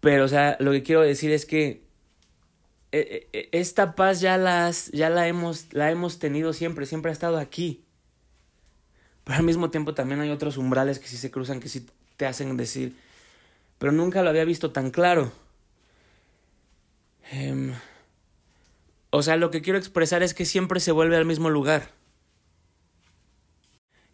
Pero, 0.00 0.24
o 0.24 0.28
sea, 0.28 0.56
lo 0.60 0.72
que 0.72 0.82
quiero 0.82 1.00
decir 1.00 1.32
es 1.32 1.46
que 1.46 1.84
eh, 2.92 3.28
eh, 3.32 3.48
esta 3.50 3.96
paz 3.96 4.20
ya, 4.20 4.38
las, 4.38 4.90
ya 4.92 5.10
la, 5.10 5.26
hemos, 5.26 5.72
la 5.72 5.90
hemos 5.90 6.20
tenido 6.20 6.52
siempre, 6.52 6.86
siempre 6.86 7.10
ha 7.10 7.12
estado 7.12 7.38
aquí. 7.38 7.84
Pero 9.24 9.38
al 9.38 9.44
mismo 9.44 9.70
tiempo 9.70 9.94
también 9.94 10.20
hay 10.20 10.30
otros 10.30 10.58
umbrales 10.58 10.98
que 10.98 11.08
sí 11.08 11.16
se 11.16 11.30
cruzan, 11.30 11.58
que 11.58 11.68
sí 11.68 11.86
te 12.16 12.26
hacen 12.26 12.56
decir, 12.56 12.94
pero 13.78 13.90
nunca 13.90 14.22
lo 14.22 14.30
había 14.30 14.44
visto 14.44 14.70
tan 14.70 14.90
claro. 14.90 15.32
Em, 17.32 17.74
o 19.10 19.22
sea, 19.22 19.36
lo 19.36 19.50
que 19.50 19.62
quiero 19.62 19.78
expresar 19.78 20.22
es 20.22 20.34
que 20.34 20.44
siempre 20.44 20.78
se 20.78 20.92
vuelve 20.92 21.16
al 21.16 21.24
mismo 21.24 21.50
lugar. 21.50 21.90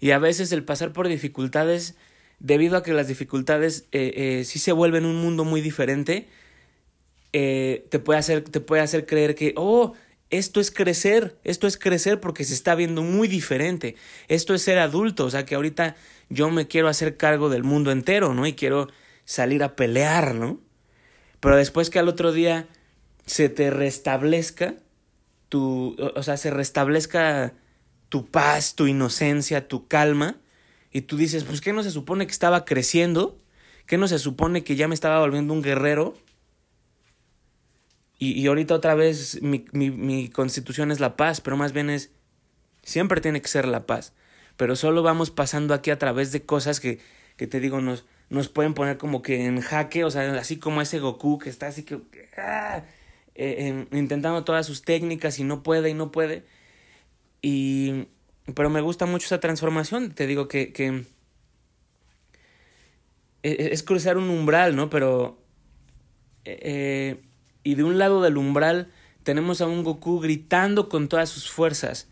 Y 0.01 0.13
a 0.13 0.19
veces 0.19 0.51
el 0.53 0.65
pasar 0.65 0.93
por 0.93 1.07
dificultades, 1.07 1.95
debido 2.39 2.77
a 2.77 2.83
que 2.83 2.95
las 2.95 3.07
dificultades 3.07 3.87
eh, 3.93 4.13
eh, 4.41 4.45
sí 4.45 4.59
se 4.59 4.73
vuelven 4.73 5.05
un 5.05 5.17
mundo 5.17 5.45
muy 5.45 5.61
diferente, 5.61 6.29
eh, 7.33 7.87
te, 7.91 7.99
puede 7.99 8.19
hacer, 8.19 8.43
te 8.43 8.61
puede 8.61 8.83
hacer 8.83 9.07
creer 9.07 9.35
que, 9.35 9.53
oh, 9.57 9.93
esto 10.31 10.61
es 10.61 10.71
crecer, 10.71 11.39
esto 11.45 11.67
es 11.67 11.77
crecer 11.77 12.19
porque 12.19 12.45
se 12.45 12.55
está 12.55 12.75
viendo 12.75 13.03
muy 13.03 13.29
diferente, 13.29 13.95
esto 14.29 14.55
es 14.55 14.63
ser 14.63 14.79
adulto, 14.79 15.27
o 15.27 15.31
sea 15.31 15.45
que 15.45 15.55
ahorita 15.55 15.97
yo 16.29 16.51
me 16.51 16.67
quiero 16.67 16.89
hacer 16.89 17.17
cargo 17.17 17.51
del 17.51 17.65
mundo 17.65 17.91
entero, 17.93 18.33
¿no? 18.33 18.47
Y 18.47 18.55
quiero 18.55 18.89
salir 19.25 19.63
a 19.63 19.77
pelear, 19.77 20.35
¿no? 20.35 20.61
Pero 21.41 21.57
después 21.57 21.91
que 21.91 21.99
al 21.99 22.09
otro 22.09 22.33
día 22.33 22.69
se 23.27 23.49
te 23.49 23.71
restablezca 23.71 24.77
tu, 25.49 25.97
o 26.15 26.23
sea, 26.23 26.37
se 26.37 26.51
restablezca 26.51 27.55
tu 28.11 28.27
paz, 28.27 28.75
tu 28.75 28.87
inocencia, 28.87 29.67
tu 29.69 29.89
calma, 29.89 30.37
y 30.93 31.03
tú 31.03 31.17
dices, 31.17 31.45
pues 31.45 31.63
¿qué 31.63 31.73
no 31.73 31.83
se 31.83 31.91
supone 31.91 32.27
que 32.27 32.33
estaba 32.33 32.67
creciendo? 32.67 33.41
¿Qué 33.87 33.97
no 33.97 34.07
se 34.07 34.19
supone 34.19 34.63
que 34.63 34.77
ya 34.77 34.89
me 34.89 34.95
estaba 34.95 35.21
volviendo 35.21 35.55
un 35.55 35.63
guerrero? 35.63 36.15
Y, 38.19 38.33
y 38.33 38.47
ahorita 38.49 38.75
otra 38.75 38.95
vez 38.95 39.41
mi, 39.41 39.65
mi, 39.73 39.91
mi 39.91 40.29
constitución 40.29 40.91
es 40.91 41.01
la 41.01 41.17
paz, 41.17 41.41
pero 41.41 41.57
más 41.57 41.73
bien 41.73 41.89
es, 41.89 42.11
siempre 42.83 43.23
tiene 43.23 43.41
que 43.41 43.49
ser 43.49 43.67
la 43.67 43.87
paz. 43.87 44.13
Pero 44.59 44.77
solo 44.77 45.03
vamos 45.03 45.31
pasando 45.31 45.73
aquí 45.73 45.91
a 45.91 45.99
través 45.99 46.33
de 46.33 46.45
cosas 46.45 46.81
que, 46.81 46.99
que 47.37 47.47
te 47.47 47.61
digo, 47.61 47.81
nos, 47.81 48.05
nos 48.29 48.49
pueden 48.49 48.75
poner 48.75 48.99
como 48.99 49.23
que 49.23 49.47
en 49.47 49.61
jaque, 49.63 50.05
o 50.05 50.11
sea, 50.11 50.35
así 50.35 50.59
como 50.59 50.83
ese 50.83 50.99
Goku 50.99 51.39
que 51.39 51.49
está 51.49 51.69
así 51.69 51.85
que... 51.85 52.01
Ah, 52.37 52.85
eh, 53.43 53.87
intentando 53.93 54.45
todas 54.45 54.67
sus 54.67 54.83
técnicas 54.83 55.39
y 55.39 55.45
no 55.45 55.63
puede 55.63 55.89
y 55.89 55.95
no 55.95 56.11
puede. 56.11 56.45
Y, 57.43 58.07
pero 58.55 58.71
me 58.71 58.81
gusta 58.81 59.07
mucho 59.07 59.27
esa 59.27 59.41
transformación, 59.41 60.13
te 60.13 60.27
digo 60.27 60.49
que, 60.49 60.73
e, 63.43 63.51
e, 63.51 63.73
es 63.73 63.83
cruzar 63.83 64.17
un 64.17 64.31
umbral, 64.31 64.77
¿no? 64.77 64.91
Pero... 64.91 65.39
Eh, 66.45 67.21
y 67.63 67.75
de 67.75 67.85
un 67.85 67.99
lado 67.99 68.23
del 68.23 68.39
umbral 68.39 68.91
tenemos 69.23 69.61
a 69.61 69.67
un 69.67 69.85
Goku 69.85 70.21
gritando 70.21 70.89
con 70.89 71.09
todas 71.09 71.29
sus 71.29 71.51
fuerzas. 71.51 72.09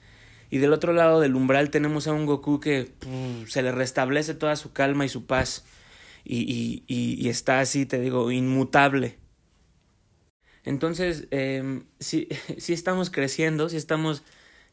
Y 0.50 0.58
del 0.58 0.72
otro 0.72 0.92
lado 0.92 1.20
del 1.20 1.34
umbral 1.34 1.70
tenemos 1.70 2.06
a 2.06 2.12
un 2.12 2.26
Goku 2.26 2.60
que 2.60 2.90
se 3.46 3.62
le 3.62 3.72
restablece 3.72 4.34
toda 4.34 4.56
su 4.56 4.72
calma 4.72 5.04
y 5.04 5.08
su 5.08 5.26
paz. 5.26 5.64
Y, 6.24 6.40
y, 6.40 6.84
y, 6.86 7.28
está 7.28 7.60
así, 7.60 7.86
te 7.86 7.98
digo, 8.00 8.30
inmutable. 8.30 9.16
Entonces, 10.64 11.26
eh, 11.30 11.82
sí, 12.00 12.28
sí 12.58 12.72
estamos 12.72 13.10
creciendo, 13.10 13.68
sí 13.68 13.76
estamos 13.76 14.22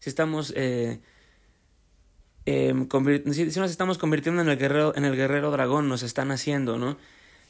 si 0.05 0.09
estamos 0.09 0.53
eh, 0.55 0.99
eh, 2.45 2.75
si, 3.31 3.59
nos 3.59 3.71
estamos 3.71 3.97
convirtiendo 3.97 4.43
en 4.43 4.49
el 4.49 4.55
guerrero, 4.55 4.95
en 4.95 5.03
el 5.03 5.15
guerrero 5.15 5.49
dragón, 5.49 5.89
nos 5.89 6.03
están 6.03 6.29
haciendo, 6.29 6.77
¿no? 6.77 6.95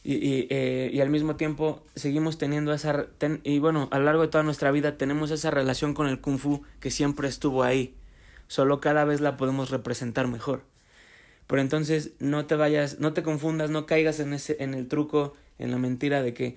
y, 0.05 0.47
eh, 0.49 0.89
y, 0.93 1.01
al 1.01 1.09
mismo 1.09 1.35
tiempo 1.35 1.83
seguimos 1.97 2.37
teniendo 2.37 2.73
esa... 2.73 3.07
y 3.43 3.59
bueno, 3.59 3.89
a 3.91 3.99
lo 3.99 4.05
largo 4.05 4.21
de 4.21 4.29
toda 4.29 4.45
nuestra 4.45 4.71
vida 4.71 4.97
tenemos 4.97 5.31
esa 5.31 5.51
relación 5.51 5.93
con 5.93 6.07
el 6.07 6.21
kung 6.21 6.37
fu 6.37 6.63
que 6.79 6.91
siempre 6.91 7.27
estuvo 7.27 7.61
ahí. 7.61 7.93
Solo 8.47 8.79
cada 8.79 9.03
vez 9.03 9.19
la 9.19 9.35
podemos 9.35 9.69
representar 9.69 10.29
mejor. 10.29 10.63
Pero 11.47 11.61
entonces 11.61 12.11
no 12.19 12.45
te 12.45 12.55
vayas, 12.55 13.01
no 13.01 13.11
te 13.11 13.21
confundas, 13.21 13.69
no 13.69 13.85
caigas 13.85 14.21
en, 14.21 14.31
ese, 14.31 14.55
en 14.63 14.75
el 14.75 14.87
truco, 14.87 15.33
en 15.59 15.71
la 15.71 15.77
mentira 15.77 16.21
de 16.21 16.33
que, 16.33 16.55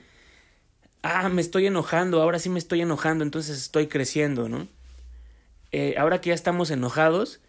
ah, 1.02 1.28
me 1.28 1.40
estoy 1.40 1.66
enojando, 1.66 2.22
ahora 2.22 2.38
sí 2.38 2.50
me 2.50 2.60
estoy 2.60 2.82
enojando, 2.82 3.24
entonces 3.24 3.58
estoy 3.58 3.88
creciendo, 3.88 4.48
¿no? 4.48 4.68
Eh, 5.72 5.94
ahora 5.98 6.20
que 6.20 6.28
ya 6.28 6.34
estamos 6.34 6.70
enojados 6.70 7.40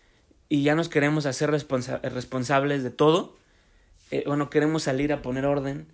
y 0.50 0.64
ya 0.64 0.76
nos 0.76 0.90
queremos 0.90 1.26
hacer 1.26 1.52
responsables 1.52 2.84
de 2.84 2.90
todo, 2.90 3.38
eh, 4.12 4.24
bueno, 4.26 4.50
queremos 4.50 4.84
salir 4.84 5.14
a 5.14 5.22
poner 5.22 5.46
orden, 5.46 5.88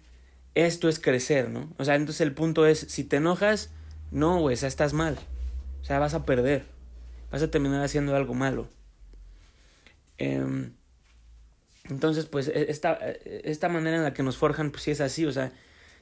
esto 0.55 0.87
es 0.87 0.99
crecer, 0.99 1.49
¿no? 1.49 1.73
O 1.77 1.85
sea, 1.85 1.95
entonces 1.95 2.21
el 2.21 2.33
punto 2.33 2.65
es, 2.65 2.79
si 2.79 3.03
te 3.03 3.17
enojas, 3.17 3.71
no, 4.11 4.39
güey, 4.39 4.55
o 4.55 4.65
estás 4.65 4.93
mal. 4.93 5.17
O 5.81 5.85
sea, 5.85 5.99
vas 5.99 6.13
a 6.13 6.25
perder. 6.25 6.65
Vas 7.31 7.43
a 7.43 7.51
terminar 7.51 7.83
haciendo 7.83 8.15
algo 8.15 8.33
malo. 8.33 8.69
Em, 10.17 10.71
entonces, 11.89 12.25
pues, 12.25 12.47
e, 12.47 12.71
esta, 12.71 12.97
e, 13.01 13.41
esta 13.43 13.67
manera 13.67 13.97
en 13.97 14.03
la 14.03 14.13
que 14.13 14.23
nos 14.23 14.37
forjan, 14.37 14.71
pues 14.71 14.83
sí 14.83 14.91
es 14.91 15.01
así, 15.01 15.25
o 15.25 15.31
sea, 15.33 15.51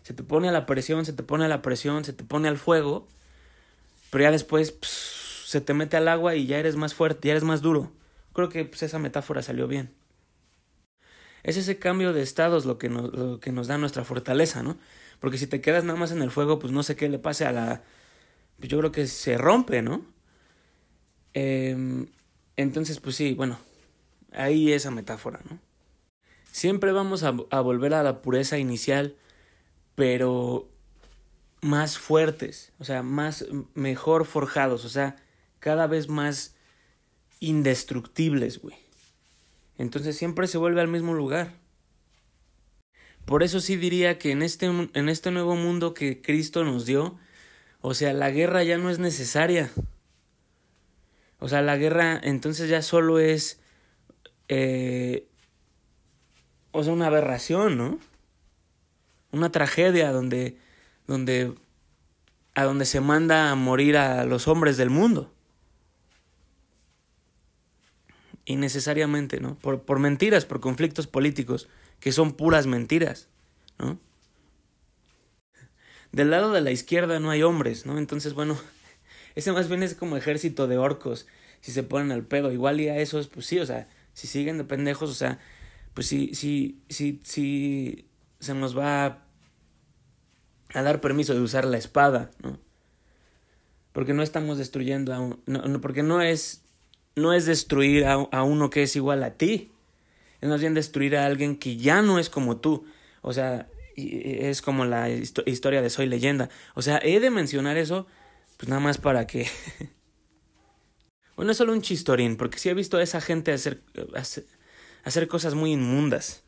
se 0.04 0.14
te 0.14 0.22
pone 0.22 0.50
a 0.50 0.52
la 0.52 0.66
presión, 0.68 1.06
se 1.06 1.14
te 1.14 1.24
pone 1.24 1.46
a 1.46 1.48
la 1.48 1.62
presión, 1.64 2.06
se 2.06 2.14
te 2.14 2.24
pone 2.24 2.48
al 2.48 2.58
fuego, 2.58 3.08
pero 4.12 4.26
ya 4.26 4.32
después 4.32 4.72
se 5.54 5.62
te 5.62 5.76
mete 5.76 5.98
al 5.98 6.08
agua 6.08 6.36
y 6.36 6.48
ya 6.48 6.58
eres 6.58 6.76
más 6.76 6.96
fuerte, 6.96 7.28
ya 7.28 7.34
eres 7.34 7.44
más 7.44 7.62
duro. 7.62 7.92
Creo 8.34 8.50
que 8.50 8.66
pues, 8.66 8.82
esa 8.82 8.98
metáfora 8.98 9.44
salió 9.44 9.68
bien. 9.68 9.94
Es 11.44 11.58
ese 11.58 11.78
cambio 11.78 12.12
de 12.12 12.24
estados 12.24 12.66
lo 12.66 12.80
que, 12.80 12.90
nos, 12.90 13.14
lo 13.14 13.40
que 13.40 13.52
nos 13.52 13.68
da 13.68 13.78
nuestra 13.78 14.04
fortaleza, 14.04 14.64
¿no? 14.64 14.80
Porque 15.20 15.38
si 15.38 15.46
te 15.46 15.62
quedas 15.62 15.84
nada 15.84 16.00
más 16.00 16.12
en 16.12 16.24
el 16.24 16.32
fuego, 16.32 16.58
pues 16.58 16.74
no 16.74 16.82
sé 16.82 16.96
qué 16.96 17.08
le 17.08 17.20
pase 17.20 17.46
a 17.46 17.52
la... 17.52 17.84
Pues 18.58 18.68
yo 18.68 18.80
creo 18.80 18.92
que 18.92 19.06
se 19.06 19.38
rompe, 19.38 19.84
¿no? 19.84 20.04
Em, 21.36 22.08
entonces, 22.56 23.00
pues 23.00 23.16
sí, 23.16 23.36
bueno, 23.36 23.60
ahí 24.32 24.72
esa 24.74 24.90
metáfora, 24.90 25.40
¿no? 25.48 25.60
Siempre 26.52 26.92
vamos 26.92 27.22
a, 27.24 27.36
a 27.52 27.62
volver 27.62 27.94
a 27.94 28.02
la 28.02 28.24
pureza 28.24 28.58
inicial, 28.58 29.16
pero 29.94 30.68
más 31.62 32.00
fuertes, 32.00 32.72
o 32.80 32.86
sea, 32.86 33.04
más 33.04 33.46
mejor 33.76 34.26
forjados, 34.26 34.84
o 34.84 34.90
sea, 34.90 35.16
cada 35.64 35.88
vez 35.88 36.10
más 36.10 36.58
indestructibles, 37.40 38.62
güey. 38.62 38.76
Entonces 39.78 40.18
siempre 40.18 40.48
se 40.48 40.58
vuelve 40.58 40.82
al 40.82 40.90
mismo 40.90 41.14
lugar. 41.14 41.54
Por 43.24 43.44
eso 43.44 43.62
sí 43.62 43.78
diría 43.78 44.20
que 44.20 44.32
en 44.32 44.42
este, 44.42 44.66
en 44.66 45.08
este 45.08 45.32
nuevo 45.32 45.56
mundo 45.56 45.94
que 45.94 46.22
Cristo 46.22 46.66
nos 46.66 46.86
dio, 46.86 47.18
o 47.80 47.94
sea, 47.94 48.12
la 48.12 48.30
guerra 48.30 48.64
ya 48.64 48.78
no 48.78 48.90
es 48.90 49.00
necesaria. 49.00 49.72
O 51.40 51.48
sea, 51.48 51.62
la 51.62 51.78
guerra 51.78 52.20
entonces 52.22 52.70
ya 52.70 52.82
solo 52.82 53.20
es, 53.20 53.62
eh, 54.50 55.30
o 56.74 56.84
sea, 56.84 56.92
una 56.92 57.08
aberración, 57.08 57.78
¿no? 57.78 58.00
Una 59.32 59.50
tragedia 59.50 60.12
donde, 60.12 60.58
donde, 61.08 61.56
a 62.54 62.66
donde 62.66 62.84
se 62.84 63.00
manda 63.00 63.50
a 63.50 63.56
morir 63.56 63.96
a 63.96 64.26
los 64.26 64.50
hombres 64.50 64.76
del 64.76 64.90
mundo 64.90 65.33
innecesariamente, 68.46 69.40
¿no? 69.40 69.56
Por, 69.56 69.84
por 69.84 70.00
mentiras, 70.00 70.46
por 70.46 70.60
conflictos 70.60 71.08
políticos, 71.08 71.70
que 72.00 72.12
son 72.12 72.34
puras 72.34 72.68
mentiras, 72.68 73.30
¿no? 73.80 74.00
Del 76.12 76.30
lado 76.30 76.52
de 76.52 76.62
la 76.62 76.72
izquierda 76.72 77.20
no 77.20 77.32
hay 77.32 77.42
hombres, 77.42 77.86
¿no? 77.86 77.98
Entonces, 77.98 78.34
bueno, 78.34 78.58
ese 79.36 79.52
más 79.52 79.68
bien 79.68 79.84
es 79.84 79.96
como 79.96 80.18
ejército 80.18 80.68
de 80.68 80.78
orcos, 80.78 81.26
si 81.62 81.72
se 81.72 81.84
ponen 81.84 82.12
al 82.12 82.24
pedo. 82.24 82.52
Igual 82.52 82.82
y 82.82 82.90
a 82.90 82.98
esos, 82.98 83.28
pues 83.28 83.46
sí, 83.46 83.60
o 83.60 83.66
sea, 83.66 83.88
si 84.14 84.28
siguen 84.28 84.58
de 84.58 84.64
pendejos, 84.64 85.10
o 85.10 85.16
sea, 85.16 85.40
pues 85.94 86.08
sí, 86.08 86.32
sí, 86.36 86.84
sí, 86.90 87.20
sí, 87.24 88.08
se 88.40 88.54
nos 88.54 88.78
va 88.78 89.24
a 90.74 90.82
dar 90.82 91.02
permiso 91.02 91.34
de 91.34 91.42
usar 91.42 91.66
la 91.66 91.78
espada, 91.78 92.32
¿no? 92.44 92.60
Porque 93.92 94.14
no 94.14 94.24
estamos 94.24 94.58
destruyendo 94.58 95.14
a 95.14 95.20
un... 95.20 95.42
No, 95.46 95.80
porque 95.82 96.02
no 96.04 96.22
es 96.22 96.63
no 97.16 97.34
es 97.34 97.46
destruir 97.46 98.06
a, 98.06 98.44
uno 98.44 98.70
que 98.70 98.84
es 98.84 98.96
igual 98.96 99.24
a 99.24 99.38
ti. 99.38 99.72
Es 100.42 100.50
más 100.50 100.62
bien 100.62 100.74
destruir 100.74 101.16
a 101.16 101.26
alguien 101.26 101.58
que 101.58 101.78
ya 101.78 102.02
no 102.02 102.20
es 102.20 102.30
como 102.30 102.58
tú. 102.58 102.86
O 103.22 103.34
sea, 103.34 103.70
es 103.96 104.62
como 104.62 104.86
la 104.86 105.10
historia 105.10 105.82
de 105.82 105.90
Soy 105.90 106.08
leyenda. 106.08 106.50
O 106.74 106.82
sea, 106.82 107.00
he 107.04 107.20
de 107.20 107.30
mencionar 107.30 107.78
eso, 107.78 108.08
pues 108.58 108.68
nada 108.70 108.82
más 108.82 108.98
para 108.98 109.28
que... 109.28 109.48
bueno, 111.36 111.52
es 111.52 111.58
solo 111.58 111.74
un 111.74 111.82
chistorín, 111.82 112.36
porque 112.36 112.60
sí 112.60 112.70
he 112.70 112.74
visto 112.74 112.98
a 112.98 113.04
esa 113.04 113.22
gente 113.22 113.52
hacer, 113.52 113.82
hacer, 115.04 115.28
cosas 115.28 115.54
muy 115.54 115.72
inmundas. 115.72 116.44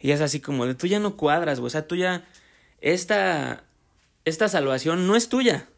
Y 0.00 0.10
es 0.10 0.20
así 0.20 0.40
como 0.40 0.66
de, 0.66 0.74
tú 0.74 0.86
ya 0.86 0.98
no 0.98 1.16
cuadras, 1.16 1.60
güey. 1.60 1.68
O 1.68 1.70
sea, 1.70 1.86
tú 1.86 1.96
ya... 1.96 2.28
Esta, 2.80 3.64
esta 4.24 4.48
salvación 4.48 5.06
no 5.06 5.14
es 5.14 5.28
tuya. 5.28 5.68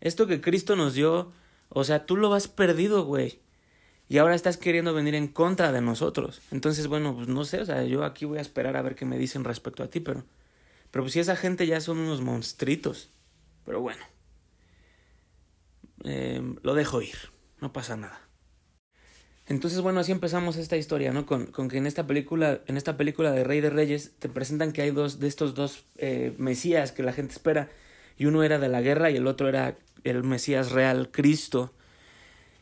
Esto 0.00 0.26
que 0.26 0.40
Cristo 0.40 0.76
nos 0.76 0.94
dio, 0.94 1.32
o 1.68 1.84
sea, 1.84 2.06
tú 2.06 2.16
lo 2.16 2.32
has 2.32 2.48
perdido, 2.48 3.04
güey 3.04 3.40
y 4.08 4.18
ahora 4.18 4.34
estás 4.34 4.56
queriendo 4.56 4.94
venir 4.94 5.14
en 5.14 5.28
contra 5.28 5.70
de 5.70 5.80
nosotros. 5.80 6.40
Entonces, 6.50 6.86
bueno, 6.86 7.14
pues 7.14 7.28
no 7.28 7.44
sé, 7.44 7.60
o 7.60 7.66
sea, 7.66 7.84
yo 7.84 8.04
aquí 8.04 8.24
voy 8.24 8.38
a 8.38 8.42
esperar 8.42 8.76
a 8.76 8.82
ver 8.82 8.94
qué 8.94 9.04
me 9.04 9.18
dicen 9.18 9.44
respecto 9.44 9.82
a 9.82 9.88
ti, 9.88 10.00
pero, 10.00 10.24
pero 10.90 11.04
pues 11.04 11.12
si 11.12 11.20
esa 11.20 11.36
gente 11.36 11.66
ya 11.66 11.80
son 11.80 11.98
unos 11.98 12.22
monstruitos, 12.22 13.10
pero 13.66 13.80
bueno, 13.82 14.02
em, 16.04 16.56
lo 16.62 16.74
dejo 16.74 17.02
ir, 17.02 17.16
no 17.60 17.72
pasa 17.72 17.96
nada. 17.96 18.20
Entonces, 19.46 19.80
bueno, 19.80 20.00
así 20.00 20.12
empezamos 20.12 20.56
esta 20.56 20.76
historia, 20.76 21.12
¿no? 21.12 21.24
Con, 21.24 21.46
con, 21.46 21.68
que 21.68 21.78
en 21.78 21.86
esta 21.86 22.06
película, 22.06 22.60
en 22.66 22.76
esta 22.76 22.98
película 22.98 23.32
de 23.32 23.44
Rey 23.44 23.62
de 23.62 23.70
Reyes, 23.70 24.12
te 24.18 24.28
presentan 24.28 24.72
que 24.72 24.82
hay 24.82 24.90
dos 24.90 25.20
de 25.20 25.26
estos 25.26 25.54
dos 25.54 25.84
eh, 25.96 26.34
mesías 26.38 26.92
que 26.92 27.02
la 27.02 27.12
gente 27.12 27.32
espera, 27.32 27.70
y 28.18 28.26
uno 28.26 28.42
era 28.42 28.58
de 28.58 28.68
la 28.68 28.82
guerra 28.82 29.10
y 29.10 29.16
el 29.16 29.26
otro 29.26 29.48
era 29.48 29.76
el 30.04 30.22
mesías 30.22 30.72
real, 30.72 31.10
Cristo, 31.10 31.72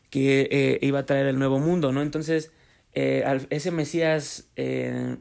que 0.09 0.47
eh, 0.51 0.79
iba 0.81 0.99
a 0.99 1.05
traer 1.05 1.27
el 1.27 1.39
nuevo 1.39 1.59
mundo, 1.59 1.91
¿no? 1.91 2.01
Entonces, 2.01 2.51
eh, 2.93 3.23
ese 3.49 3.71
Mesías 3.71 4.49
eh, 4.55 5.17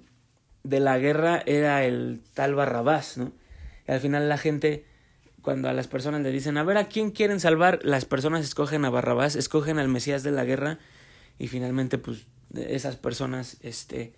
de 0.63 0.81
la 0.81 0.99
guerra 0.99 1.43
era 1.47 1.85
el 1.85 2.23
tal 2.35 2.55
Barrabás, 2.55 3.19
¿no? 3.19 3.33
Y 3.89 3.93
al 3.93 4.01
final 4.01 4.29
la 4.29 4.39
gente, 4.39 4.85
cuando 5.43 5.69
a 5.69 5.73
las 5.73 5.89
personas 5.89 6.23
le 6.23 6.31
dicen, 6.31 6.57
a 6.57 6.65
ver, 6.65 6.77
¿a 6.77 6.89
quién 6.89 7.11
quieren 7.11 7.41
salvar? 7.41 7.81
Las 7.83 8.05
personas 8.05 8.45
escogen 8.45 8.85
a 8.85 8.91
Barrabás, 8.91 9.37
escogen 9.37 9.79
al 9.79 9.89
Mesías 9.89 10.23
de 10.23 10.33
la 10.33 10.45
guerra 10.45 10.79
y 11.39 11.49
finalmente, 11.49 11.99
pues, 11.99 12.27
esas 12.55 12.97
personas, 12.97 13.59
este, 13.63 14.15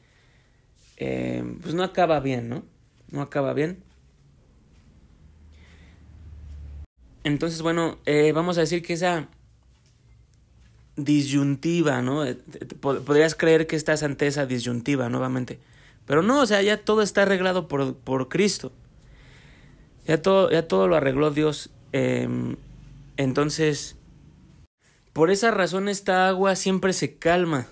pues 0.97 1.75
no 1.75 1.83
acaba 1.83 2.21
bien, 2.21 2.49
¿no? 2.49 2.65
No 3.11 3.23
acaba 3.23 3.53
bien. 3.53 3.83
Entonces, 7.25 7.63
bueno, 7.63 7.99
vamos 8.35 8.59
a 8.59 8.61
decir 8.61 8.83
que 8.83 8.93
esa 8.95 9.29
disyuntiva, 10.99 12.03
¿no? 12.03 12.27
Eh, 12.27 12.37
podrías 12.81 13.35
creer 13.35 13.67
que 13.67 13.77
estás 13.77 14.03
ante 14.03 14.27
esa 14.27 14.45
disyuntiva 14.47 15.09
nuevamente. 15.09 15.59
Pero 16.07 16.23
no, 16.23 16.41
o 16.41 16.47
sea, 16.47 16.61
ya 16.61 16.77
todo 16.77 17.03
está 17.03 17.23
arreglado 17.23 17.69
por, 17.69 17.97
por 17.97 18.29
Cristo. 18.29 18.73
Ya 20.07 20.21
todo, 20.21 20.51
ya 20.51 20.67
todo 20.67 20.89
lo 20.89 20.97
arregló 20.97 21.31
Dios. 21.31 21.71
Em, 21.93 22.57
entonces, 23.17 23.97
por 25.13 25.31
esa 25.31 25.51
razón 25.51 25.89
esta 25.89 26.29
agua 26.29 26.57
siempre 26.57 26.93
se 26.93 27.17
calma. 27.17 27.67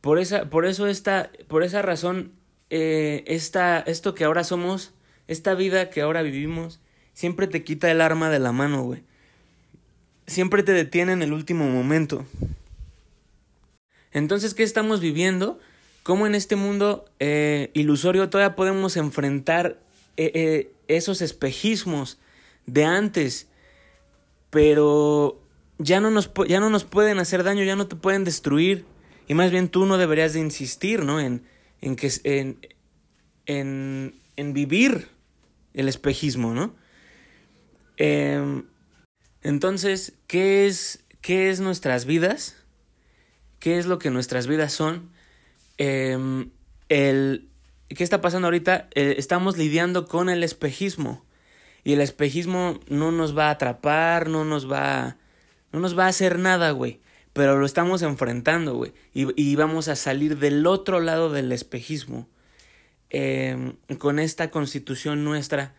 Por 0.00 0.18
esa, 0.18 0.48
por 0.48 0.64
eso 0.64 0.86
esta, 0.86 1.30
por 1.48 1.64
esa 1.64 1.82
razón, 1.82 2.32
eh, 2.70 3.24
esta, 3.26 3.80
esto 3.80 4.14
que 4.14 4.24
ahora 4.24 4.44
somos, 4.44 4.94
esta 5.26 5.54
vida 5.54 5.90
que 5.90 6.02
ahora 6.02 6.22
vivimos, 6.22 6.80
siempre 7.12 7.48
te 7.48 7.64
quita 7.64 7.90
el 7.90 8.00
arma 8.00 8.30
de 8.30 8.38
la 8.38 8.52
mano, 8.52 8.82
güey 8.84 9.02
siempre 10.28 10.62
te 10.62 10.72
detiene 10.72 11.12
en 11.12 11.22
el 11.22 11.32
último 11.32 11.68
momento. 11.68 12.24
Entonces, 14.12 14.54
¿qué 14.54 14.62
estamos 14.62 15.00
viviendo? 15.00 15.58
¿Cómo 16.02 16.26
en 16.26 16.34
este 16.34 16.54
mundo 16.54 17.06
eh, 17.18 17.70
ilusorio 17.74 18.30
todavía 18.30 18.54
podemos 18.54 18.96
enfrentar 18.96 19.80
eh, 20.16 20.30
eh, 20.34 20.72
esos 20.86 21.20
espejismos 21.22 22.18
de 22.66 22.84
antes? 22.84 23.48
Pero 24.50 25.40
ya 25.78 26.00
no, 26.00 26.10
nos, 26.10 26.30
ya 26.46 26.60
no 26.60 26.70
nos 26.70 26.84
pueden 26.84 27.18
hacer 27.18 27.42
daño, 27.42 27.64
ya 27.64 27.76
no 27.76 27.88
te 27.88 27.96
pueden 27.96 28.24
destruir. 28.24 28.84
Y 29.26 29.34
más 29.34 29.50
bien 29.50 29.68
tú 29.68 29.84
no 29.84 29.98
deberías 29.98 30.32
de 30.32 30.40
insistir, 30.40 31.04
¿no? 31.04 31.20
En, 31.20 31.42
en, 31.82 31.96
que, 31.96 32.10
en, 32.24 32.58
en, 33.44 34.14
en 34.36 34.52
vivir 34.54 35.08
el 35.74 35.88
espejismo, 35.88 36.54
¿no? 36.54 36.74
Eh, 37.98 38.62
entonces, 39.42 40.14
¿qué 40.26 40.66
es, 40.66 41.04
qué 41.20 41.50
es 41.50 41.60
nuestras 41.60 42.04
vidas? 42.04 42.56
¿Qué 43.58 43.78
es 43.78 43.86
lo 43.86 43.98
que 43.98 44.10
nuestras 44.10 44.46
vidas 44.46 44.72
son? 44.72 45.10
Em, 45.78 46.50
el, 46.88 47.48
¿qué 47.88 48.04
está 48.04 48.20
pasando 48.20 48.46
ahorita? 48.46 48.88
Eh, 48.94 49.14
estamos 49.18 49.56
lidiando 49.56 50.06
con 50.06 50.28
el 50.28 50.42
espejismo. 50.42 51.24
Y 51.84 51.92
el 51.92 52.00
espejismo 52.00 52.80
no 52.88 53.12
nos 53.12 53.36
va 53.36 53.48
a 53.48 53.52
atrapar, 53.52 54.28
no 54.28 54.44
nos 54.44 54.70
va, 54.70 55.16
no 55.72 55.80
nos 55.80 55.98
va 55.98 56.06
a 56.06 56.08
hacer 56.08 56.38
nada, 56.38 56.72
güey. 56.72 57.00
Pero 57.32 57.58
lo 57.58 57.66
estamos 57.66 58.02
enfrentando, 58.02 58.74
güey. 58.74 58.92
Y, 59.14 59.40
y, 59.40 59.54
vamos 59.54 59.88
a 59.88 59.96
salir 59.96 60.38
del 60.38 60.66
otro 60.66 61.00
lado 61.00 61.30
del 61.30 61.52
espejismo. 61.52 62.28
Eh, 63.10 63.74
con 63.98 64.18
esta 64.18 64.50
constitución 64.50 65.24
nuestra. 65.24 65.74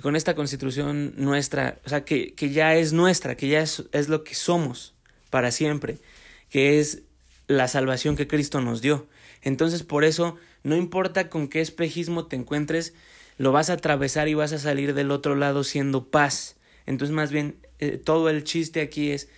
Con 0.00 0.16
esta 0.16 0.34
constitución 0.34 1.14
nuestra. 1.16 1.78
O 1.84 1.88
sea, 1.88 2.04
que, 2.04 2.34
que 2.34 2.50
ya 2.50 2.74
es 2.76 2.92
nuestra, 2.92 3.36
que 3.36 3.48
ya 3.48 3.60
es, 3.60 3.84
es 3.92 4.08
lo 4.08 4.24
que 4.24 4.34
somos 4.34 4.94
para 5.30 5.50
siempre. 5.50 5.98
Que 6.48 6.80
es 6.80 7.02
la 7.46 7.68
salvación 7.68 8.16
que 8.16 8.26
Cristo 8.26 8.60
nos 8.60 8.80
dio. 8.80 9.06
Entonces, 9.42 9.82
por 9.82 10.04
eso, 10.04 10.36
no 10.62 10.76
importa 10.76 11.28
con 11.28 11.48
qué 11.48 11.60
espejismo 11.60 12.26
te 12.26 12.36
encuentres, 12.36 12.94
lo 13.38 13.52
vas 13.52 13.70
a 13.70 13.74
atravesar 13.74 14.28
y 14.28 14.34
vas 14.34 14.52
a 14.52 14.58
salir 14.58 14.94
del 14.94 15.10
otro 15.10 15.34
lado 15.34 15.64
siendo 15.64 16.08
paz. 16.10 16.56
Entonces, 16.86 17.14
más 17.14 17.32
bien, 17.32 17.56
eh, 17.78 17.98
todo 17.98 18.28
el 18.30 18.44
chiste 18.44 18.80
aquí 18.80 19.10
es 19.10 19.28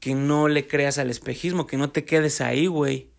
que 0.00 0.14
no 0.14 0.48
le 0.48 0.66
creas 0.66 0.98
al 0.98 1.10
espejismo, 1.10 1.66
que 1.66 1.76
no 1.76 1.90
te 1.90 2.04
quedes 2.04 2.40
ahí, 2.40 2.66
güey. 2.66 3.10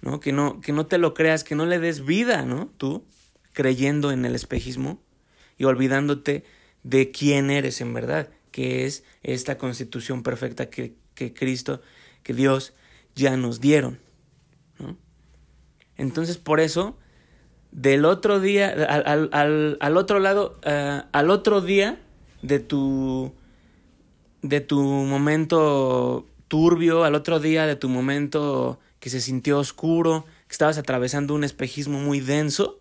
¿No? 0.00 0.20
Que 0.20 0.32
no, 0.32 0.60
que 0.60 0.72
no 0.72 0.86
te 0.86 0.96
lo 0.96 1.12
creas, 1.12 1.42
que 1.42 1.56
no 1.56 1.66
le 1.66 1.80
des 1.80 2.04
vida, 2.04 2.42
¿no? 2.42 2.70
Tú, 2.76 3.04
creyendo 3.52 4.12
en 4.12 4.24
el 4.24 4.36
espejismo 4.36 5.02
y 5.58 5.64
olvidándote 5.64 6.44
de 6.84 7.10
quién 7.10 7.50
eres 7.50 7.80
en 7.80 7.92
verdad, 7.92 8.30
que 8.50 8.86
es 8.86 9.04
esta 9.22 9.58
constitución 9.58 10.22
perfecta 10.22 10.70
que, 10.70 10.94
que 11.14 11.34
Cristo, 11.34 11.82
que 12.22 12.32
Dios 12.32 12.72
ya 13.14 13.36
nos 13.36 13.60
dieron. 13.60 13.98
¿no? 14.78 14.96
Entonces, 15.96 16.38
por 16.38 16.60
eso, 16.60 16.96
del 17.72 18.04
otro 18.04 18.40
día, 18.40 18.68
al, 18.68 19.28
al, 19.32 19.76
al 19.80 19.96
otro 19.96 20.20
lado, 20.20 20.58
uh, 20.64 21.06
al 21.12 21.30
otro 21.30 21.60
día 21.60 22.00
de 22.42 22.60
tu, 22.60 23.32
de 24.42 24.60
tu 24.60 24.80
momento 24.80 26.26
turbio, 26.46 27.04
al 27.04 27.14
otro 27.14 27.40
día 27.40 27.66
de 27.66 27.76
tu 27.76 27.88
momento 27.88 28.78
que 29.00 29.10
se 29.10 29.20
sintió 29.20 29.58
oscuro, 29.58 30.24
que 30.46 30.52
estabas 30.52 30.78
atravesando 30.78 31.34
un 31.34 31.44
espejismo 31.44 31.98
muy 31.98 32.20
denso, 32.20 32.80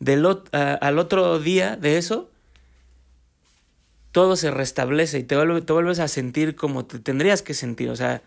del, 0.00 0.26
al 0.52 0.98
otro 0.98 1.38
día 1.38 1.76
de 1.76 1.98
eso, 1.98 2.30
todo 4.12 4.34
se 4.34 4.50
restablece 4.50 5.20
y 5.20 5.22
te, 5.22 5.36
te 5.36 5.72
vuelves 5.72 6.00
a 6.00 6.08
sentir 6.08 6.56
como 6.56 6.84
te 6.84 6.98
tendrías 6.98 7.42
que 7.42 7.54
sentir, 7.54 7.90
o 7.90 7.96
sea, 7.96 8.22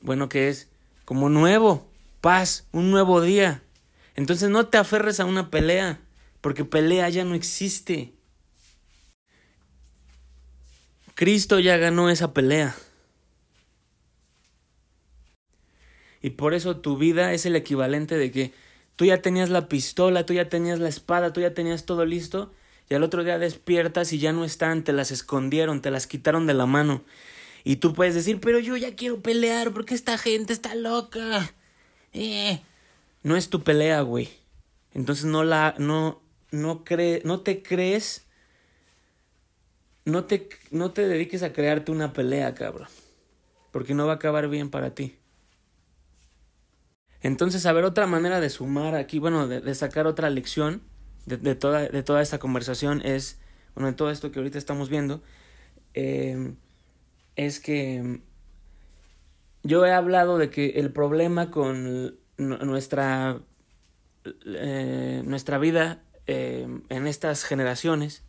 bueno, 0.00 0.28
que 0.28 0.48
es 0.48 0.68
como 1.04 1.28
nuevo, 1.28 1.88
paz, 2.20 2.66
un 2.72 2.90
nuevo 2.90 3.20
día. 3.20 3.62
Entonces 4.16 4.50
no 4.50 4.66
te 4.66 4.78
aferres 4.78 5.20
a 5.20 5.24
una 5.24 5.50
pelea, 5.50 6.00
porque 6.40 6.64
pelea 6.64 7.08
ya 7.08 7.24
no 7.24 7.34
existe. 7.34 8.12
Cristo 11.14 11.60
ya 11.60 11.76
ganó 11.76 12.10
esa 12.10 12.32
pelea. 12.32 12.74
Y 16.20 16.30
por 16.30 16.54
eso 16.54 16.76
tu 16.76 16.96
vida 16.96 17.32
es 17.32 17.46
el 17.46 17.56
equivalente 17.56 18.16
de 18.16 18.30
que 18.30 18.52
tú 19.02 19.06
ya 19.06 19.20
tenías 19.20 19.50
la 19.50 19.66
pistola, 19.66 20.24
tú 20.26 20.32
ya 20.32 20.48
tenías 20.48 20.78
la 20.78 20.88
espada, 20.88 21.32
tú 21.32 21.40
ya 21.40 21.54
tenías 21.54 21.86
todo 21.86 22.04
listo, 22.04 22.52
y 22.88 22.94
al 22.94 23.02
otro 23.02 23.24
día 23.24 23.36
despiertas 23.36 24.12
y 24.12 24.20
ya 24.20 24.32
no 24.32 24.44
están, 24.44 24.84
te 24.84 24.92
las 24.92 25.10
escondieron, 25.10 25.82
te 25.82 25.90
las 25.90 26.06
quitaron 26.06 26.46
de 26.46 26.54
la 26.54 26.66
mano. 26.66 27.02
Y 27.64 27.76
tú 27.76 27.94
puedes 27.94 28.14
decir, 28.14 28.38
pero 28.38 28.60
yo 28.60 28.76
ya 28.76 28.94
quiero 28.94 29.20
pelear 29.20 29.72
porque 29.72 29.96
esta 29.96 30.18
gente 30.18 30.52
está 30.52 30.76
loca. 30.76 31.52
Eh. 32.12 32.62
No 33.24 33.34
es 33.34 33.50
tu 33.50 33.64
pelea, 33.64 34.02
güey. 34.02 34.28
Entonces 34.94 35.24
no 35.24 35.42
la, 35.42 35.74
no, 35.78 36.22
no 36.52 36.84
cree, 36.84 37.22
no 37.24 37.40
te 37.40 37.60
crees, 37.60 38.24
no 40.04 40.26
te, 40.26 40.48
no 40.70 40.92
te 40.92 41.08
dediques 41.08 41.42
a 41.42 41.52
crearte 41.52 41.90
una 41.90 42.12
pelea, 42.12 42.54
cabrón. 42.54 42.86
Porque 43.72 43.94
no 43.94 44.06
va 44.06 44.12
a 44.12 44.16
acabar 44.16 44.48
bien 44.48 44.70
para 44.70 44.94
ti. 44.94 45.16
Entonces, 47.22 47.66
a 47.66 47.72
ver, 47.72 47.84
otra 47.84 48.06
manera 48.06 48.40
de 48.40 48.50
sumar 48.50 48.94
aquí, 48.94 49.18
bueno, 49.18 49.46
de, 49.48 49.74
sacar 49.74 50.06
otra 50.06 50.28
lección 50.30 50.82
de, 51.26 51.54
toda, 51.54 51.88
de 51.88 52.02
toda 52.02 52.20
esta 52.20 52.38
conversación 52.38 53.00
es, 53.04 53.40
bueno, 53.74 53.88
de 53.88 53.94
todo 53.94 54.10
esto 54.10 54.32
que 54.32 54.40
ahorita 54.40 54.58
estamos 54.58 54.88
viendo, 54.88 55.22
eh, 55.94 56.54
es 57.36 57.60
que 57.60 58.20
yo 59.62 59.86
he 59.86 59.92
hablado 59.92 60.38
de 60.38 60.50
que 60.50 60.70
el 60.70 60.92
problema 60.92 61.50
con 61.50 62.18
nuestra, 62.36 63.40
eh, 64.44 65.22
nuestra 65.24 65.58
vida 65.58 66.02
eh, 66.26 66.66
en 66.88 67.06
estas 67.06 67.44
generaciones 67.44 68.24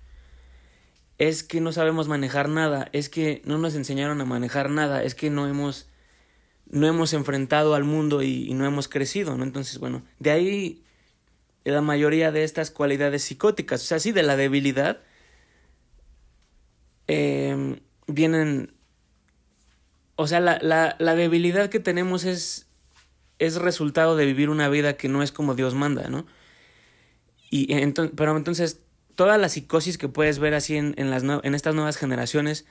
es 1.17 1.43
que 1.43 1.61
no 1.61 1.71
sabemos 1.71 2.07
manejar 2.07 2.49
nada, 2.49 2.89
es 2.91 3.09
que 3.09 3.41
no 3.45 3.57
nos 3.57 3.75
enseñaron 3.75 4.19
a 4.21 4.25
manejar 4.25 4.69
nada, 4.69 5.03
es 5.03 5.15
que 5.15 5.29
no 5.29 5.47
hemos, 5.47 5.89
no 6.69 6.87
hemos 6.87 7.13
enfrentado 7.13 7.75
al 7.75 7.83
mundo 7.83 8.21
y, 8.23 8.53
no 8.53 8.65
hemos 8.65 8.87
crecido, 8.87 9.37
¿no? 9.37 9.43
Entonces, 9.43 9.79
bueno, 9.79 10.03
de 10.19 10.31
ahí 10.31 10.83
la 11.63 11.81
mayoría 11.81 12.31
de 12.31 12.43
estas 12.43 12.71
cualidades 12.71 13.23
psicóticas, 13.23 13.81
o 13.81 13.85
sea, 13.85 13.99
sí, 13.99 14.11
de 14.11 14.23
la 14.23 14.35
debilidad, 14.35 15.01
eh, 17.07 17.79
vienen 18.07 18.73
o 20.15 20.27
sea, 20.27 20.39
la, 20.39 20.59
la, 20.61 20.95
la 20.99 21.15
debilidad 21.15 21.69
que 21.69 21.79
tenemos 21.79 22.23
es, 22.23 22.67
es 23.39 23.55
resultado 23.55 24.15
de 24.15 24.25
vivir 24.25 24.49
una 24.49 24.69
vida 24.69 24.95
que 24.95 25.09
no 25.09 25.23
es 25.23 25.31
como 25.31 25.55
Dios 25.55 25.73
manda, 25.73 26.07
¿no? 26.07 26.25
Y 27.49 27.67
pero 28.15 28.35
entonces, 28.35 28.79
toda 29.15 29.37
la 29.37 29.49
psicosis 29.49 29.97
que 29.97 30.07
puedes 30.07 30.39
ver 30.39 30.53
así 30.53 30.75
en, 30.75 30.95
en, 30.97 31.09
las, 31.09 31.23
en 31.23 31.55
estas 31.55 31.75
nuevas 31.75 31.97
generaciones 31.97 32.65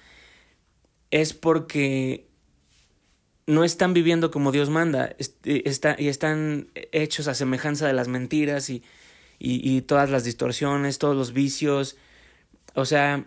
es 1.11 1.35
porque 1.35 2.29
no 3.47 3.65
están 3.65 3.95
viviendo 3.95 4.31
como 4.31 4.53
Dios 4.53 4.71
manda 4.71 5.17
está, 5.45 5.97
y 5.99 6.09
están 6.09 6.69
hechos 6.93 7.29
a 7.29 7.35
semejanza 7.35 7.87
de 7.87 7.93
las 7.93 8.09
mentiras 8.09 8.71
y, 8.71 8.83
y, 9.39 9.69
y 9.69 9.83
todas 9.83 10.11
las 10.11 10.25
distorsiones, 10.25 10.99
todos 10.99 11.17
los 11.17 11.33
vicios. 11.33 11.97
O 12.75 12.85
sea, 12.85 13.27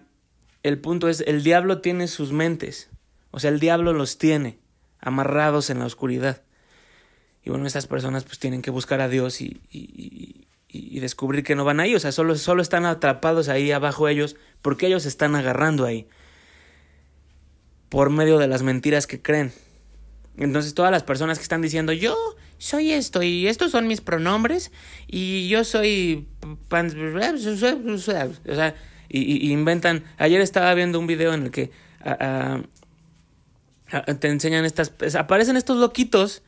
el 0.64 0.80
punto 0.80 1.10
es, 1.10 1.22
el 1.28 1.44
diablo 1.44 1.82
tiene 1.82 2.08
sus 2.08 2.32
mentes 2.32 2.90
o 3.36 3.40
sea, 3.42 3.50
el 3.50 3.60
diablo 3.60 3.92
los 3.92 4.18
tiene 4.18 4.60
amarrados 5.02 5.70
en 5.70 5.80
la 5.80 5.86
oscuridad. 5.86 6.42
Y 7.44 7.50
bueno, 7.50 7.68
estas 7.68 7.86
personas 7.86 8.24
pues 8.24 8.40
tienen 8.40 8.62
que 8.62 8.72
buscar 8.72 9.02
a 9.02 9.10
Dios 9.10 9.42
y, 9.42 9.60
y, 9.70 10.48
y, 10.70 11.00
descubrir 11.02 11.44
que 11.44 11.54
no 11.54 11.66
van 11.66 11.82
ahí. 11.82 11.94
O 11.96 12.00
sea, 12.00 12.14
solo, 12.14 12.36
solo 12.36 12.62
están 12.62 12.86
atrapados 12.86 13.50
ahí 13.50 13.74
abajo 13.74 14.08
ellos 14.08 14.38
porque 14.62 14.88
ellos 14.88 15.06
están 15.06 15.36
agarrando 15.36 15.84
ahí. 15.84 16.08
Por 17.90 18.10
medio 18.10 18.38
de 18.38 18.48
las 18.48 18.64
mentiras 18.64 19.06
que 19.06 19.22
creen. 19.22 19.52
Entonces 20.38 20.74
todas 20.74 20.92
las 20.92 21.04
personas 21.04 21.38
que 21.38 21.44
están 21.44 21.62
diciendo 21.62 21.94
yo 21.94 22.16
soy 22.58 22.92
esto 22.92 23.24
y 23.24 23.48
estos 23.48 23.72
son 23.72 23.88
mis 23.88 24.02
pronombres 24.02 24.72
y 25.08 25.48
yo 25.48 25.64
soy... 25.64 26.28
O 26.72 27.98
sea, 27.98 28.76
y, 29.10 29.52
inventan... 29.52 30.04
Ayer 30.18 30.42
estaba 30.42 30.74
viendo 30.74 31.00
un 31.00 31.08
video 31.08 31.34
en 31.34 31.44
el 31.44 31.52
que... 31.52 31.72
Te 34.20 34.28
enseñan 34.28 34.66
estas, 34.66 34.94
aparecen 35.16 35.58
estos 35.58 35.78
loquitos 35.78 36.44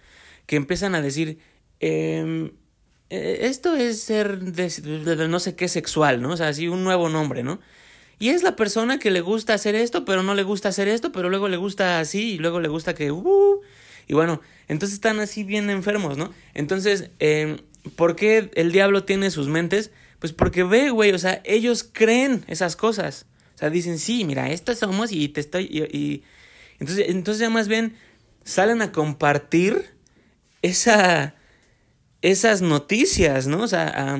que 0.47 0.55
empiezan 0.55 0.95
a 0.95 1.01
decir, 1.01 1.39
eh, 1.79 2.51
esto 3.09 3.75
es 3.75 4.01
ser 4.01 4.39
de, 4.39 4.69
de, 4.69 5.27
no 5.27 5.39
sé 5.39 5.55
qué 5.55 5.67
sexual, 5.67 6.21
¿no? 6.21 6.31
O 6.31 6.37
sea, 6.37 6.49
así 6.49 6.67
un 6.67 6.83
nuevo 6.83 7.09
nombre, 7.09 7.43
¿no? 7.43 7.59
Y 8.19 8.29
es 8.29 8.43
la 8.43 8.55
persona 8.55 8.97
que 8.97 9.11
le 9.11 9.21
gusta 9.21 9.53
hacer 9.53 9.75
esto, 9.75 10.03
pero 10.03 10.23
no 10.23 10.33
le 10.33 10.43
gusta 10.43 10.69
hacer 10.69 10.87
esto, 10.87 11.11
pero 11.11 11.29
luego 11.29 11.47
le 11.47 11.57
gusta 11.57 11.99
así 11.99 12.33
y 12.33 12.37
luego 12.37 12.59
le 12.59 12.67
gusta 12.67 12.95
que... 12.95 13.11
Uh, 13.11 13.61
y 14.07 14.13
bueno, 14.13 14.41
entonces 14.67 14.95
están 14.95 15.19
así 15.19 15.43
bien 15.43 15.69
enfermos, 15.69 16.17
¿no? 16.17 16.31
Entonces, 16.53 17.11
eh, 17.19 17.61
¿por 17.95 18.15
qué 18.15 18.49
el 18.55 18.71
diablo 18.71 19.03
tiene 19.03 19.31
sus 19.31 19.47
mentes? 19.47 19.91
Pues 20.19 20.33
porque 20.33 20.63
ve, 20.63 20.89
güey, 20.89 21.11
o 21.11 21.19
sea, 21.19 21.41
ellos 21.45 21.87
creen 21.91 22.43
esas 22.47 22.75
cosas. 22.75 23.25
O 23.55 23.57
sea, 23.57 23.69
dicen, 23.69 23.99
sí, 23.99 24.23
mira, 24.23 24.49
esto 24.49 24.73
somos 24.75 25.11
y 25.11 25.29
te 25.29 25.41
estoy... 25.41 25.65
y, 25.65 25.97
y 25.97 26.23
entonces, 26.79 27.05
entonces 27.09 27.41
ya 27.41 27.49
más 27.49 27.67
bien 27.67 27.95
salen 28.43 28.81
a 28.81 28.91
compartir 28.91 29.91
esa, 30.61 31.35
esas 32.21 32.61
noticias, 32.61 33.47
¿no? 33.47 33.63
O 33.63 33.67
sea, 33.67 33.87
a, 33.87 34.19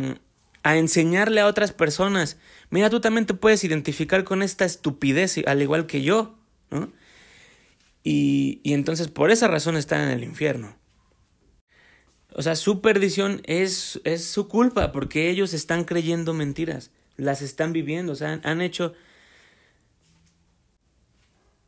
a, 0.63 0.77
enseñarle 0.77 1.39
a 1.39 1.47
otras 1.47 1.71
personas. 1.71 2.37
Mira, 2.69 2.89
tú 2.89 2.99
también 2.99 3.25
te 3.25 3.35
puedes 3.35 3.63
identificar 3.63 4.23
con 4.23 4.41
esta 4.41 4.65
estupidez, 4.65 5.37
al 5.45 5.61
igual 5.61 5.85
que 5.85 6.01
yo, 6.01 6.35
¿no? 6.71 6.91
Y, 8.09 8.61
entonces 8.63 9.09
por 9.09 9.31
esa 9.31 9.49
razón 9.49 9.75
están 9.75 9.99
en 9.99 10.09
el 10.11 10.23
infierno. 10.23 10.77
O 12.31 12.41
sea, 12.41 12.55
su 12.55 12.79
perdición 12.79 13.41
es, 13.43 13.99
es 14.05 14.23
su 14.23 14.47
culpa, 14.47 14.93
porque 14.93 15.29
ellos 15.29 15.53
están 15.53 15.83
creyendo 15.83 16.33
mentiras, 16.33 16.91
las 17.17 17.41
están 17.41 17.73
viviendo, 17.73 18.13
o 18.13 18.15
sea, 18.15 18.39
han 18.43 18.61
hecho 18.61 18.93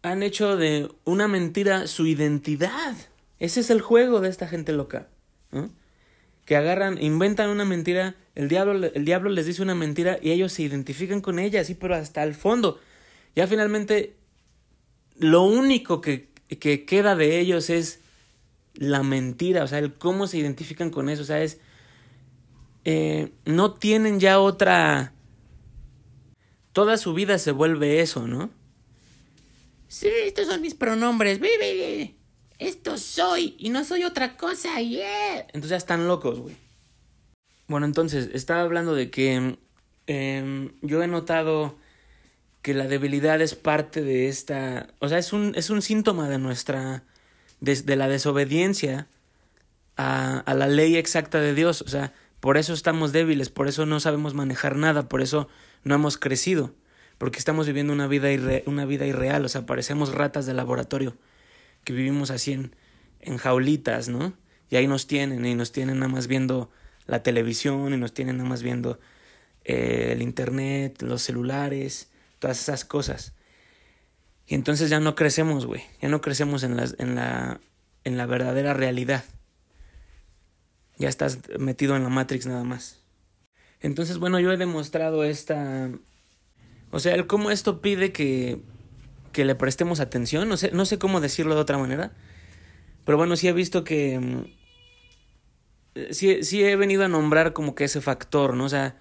han 0.01 0.23
hecho 0.23 0.55
de 0.55 0.89
una 1.03 1.27
mentira 1.27 1.87
su 1.87 2.07
identidad. 2.07 2.95
Ese 3.39 3.59
es 3.59 3.69
el 3.69 3.81
juego 3.81 4.21
de 4.21 4.29
esta 4.29 4.47
gente 4.47 4.71
loca. 4.71 5.09
que 6.45 6.55
agarran, 6.55 7.03
inventan 7.03 7.49
una 7.49 7.65
mentira, 7.65 8.15
el 8.35 8.47
diablo, 8.47 8.87
el 8.93 9.03
diablo 9.03 9.29
les 9.29 9.45
dice 9.45 9.61
una 9.61 9.75
mentira 9.75 10.17
y 10.21 10.31
ellos 10.31 10.53
se 10.53 10.63
identifican 10.63 11.19
con 11.19 11.37
ella, 11.37 11.65
sí, 11.65 11.75
pero 11.75 11.95
hasta 11.95 12.23
el 12.23 12.33
fondo. 12.33 12.79
Ya 13.35 13.45
finalmente, 13.45 14.18
lo 15.19 15.43
único 15.43 16.01
que, 16.01 16.29
que 16.59 16.85
queda 16.85 17.15
de 17.15 17.39
ellos 17.39 17.69
es 17.69 17.99
la 18.73 19.03
mentira, 19.03 19.63
o 19.63 19.67
sea, 19.67 19.79
el 19.79 19.93
cómo 19.93 20.25
se 20.27 20.37
identifican 20.37 20.89
con 20.89 21.09
eso, 21.09 21.21
o 21.21 21.25
sea, 21.25 21.41
es... 21.43 21.59
Eh, 22.85 23.33
no 23.45 23.73
tienen 23.73 24.19
ya 24.19 24.39
otra... 24.39 25.13
Toda 26.71 26.97
su 26.97 27.13
vida 27.13 27.37
se 27.37 27.51
vuelve 27.51 27.99
eso, 27.99 28.27
¿no? 28.27 28.49
Sí, 29.89 30.07
estos 30.23 30.47
son 30.47 30.61
mis 30.61 30.75
pronombres. 30.75 31.39
Esto 32.57 32.97
soy 32.97 33.55
y 33.57 33.69
no 33.69 33.83
soy 33.83 34.03
otra 34.03 34.37
cosa, 34.37 34.79
yeah. 34.81 35.39
Entonces 35.47 35.71
ya 35.71 35.77
están 35.77 36.07
locos, 36.07 36.39
güey. 36.39 36.55
Bueno, 37.67 37.85
entonces, 37.85 38.29
estaba 38.33 38.61
hablando 38.61 38.95
de 38.95 39.09
que 39.09 39.57
em, 40.07 40.71
yo 40.81 41.03
he 41.03 41.07
notado 41.07 41.77
que 42.61 42.73
la 42.73 42.87
debilidad 42.87 43.41
es 43.41 43.55
parte 43.55 44.01
de 44.01 44.27
esta, 44.27 44.87
o 44.99 45.07
sea, 45.09 45.17
es 45.17 45.33
un, 45.33 45.53
es 45.55 45.69
un 45.69 45.81
síntoma 45.81 46.29
de 46.29 46.37
nuestra, 46.37 47.03
de, 47.61 47.95
la 47.95 48.07
desobediencia 48.07 49.07
a, 49.97 50.39
a 50.39 50.53
la 50.53 50.67
ley 50.67 50.97
exacta 50.97 51.39
de 51.39 51.53
Dios, 51.53 51.81
o 51.81 51.87
sea, 51.87 52.13
por 52.39 52.57
eso 52.57 52.73
estamos 52.73 53.11
débiles, 53.11 53.49
por 53.49 53.67
eso 53.67 53.85
no 53.85 53.99
sabemos 53.99 54.33
manejar 54.33 54.75
nada, 54.75 55.09
por 55.09 55.21
eso 55.21 55.47
no 55.83 55.95
hemos 55.95 56.17
crecido, 56.17 56.73
porque 57.17 57.39
estamos 57.39 57.67
viviendo 57.67 57.93
una 57.93 58.07
vida, 58.07 58.29
una 58.65 58.85
vida 58.85 59.05
irreal, 59.05 59.45
o 59.45 59.49
sea, 59.49 59.65
parecemos 59.65 60.13
ratas 60.13 60.45
de 60.45 60.53
laboratorio 60.53 61.17
que 61.83 61.93
vivimos 61.93 62.31
así 62.31 62.53
en, 62.53 62.75
en 63.21 63.37
jaulitas, 63.37 64.09
¿no? 64.09 64.33
Y 64.69 64.75
ahí 64.75 64.87
nos 64.87 65.07
tienen, 65.07 65.45
y 65.45 65.55
nos 65.55 65.71
tienen 65.71 65.99
nada 65.99 66.11
más 66.11 66.27
viendo 66.27 66.69
la 67.07 67.23
televisión, 67.23 67.93
y 67.93 67.97
nos 67.97 68.13
tienen 68.13 68.37
nada 68.37 68.49
más 68.49 68.63
viendo 68.63 68.99
eh, 69.65 70.09
el 70.11 70.21
internet, 70.21 71.01
los 71.01 71.21
celulares, 71.21 72.09
todas 72.39 72.59
esas 72.59 72.85
cosas. 72.85 73.33
Y 74.47 74.55
entonces 74.55 74.89
ya 74.89 74.99
no 74.99 75.15
crecemos, 75.15 75.65
güey, 75.65 75.83
ya 76.01 76.09
no 76.09 76.21
crecemos 76.21 76.63
en 76.63 76.75
la, 76.75 76.87
en 76.97 77.15
la, 77.15 77.59
en 78.03 78.17
la 78.17 78.25
verdadera 78.25 78.73
realidad. 78.73 79.23
Ya 80.97 81.07
estás 81.07 81.39
metido 81.59 81.95
en 81.95 82.03
la 82.03 82.09
Matrix 82.09 82.45
nada 82.45 82.63
más. 82.63 83.01
Entonces, 83.79 84.17
bueno, 84.17 84.39
yo 84.39 84.51
he 84.51 84.57
demostrado 84.57 85.23
esta... 85.23 85.89
O 86.91 86.99
sea, 86.99 87.13
el 87.13 87.27
cómo 87.27 87.51
esto 87.51 87.81
pide 87.81 88.11
que 88.11 88.61
que 89.31 89.45
le 89.45 89.55
prestemos 89.55 89.99
atención, 89.99 90.47
no 90.49 90.57
sé, 90.57 90.71
no 90.71 90.85
sé 90.85 90.97
cómo 90.97 91.21
decirlo 91.21 91.55
de 91.55 91.61
otra 91.61 91.77
manera, 91.77 92.11
pero 93.05 93.17
bueno, 93.17 93.35
sí 93.35 93.47
he 93.47 93.53
visto 93.53 93.83
que... 93.83 94.19
Mm, 94.19 94.45
sí, 96.11 96.43
sí 96.43 96.63
he 96.63 96.75
venido 96.75 97.03
a 97.03 97.07
nombrar 97.07 97.53
como 97.53 97.75
que 97.75 97.85
ese 97.85 98.01
factor, 98.01 98.55
¿no? 98.55 98.65
O 98.65 98.69
sea, 98.69 98.97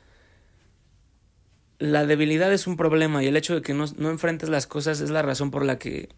la 1.78 2.06
debilidad 2.06 2.52
es 2.52 2.66
un 2.66 2.76
problema 2.76 3.22
y 3.22 3.26
el 3.26 3.36
hecho 3.36 3.54
de 3.54 3.62
que 3.62 3.74
no, 3.74 3.86
no 3.96 4.10
enfrentes 4.10 4.48
las 4.48 4.66
cosas 4.66 5.00
es 5.00 5.10
la 5.10 5.22
razón 5.22 5.50
por 5.50 5.64
la 5.64 5.78
que 5.78 6.08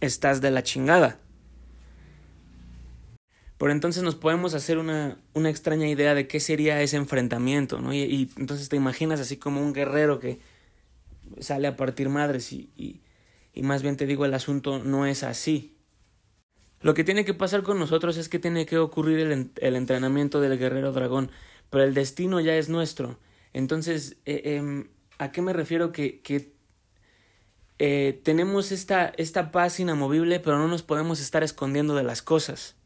estás 0.00 0.40
de 0.40 0.50
la 0.50 0.62
chingada. 0.62 1.18
Por 3.56 3.70
entonces 3.70 4.02
nos 4.02 4.14
podemos 4.14 4.54
hacer 4.54 4.78
una, 4.78 5.16
una 5.32 5.48
extraña 5.48 5.88
idea 5.88 6.14
de 6.14 6.26
qué 6.26 6.40
sería 6.40 6.82
ese 6.82 6.96
enfrentamiento, 6.96 7.80
¿no? 7.80 7.94
Y, 7.94 8.30
entonces 8.36 8.68
te 8.68 8.76
imaginas 8.76 9.20
así 9.20 9.36
como 9.36 9.62
un 9.62 9.72
guerrero 9.72 10.18
que 10.18 10.38
sale 11.40 11.68
a 11.68 11.76
partir 11.76 12.08
madres 12.10 12.52
y, 12.52 12.68
y, 12.76 13.00
y 13.54 13.62
más 13.62 13.82
bien 13.82 13.96
te 13.96 14.06
digo, 14.06 14.26
el 14.26 14.34
asunto 14.34 14.80
no 14.80 15.06
es 15.06 15.22
así. 15.22 15.76
Lo 16.82 16.92
que 16.92 17.04
tiene 17.04 17.24
que 17.24 17.32
pasar 17.32 17.62
con 17.62 17.78
nosotros 17.78 18.18
es 18.18 18.28
que 18.28 18.38
tiene 18.38 18.66
que 18.66 18.76
ocurrir 18.76 19.20
el, 19.20 19.50
el 19.56 19.76
entrenamiento 19.76 20.42
del 20.42 20.58
guerrero 20.58 20.92
dragón, 20.92 21.30
pero 21.70 21.84
el 21.84 21.94
destino 21.94 22.40
ya 22.40 22.56
es 22.56 22.68
nuestro. 22.68 23.18
Entonces, 23.54 24.18
eh, 24.26 24.56
em, 24.56 24.88
¿a 25.18 25.32
qué 25.32 25.40
me 25.40 25.54
refiero? 25.54 25.92
Que, 25.92 26.20
que 26.20 26.52
eh, 27.78 28.20
tenemos 28.22 28.72
esta, 28.72 29.14
esta 29.16 29.50
paz 29.50 29.80
inamovible, 29.80 30.40
pero 30.40 30.58
no 30.58 30.68
nos 30.68 30.82
podemos 30.82 31.20
estar 31.20 31.42
escondiendo 31.42 31.94
de 31.94 32.02
las 32.02 32.20
cosas. 32.20 32.76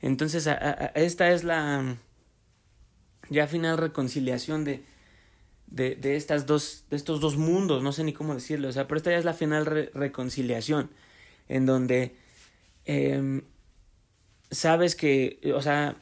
Entonces, 0.00 0.48
esta 0.94 1.30
es 1.30 1.44
la 1.44 1.98
ya 3.28 3.46
final 3.46 3.76
reconciliación 3.76 4.64
de, 4.64 4.82
de, 5.66 5.94
de, 5.94 6.16
estas 6.16 6.46
dos, 6.46 6.84
de 6.88 6.96
estos 6.96 7.20
dos 7.20 7.36
mundos, 7.36 7.82
no 7.82 7.92
sé 7.92 8.02
ni 8.02 8.12
cómo 8.12 8.34
decirlo, 8.34 8.68
o 8.68 8.72
sea, 8.72 8.88
pero 8.88 8.96
esta 8.96 9.10
ya 9.10 9.18
es 9.18 9.24
la 9.24 9.34
final 9.34 9.90
reconciliación, 9.94 10.90
en 11.48 11.66
donde 11.66 12.16
eh, 12.86 13.42
sabes 14.50 14.96
que, 14.96 15.52
o 15.54 15.62
sea, 15.62 15.96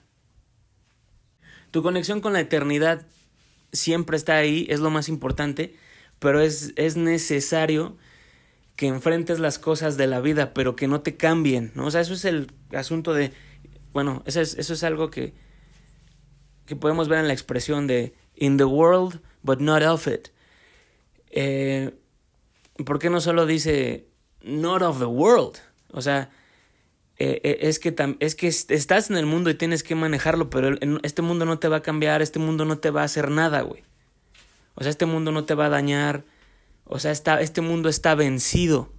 tu 1.71 1.83
conexión 1.83 2.21
con 2.21 2.33
la 2.33 2.41
eternidad 2.41 3.07
siempre 3.73 4.17
está 4.17 4.37
ahí, 4.37 4.67
es 4.71 4.81
lo 4.81 4.91
más 4.91 5.09
importante, 5.09 5.75
pero 6.19 6.41
es, 6.41 6.73
es 6.77 6.97
necesario 6.97 7.97
que 8.77 8.87
enfrentes 8.87 9.41
las 9.41 9.59
cosas 9.59 9.97
de 9.97 10.07
la 10.07 10.21
vida, 10.21 10.55
pero 10.55 10.77
que 10.77 10.87
no 10.87 11.01
te 11.01 11.17
cambien, 11.17 11.73
¿no? 11.75 11.87
O 11.87 11.91
sea, 11.91 12.01
eso 12.01 12.15
es 12.15 12.25
el 12.25 12.53
asunto 12.73 13.13
de, 13.13 13.33
bueno, 13.93 14.23
eso 14.25 14.41
es, 14.41 14.57
eso 14.57 14.75
es 14.75 14.85
algo 14.85 15.11
que, 15.11 15.35
que 16.65 16.77
podemos 16.77 17.09
ver 17.09 17.19
en 17.19 17.27
la 17.27 17.33
expresión 17.33 17.87
de 17.87 18.15
in 18.37 18.57
the 18.57 18.65
world 18.65 19.21
but 19.43 19.61
not 19.61 19.83
of 19.83 20.07
it. 20.07 20.29
Eh, 21.31 21.93
¿Por 22.85 22.99
qué 22.99 23.11
no 23.11 23.21
solo 23.21 23.47
dice 23.47 24.07
not 24.43 24.83
of 24.83 24.99
the 24.99 25.07
world? 25.07 25.59
O 25.91 26.01
sea, 26.01 26.31
eh, 27.19 27.41
eh, 27.43 27.59
es, 27.63 27.79
que 27.79 27.95
es 28.21 28.35
que 28.35 28.47
estás 28.47 29.11
en 29.11 29.17
el 29.17 29.27
mundo 29.27 29.51
y 29.51 29.55
tienes 29.55 29.83
que 29.83 29.95
manejarlo, 29.95 30.51
pero 30.51 30.77
este 31.03 31.23
mundo 31.23 31.45
no 31.45 31.59
te 31.59 31.69
va 31.69 31.79
a 31.79 31.83
cambiar, 31.83 32.23
este 32.23 32.39
mundo 32.39 32.65
no 32.65 32.79
te 32.79 32.91
va 32.91 33.03
a 33.03 33.05
hacer 33.05 33.31
nada, 33.31 33.63
güey. 33.63 33.83
O 34.75 34.83
sea, 34.83 34.91
este 34.91 35.07
mundo 35.07 35.33
no 35.33 35.45
te 35.45 35.55
va 35.55 35.67
a 35.67 35.71
dañar. 35.71 36.25
O 36.85 37.01
sea, 37.01 37.11
está, 37.11 37.41
este 37.41 37.61
mundo 37.61 37.89
está 37.89 38.15
vencido. 38.15 38.93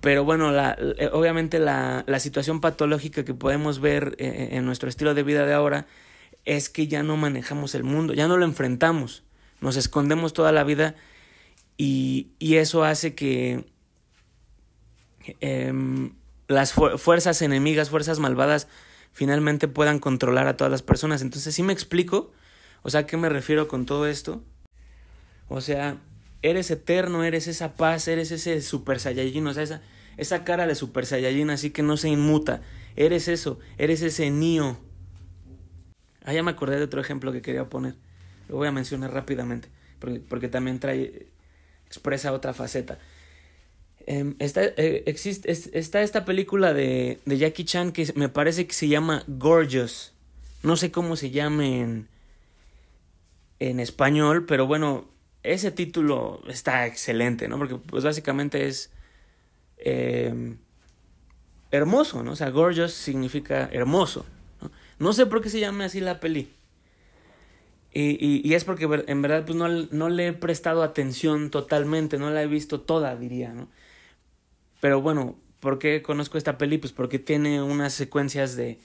Pero 0.00 0.24
bueno, 0.24 0.52
la, 0.52 0.78
obviamente 1.12 1.58
la, 1.58 2.04
la, 2.06 2.20
situación 2.20 2.60
patológica 2.60 3.24
que 3.24 3.34
podemos 3.34 3.80
ver 3.80 4.14
en 4.18 4.64
nuestro 4.66 4.88
estilo 4.88 5.14
de 5.14 5.22
vida 5.22 5.46
de 5.46 5.54
ahora 5.54 5.86
es 6.44 6.68
que 6.68 6.86
ya 6.86 7.02
no 7.02 7.16
manejamos 7.16 7.74
el 7.74 7.84
mundo, 7.84 8.12
ya 8.12 8.28
no 8.28 8.36
lo 8.36 8.44
enfrentamos, 8.44 9.24
nos 9.60 9.76
escondemos 9.76 10.34
toda 10.34 10.52
la 10.52 10.62
vida 10.62 10.94
y, 11.78 12.28
y 12.38 12.56
eso 12.56 12.84
hace 12.84 13.14
que 13.14 13.64
eh, 15.40 15.72
las 16.48 16.72
fuerzas 16.72 17.42
enemigas, 17.42 17.90
fuerzas 17.90 18.18
malvadas, 18.18 18.68
finalmente 19.12 19.68
puedan 19.68 19.98
controlar 19.98 20.46
a 20.46 20.56
todas 20.56 20.70
las 20.70 20.82
personas. 20.82 21.22
Entonces, 21.22 21.54
¿sí 21.54 21.62
me 21.62 21.72
explico? 21.72 22.32
O 22.82 22.90
sea, 22.90 23.00
¿a 23.00 23.06
qué 23.06 23.16
me 23.16 23.28
refiero 23.28 23.68
con 23.68 23.86
todo 23.86 24.06
esto? 24.06 24.42
O 25.48 25.60
sea, 25.60 25.98
eres 26.42 26.70
eterno, 26.70 27.24
eres 27.24 27.46
esa 27.46 27.74
paz, 27.74 28.08
eres 28.08 28.30
ese 28.30 28.60
super 28.60 29.00
saiyajin, 29.00 29.46
o 29.46 29.54
sea, 29.54 29.62
esa, 29.62 29.82
esa 30.16 30.44
cara 30.44 30.66
de 30.66 30.74
super 30.74 31.06
saiyajin 31.06 31.50
así 31.50 31.70
que 31.70 31.82
no 31.82 31.96
se 31.96 32.08
inmuta. 32.08 32.62
Eres 32.96 33.28
eso, 33.28 33.58
eres 33.78 34.02
ese 34.02 34.30
Nio 34.30 34.78
Ah, 36.24 36.32
ya 36.32 36.42
me 36.42 36.50
acordé 36.50 36.76
de 36.78 36.84
otro 36.84 37.00
ejemplo 37.00 37.32
que 37.32 37.42
quería 37.42 37.68
poner. 37.68 37.94
Lo 38.48 38.56
voy 38.56 38.66
a 38.66 38.72
mencionar 38.72 39.12
rápidamente, 39.12 39.68
porque, 39.98 40.20
porque 40.20 40.48
también 40.48 40.80
trae, 40.80 41.26
expresa 41.86 42.32
otra 42.32 42.54
faceta. 42.54 42.98
Eh, 44.06 44.34
está, 44.38 44.64
eh, 44.64 45.02
existe, 45.06 45.50
está 45.50 46.02
esta 46.02 46.24
película 46.24 46.74
de, 46.74 47.20
de 47.24 47.38
Jackie 47.38 47.64
Chan 47.64 47.92
que 47.92 48.12
me 48.16 48.28
parece 48.28 48.66
que 48.66 48.74
se 48.74 48.88
llama 48.88 49.24
Gorgeous. 49.26 50.12
No 50.62 50.76
sé 50.76 50.90
cómo 50.90 51.16
se 51.16 51.30
llame 51.30 52.06
en, 53.58 53.80
español, 53.80 54.44
pero 54.46 54.66
bueno, 54.66 55.06
ese 55.42 55.70
título 55.70 56.42
está 56.48 56.86
excelente, 56.86 57.48
¿no? 57.48 57.58
Porque 57.58 57.76
pues 57.76 58.04
básicamente 58.04 58.66
es 58.66 58.90
eh, 59.78 60.56
hermoso, 61.70 62.22
¿no? 62.22 62.32
O 62.32 62.36
sea, 62.36 62.50
gorgeous 62.50 62.92
significa 62.92 63.68
hermoso. 63.72 64.26
No 64.98 65.12
sé 65.12 65.26
por 65.26 65.40
qué 65.40 65.48
se 65.48 65.60
llama 65.60 65.86
así 65.86 66.00
la 66.00 66.20
peli. 66.20 66.50
Y, 67.92 68.46
y, 68.46 68.54
es 68.54 68.64
porque 68.64 68.88
en 69.06 69.22
verdad 69.22 69.44
pues 69.46 69.56
no, 69.56 69.68
no, 69.68 70.08
le 70.08 70.28
he 70.28 70.32
prestado 70.32 70.82
atención 70.82 71.50
totalmente, 71.50 72.18
no 72.18 72.30
la 72.30 72.42
he 72.42 72.48
visto 72.48 72.80
toda, 72.80 73.14
diría, 73.14 73.52
¿no? 73.52 73.68
Pero 74.84 75.00
bueno, 75.00 75.40
¿por 75.60 75.78
qué 75.78 76.02
conozco 76.02 76.36
esta 76.36 76.58
peli? 76.58 76.76
Pues 76.76 76.92
porque 76.92 77.18
tiene 77.18 77.62
unas 77.62 77.94
secuencias 77.94 78.54
de, 78.54 78.78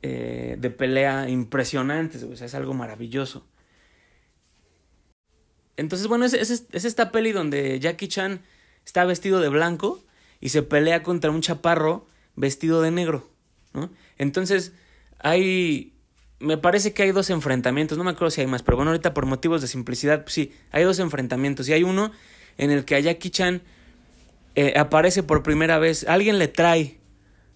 eh, 0.00 0.54
de 0.60 0.70
pelea 0.70 1.28
impresionantes, 1.28 2.22
o 2.22 2.32
es 2.32 2.54
algo 2.54 2.72
maravilloso. 2.72 3.44
Entonces, 5.76 6.06
bueno, 6.06 6.24
es, 6.24 6.34
es, 6.34 6.66
es 6.70 6.84
esta 6.84 7.10
peli 7.10 7.32
donde 7.32 7.80
Jackie 7.80 8.06
Chan 8.06 8.42
está 8.86 9.04
vestido 9.04 9.40
de 9.40 9.48
blanco 9.48 10.04
y 10.40 10.50
se 10.50 10.62
pelea 10.62 11.02
contra 11.02 11.32
un 11.32 11.40
chaparro 11.40 12.06
vestido 12.36 12.80
de 12.80 12.92
negro, 12.92 13.28
¿no? 13.74 13.90
Entonces, 14.18 14.72
hay 15.18 15.94
me 16.38 16.58
parece 16.58 16.94
que 16.94 17.02
hay 17.02 17.10
dos 17.10 17.28
enfrentamientos, 17.30 17.98
no 17.98 18.04
me 18.04 18.12
acuerdo 18.12 18.30
si 18.30 18.40
hay 18.40 18.46
más, 18.46 18.62
pero 18.62 18.76
bueno, 18.76 18.92
ahorita 18.92 19.14
por 19.14 19.26
motivos 19.26 19.62
de 19.62 19.66
simplicidad, 19.66 20.22
pues 20.22 20.34
sí, 20.34 20.52
hay 20.70 20.84
dos 20.84 21.00
enfrentamientos. 21.00 21.68
Y 21.68 21.72
hay 21.72 21.82
uno 21.82 22.12
en 22.56 22.70
el 22.70 22.84
que 22.84 22.94
a 22.94 23.00
Jackie 23.00 23.30
Chan 23.30 23.62
eh, 24.60 24.76
aparece 24.76 25.22
por 25.22 25.44
primera 25.44 25.78
vez, 25.78 26.04
alguien 26.08 26.40
le 26.40 26.48
trae 26.48 26.98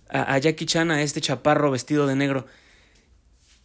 a, 0.09 0.39
Jackie 0.39 0.67
Chan 0.67 0.93
a 0.93 1.03
este 1.03 1.21
chaparro 1.21 1.69
vestido 1.73 2.07
de 2.07 2.15
negro. 2.15 2.47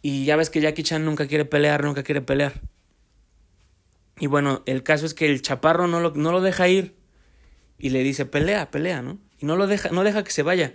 Y 0.02 0.24
ya 0.24 0.34
ves 0.34 0.50
que 0.50 0.60
Jackie 0.60 0.82
Chan 0.82 1.04
nunca 1.04 1.28
quiere 1.28 1.44
pelear, 1.44 1.84
nunca 1.84 2.02
quiere 2.02 2.20
pelear. 2.20 2.60
Y 4.18 4.26
bueno, 4.26 4.64
el 4.66 4.82
caso 4.82 5.06
es 5.06 5.14
que 5.14 5.26
el 5.26 5.40
chaparro 5.40 5.86
no 5.86 6.00
lo, 6.00 6.10
no 6.16 6.32
lo 6.32 6.40
deja 6.40 6.66
ir. 6.66 6.96
Y 7.78 7.90
le 7.90 8.02
dice, 8.02 8.26
pelea, 8.26 8.72
pelea, 8.72 9.02
¿no? 9.02 9.20
Y 9.38 9.46
no 9.46 9.54
lo 9.54 9.68
deja, 9.68 9.90
no 9.90 10.02
deja 10.02 10.24
que 10.24 10.32
se 10.32 10.42
vaya. 10.42 10.74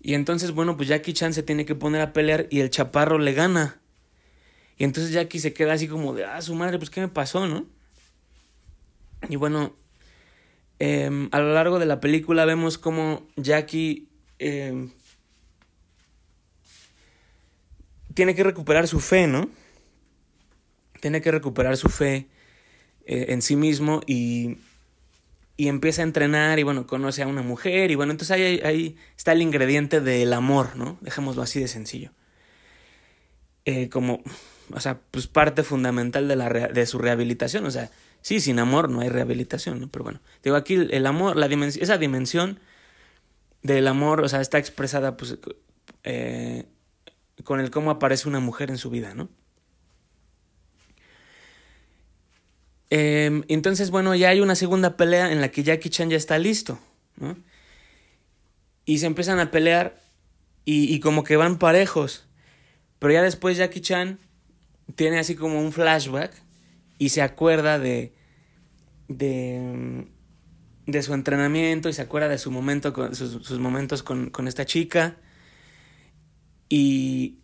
Y 0.00 0.14
entonces, 0.14 0.50
bueno, 0.50 0.76
pues 0.76 0.88
Jackie 0.88 1.12
Chan 1.12 1.34
se 1.34 1.44
tiene 1.44 1.66
que 1.66 1.76
poner 1.76 2.00
a 2.00 2.12
pelear 2.12 2.48
y 2.50 2.58
el 2.58 2.70
chaparro 2.70 3.20
le 3.20 3.32
gana. 3.32 3.80
Y 4.76 4.82
entonces 4.82 5.12
Jackie 5.12 5.38
se 5.38 5.52
queda 5.52 5.74
así 5.74 5.86
como 5.86 6.14
de, 6.14 6.24
ah, 6.24 6.42
su 6.42 6.56
madre, 6.56 6.78
pues 6.78 6.90
qué 6.90 7.00
me 7.00 7.06
pasó, 7.06 7.46
¿no? 7.46 7.68
Y 9.28 9.36
bueno, 9.36 9.76
em, 10.80 11.28
a 11.30 11.38
lo 11.38 11.54
largo 11.54 11.78
de 11.78 11.86
la 11.86 12.00
película 12.00 12.44
vemos 12.44 12.76
como 12.76 13.28
Jackie 13.36 14.08
em, 14.40 14.90
tiene 18.14 18.34
que 18.34 18.42
recuperar 18.42 18.88
su 18.88 19.00
fe, 19.00 19.26
¿no? 19.26 19.48
Tiene 21.00 21.20
que 21.20 21.30
recuperar 21.30 21.76
su 21.76 21.88
fe 21.88 22.26
eh, 23.06 23.26
en 23.28 23.42
sí 23.42 23.56
mismo 23.56 24.00
y, 24.06 24.58
y 25.56 25.68
empieza 25.68 26.02
a 26.02 26.04
entrenar 26.04 26.58
y 26.58 26.62
bueno, 26.62 26.86
conoce 26.86 27.22
a 27.22 27.26
una 27.26 27.42
mujer 27.42 27.90
y 27.90 27.94
bueno, 27.94 28.12
entonces 28.12 28.34
ahí, 28.34 28.60
ahí 28.64 28.96
está 29.16 29.32
el 29.32 29.42
ingrediente 29.42 30.00
del 30.00 30.32
amor, 30.32 30.76
¿no? 30.76 30.98
Dejémoslo 31.00 31.42
así 31.42 31.60
de 31.60 31.68
sencillo. 31.68 32.12
Eh, 33.66 33.88
como, 33.88 34.22
o 34.72 34.80
sea, 34.80 35.00
pues 35.10 35.26
parte 35.26 35.62
fundamental 35.62 36.28
de, 36.28 36.36
la 36.36 36.48
de 36.48 36.86
su 36.86 36.98
rehabilitación, 36.98 37.66
o 37.66 37.70
sea, 37.70 37.90
sí, 38.22 38.40
sin 38.40 38.58
amor 38.58 38.90
no 38.90 39.00
hay 39.00 39.08
rehabilitación, 39.08 39.80
¿no? 39.80 39.88
Pero 39.88 40.04
bueno, 40.04 40.20
digo, 40.42 40.56
aquí 40.56 40.74
el 40.74 41.06
amor, 41.06 41.36
la 41.36 41.46
esa 41.46 41.98
dimensión 41.98 42.60
del 43.62 43.86
amor, 43.88 44.22
o 44.22 44.28
sea, 44.28 44.40
está 44.40 44.58
expresada 44.58 45.16
pues 45.16 45.36
eh, 46.04 46.66
con 47.44 47.60
el 47.60 47.70
cómo 47.70 47.90
aparece 47.90 48.28
una 48.28 48.40
mujer 48.40 48.70
en 48.70 48.78
su 48.78 48.90
vida, 48.90 49.14
¿no? 49.14 49.28
Em, 52.90 53.44
entonces, 53.48 53.90
bueno, 53.90 54.14
ya 54.16 54.30
hay 54.30 54.40
una 54.40 54.56
segunda 54.56 54.96
pelea 54.96 55.30
en 55.30 55.40
la 55.40 55.50
que 55.50 55.62
Jackie 55.62 55.90
Chan 55.90 56.10
ya 56.10 56.16
está 56.16 56.38
listo, 56.38 56.80
¿no? 57.16 57.36
Y 58.84 58.98
se 58.98 59.06
empiezan 59.06 59.38
a 59.38 59.50
pelear 59.50 60.02
y, 60.64 60.92
y 60.92 61.00
como 61.00 61.22
que 61.22 61.36
van 61.36 61.58
parejos. 61.58 62.26
Pero 62.98 63.12
ya 63.12 63.22
después 63.22 63.56
Jackie 63.56 63.80
Chan 63.80 64.18
tiene 64.96 65.20
así 65.20 65.36
como 65.36 65.60
un 65.60 65.72
flashback 65.72 66.32
y 67.00 67.08
se 67.08 67.22
acuerda 67.22 67.78
de, 67.78 68.12
de, 69.08 70.06
de 70.86 71.02
su 71.02 71.14
entrenamiento 71.14 71.88
y 71.88 71.94
se 71.94 72.02
acuerda 72.02 72.28
de 72.28 72.36
su 72.36 72.50
momento 72.50 72.92
sus, 73.14 73.42
sus 73.42 73.58
momentos 73.58 74.02
con, 74.02 74.28
con, 74.28 74.46
esta 74.46 74.66
chica. 74.66 75.16
Y, 76.68 77.38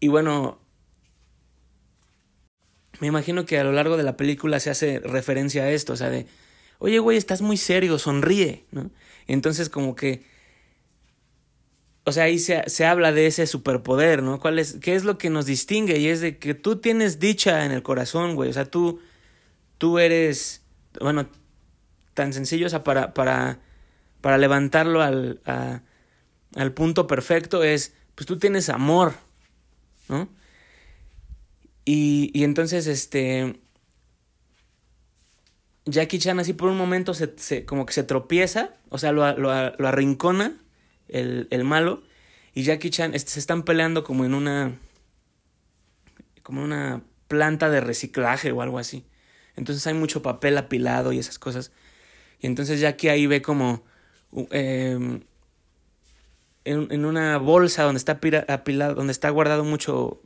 y 0.00 0.08
bueno, 0.08 0.60
me 2.98 3.06
imagino 3.06 3.46
que 3.46 3.60
a 3.60 3.62
lo 3.62 3.70
largo 3.70 3.96
de 3.96 4.02
la 4.02 4.16
película 4.16 4.58
se 4.58 4.70
hace 4.70 4.98
referencia 4.98 5.62
a 5.62 5.70
esto, 5.70 5.92
o 5.92 5.96
sea, 5.96 6.10
de, 6.10 6.26
oye, 6.80 6.98
güey, 6.98 7.16
estás 7.16 7.40
muy 7.40 7.56
serio, 7.56 8.00
sonríe, 8.00 8.66
¿no? 8.72 8.90
Entonces 9.28 9.68
como 9.68 9.94
que, 9.94 10.24
o 12.08 12.12
sea, 12.12 12.24
ahí 12.24 12.38
se, 12.38 12.68
se 12.68 12.86
habla 12.86 13.12
de 13.12 13.26
ese 13.26 13.46
superpoder, 13.46 14.22
¿no? 14.22 14.40
¿Cuál 14.40 14.58
es, 14.58 14.78
¿Qué 14.80 14.94
es 14.94 15.04
lo 15.04 15.18
que 15.18 15.30
nos 15.30 15.46
distingue? 15.46 15.98
Y 15.98 16.08
es 16.08 16.20
de 16.20 16.38
que 16.38 16.54
tú 16.54 16.76
tienes 16.76 17.18
dicha 17.20 17.64
en 17.64 17.72
el 17.72 17.82
corazón, 17.82 18.34
güey, 18.34 18.50
o 18.50 18.52
sea, 18.52 18.64
tú, 18.64 19.00
tú 19.78 19.98
eres, 19.98 20.62
bueno, 21.00 21.28
tan 22.14 22.32
sencillo, 22.32 22.66
o 22.66 22.70
sea, 22.70 22.82
para, 22.84 23.14
para, 23.14 23.60
para 24.20 24.38
levantarlo 24.38 25.02
al, 25.02 25.40
al 26.56 26.72
punto 26.72 27.06
perfecto 27.06 27.62
es, 27.62 27.94
pues 28.14 28.26
tú 28.26 28.38
tienes 28.38 28.68
amor, 28.68 29.14
¿no? 30.08 30.28
Y, 31.84 32.30
y 32.34 32.44
entonces, 32.44 32.86
este. 32.86 33.60
Jackie 35.86 36.18
Chan 36.18 36.38
así 36.38 36.52
por 36.52 36.68
un 36.68 36.76
momento 36.76 37.14
se, 37.14 37.32
se 37.38 37.64
como 37.64 37.86
que 37.86 37.94
se 37.94 38.02
tropieza, 38.02 38.74
o 38.90 38.98
sea, 38.98 39.12
lo, 39.12 39.30
lo, 39.38 39.74
lo 39.74 39.88
arrincona 39.88 40.58
el, 41.08 41.48
el, 41.50 41.64
malo, 41.64 42.02
y 42.54 42.62
Jackie 42.62 42.90
Chan 42.90 43.14
este, 43.14 43.32
se 43.32 43.40
están 43.40 43.62
peleando 43.62 44.04
como 44.04 44.24
en 44.24 44.34
una. 44.34 44.78
como 46.42 46.62
una 46.62 47.02
planta 47.28 47.70
de 47.70 47.80
reciclaje 47.80 48.52
o 48.52 48.62
algo 48.62 48.78
así. 48.78 49.04
Entonces 49.56 49.86
hay 49.86 49.94
mucho 49.94 50.22
papel 50.22 50.56
apilado 50.56 51.12
y 51.12 51.18
esas 51.18 51.38
cosas. 51.38 51.72
Y 52.40 52.46
entonces 52.46 52.80
Jackie 52.80 53.08
ahí 53.08 53.26
ve 53.26 53.42
como. 53.42 53.84
Eh, 54.50 55.20
en, 56.64 56.86
en, 56.90 57.04
una 57.04 57.38
bolsa 57.38 57.84
donde 57.84 57.98
está 57.98 58.20
apilado, 58.48 58.94
donde 58.94 59.12
está 59.12 59.30
guardado 59.30 59.64
mucho, 59.64 60.20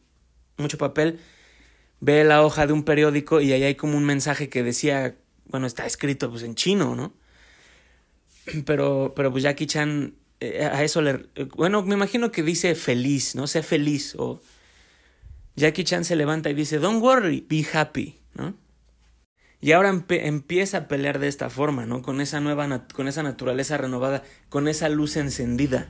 mucho 0.57 0.77
papel, 0.77 1.21
ve 2.01 2.25
la 2.25 2.43
hoja 2.43 2.67
de 2.67 2.73
un 2.73 2.83
periódico 2.83 3.41
y 3.41 3.53
ahí 3.53 3.63
hay 3.63 3.75
como 3.77 3.97
un 3.97 4.05
mensaje 4.05 4.49
que 4.49 4.65
decía, 4.65 5.15
bueno, 5.47 5.67
está 5.67 5.87
escrito 5.87 6.31
pues 6.31 6.43
en 6.43 6.57
chino, 6.57 6.97
¿no? 6.97 7.15
Pero, 8.67 9.13
pero 9.15 9.31
pues 9.31 9.45
Jackie 9.45 9.67
Chan 9.67 10.15
eh, 10.43 10.65
a 10.65 10.83
eso 10.83 11.01
le... 11.01 11.27
Bueno, 11.57 11.83
me 11.83 11.95
imagino 11.95 12.33
que 12.33 12.43
dice 12.43 12.75
feliz, 12.75 13.35
¿no? 13.35 13.47
Sé 13.47 13.63
feliz 13.63 14.15
o... 14.19 14.41
Jackie 15.55 15.85
Chan 15.85 16.05
se 16.05 16.17
levanta 16.17 16.51
y 16.51 16.55
dice, 16.55 16.79
don't 16.79 17.03
worry, 17.03 17.47
be 17.49 17.67
happy, 17.73 18.19
¿no? 18.35 18.55
Y 19.61 19.73
ahora 19.73 19.91
empieza 20.09 20.79
a 20.79 20.89
pelear 20.89 21.21
de 21.21 21.29
esta 21.29 21.49
forma, 21.49 21.87
¿no? 21.87 22.03
Con 22.03 22.21
esa 22.21 22.41
nueva, 22.41 22.87
con 22.95 23.07
esa 23.07 23.23
naturaleza 23.23 23.77
renovada, 23.77 24.25
con 24.49 24.67
esa 24.67 24.89
luz 24.89 25.17
encendida. 25.17 25.89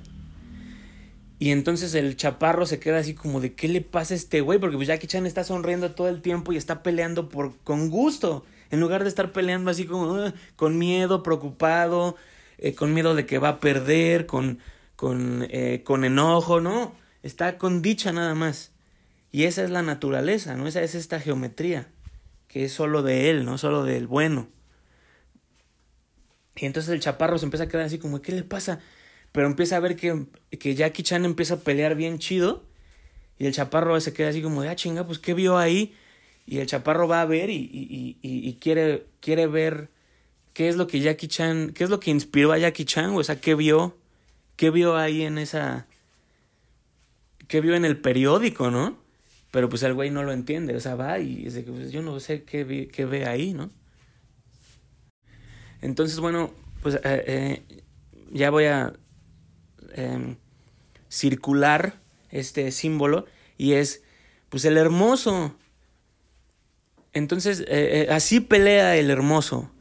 Y 1.38 1.50
entonces 1.52 1.94
el 1.94 2.16
chaparro 2.16 2.66
se 2.66 2.78
queda 2.78 2.98
así 2.98 3.14
como 3.14 3.40
de 3.40 3.54
¿qué 3.54 3.68
le 3.68 3.80
pasa 3.80 4.12
a 4.12 4.16
este 4.16 4.42
güey? 4.42 4.58
Porque 4.58 4.76
pues 4.76 4.88
Jackie 4.88 5.06
Chan 5.06 5.26
está 5.26 5.42
sonriendo 5.42 5.92
todo 5.92 6.08
el 6.08 6.20
tiempo 6.20 6.52
y 6.52 6.56
está 6.56 6.82
peleando 6.82 7.30
por 7.30 7.56
con 7.64 7.88
gusto. 7.88 8.44
En 8.70 8.80
lugar 8.80 9.04
de 9.04 9.08
estar 9.08 9.32
peleando 9.32 9.70
así 9.70 9.86
como 9.86 10.12
uh, 10.12 10.32
con 10.54 10.78
miedo, 10.78 11.22
preocupado, 11.22 12.16
eh, 12.62 12.76
con 12.76 12.94
miedo 12.94 13.16
de 13.16 13.26
que 13.26 13.38
va 13.38 13.48
a 13.48 13.60
perder, 13.60 14.26
con, 14.26 14.60
con, 14.94 15.44
eh, 15.50 15.82
con 15.84 16.04
enojo, 16.04 16.60
¿no? 16.60 16.94
Está 17.24 17.58
con 17.58 17.82
dicha 17.82 18.12
nada 18.12 18.36
más. 18.36 18.70
Y 19.32 19.44
esa 19.44 19.64
es 19.64 19.70
la 19.70 19.82
naturaleza, 19.82 20.54
¿no? 20.54 20.68
Esa 20.68 20.80
es 20.80 20.94
esta 20.94 21.18
geometría, 21.18 21.88
que 22.46 22.64
es 22.64 22.72
solo 22.72 23.02
de 23.02 23.30
él, 23.30 23.44
no 23.44 23.58
solo 23.58 23.82
del 23.82 24.06
bueno. 24.06 24.46
Y 26.54 26.66
entonces 26.66 26.92
el 26.92 27.00
chaparro 27.00 27.36
se 27.36 27.46
empieza 27.46 27.64
a 27.64 27.68
quedar 27.68 27.86
así 27.86 27.98
como, 27.98 28.22
¿qué 28.22 28.30
le 28.30 28.44
pasa? 28.44 28.78
Pero 29.32 29.48
empieza 29.48 29.76
a 29.76 29.80
ver 29.80 29.96
que, 29.96 30.26
que 30.60 30.76
Jackie 30.76 31.02
Chan 31.02 31.24
empieza 31.24 31.54
a 31.54 31.60
pelear 31.60 31.96
bien 31.96 32.20
chido. 32.20 32.62
Y 33.38 33.46
el 33.46 33.52
chaparro 33.52 33.98
se 34.00 34.12
queda 34.12 34.28
así 34.28 34.40
como 34.40 34.62
de, 34.62 34.68
ah, 34.68 34.76
chinga, 34.76 35.04
pues 35.04 35.18
¿qué 35.18 35.34
vio 35.34 35.58
ahí? 35.58 35.96
Y 36.46 36.58
el 36.58 36.68
chaparro 36.68 37.08
va 37.08 37.22
a 37.22 37.26
ver 37.26 37.50
y, 37.50 37.56
y, 37.56 38.18
y, 38.22 38.48
y, 38.48 38.54
quiere, 38.60 39.06
quiere 39.18 39.48
ver 39.48 39.88
qué 40.52 40.68
es 40.68 40.76
lo 40.76 40.86
que 40.86 41.00
Jackie 41.00 41.28
Chan, 41.28 41.72
qué 41.74 41.84
es 41.84 41.90
lo 41.90 42.00
que 42.00 42.10
inspiró 42.10 42.52
a 42.52 42.58
Jackie 42.58 42.84
Chan, 42.84 43.10
o 43.14 43.22
sea, 43.22 43.40
qué 43.40 43.54
vio, 43.54 43.96
qué 44.56 44.70
vio 44.70 44.96
ahí 44.96 45.22
en 45.22 45.38
esa, 45.38 45.86
qué 47.48 47.60
vio 47.60 47.74
en 47.74 47.84
el 47.84 47.96
periódico, 47.96 48.70
¿no? 48.70 48.96
Pero 49.50 49.68
pues 49.68 49.82
el 49.82 49.94
güey 49.94 50.10
no 50.10 50.22
lo 50.22 50.32
entiende, 50.32 50.76
o 50.76 50.80
sea, 50.80 50.94
va 50.94 51.18
y 51.18 51.44
dice, 51.44 51.62
pues 51.62 51.92
yo 51.92 52.02
no 52.02 52.18
sé 52.20 52.44
qué, 52.44 52.64
vi, 52.64 52.86
qué 52.86 53.04
ve 53.04 53.26
ahí, 53.26 53.52
¿no? 53.52 53.70
Entonces, 55.80 56.20
bueno, 56.20 56.52
pues 56.82 56.94
eh, 56.96 57.00
eh, 57.04 57.62
ya 58.30 58.50
voy 58.50 58.64
a 58.64 58.92
eh, 59.94 60.36
circular 61.08 62.00
este 62.30 62.70
símbolo 62.70 63.26
y 63.58 63.72
es 63.72 64.02
pues 64.48 64.64
el 64.64 64.76
hermoso. 64.76 65.56
Entonces, 67.12 67.64
eh, 67.66 68.06
así 68.10 68.40
pelea 68.40 68.96
el 68.96 69.10
hermoso. 69.10 69.71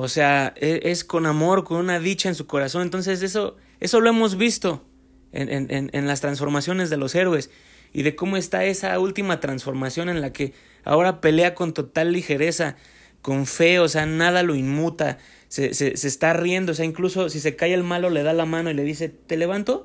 O 0.00 0.06
sea, 0.06 0.54
es, 0.56 0.80
es, 0.84 1.04
con 1.04 1.26
amor, 1.26 1.64
con 1.64 1.78
una 1.78 1.98
dicha 1.98 2.28
en 2.28 2.36
su 2.36 2.46
corazón. 2.46 2.82
Entonces, 2.82 3.20
eso, 3.22 3.56
eso 3.80 4.00
lo 4.00 4.08
hemos 4.08 4.36
visto 4.36 4.84
en, 5.32 5.48
en, 5.50 5.90
en 5.92 6.06
las 6.06 6.20
transformaciones 6.20 6.88
de 6.88 6.96
los 6.96 7.16
héroes. 7.16 7.50
Y 7.92 8.04
de 8.04 8.14
cómo 8.14 8.36
está 8.36 8.64
esa 8.64 8.96
última 9.00 9.40
transformación 9.40 10.08
en 10.08 10.20
la 10.20 10.32
que 10.32 10.52
ahora 10.84 11.20
pelea 11.20 11.56
con 11.56 11.74
total 11.74 12.12
ligereza, 12.12 12.76
con 13.22 13.46
fe, 13.46 13.80
o 13.80 13.88
sea, 13.88 14.06
nada 14.06 14.44
lo 14.44 14.54
inmuta 14.54 15.18
se, 15.48 15.74
se, 15.74 15.96
se, 15.96 16.08
está 16.08 16.32
riendo, 16.34 16.72
o 16.72 16.74
sea, 16.74 16.84
incluso 16.84 17.28
si 17.30 17.40
se 17.40 17.56
cae 17.56 17.74
el 17.74 17.82
malo 17.82 18.10
le 18.10 18.22
da 18.22 18.32
la 18.32 18.44
mano 18.44 18.70
y 18.70 18.74
le 18.74 18.84
dice, 18.84 19.08
¿te 19.08 19.36
levanto? 19.36 19.84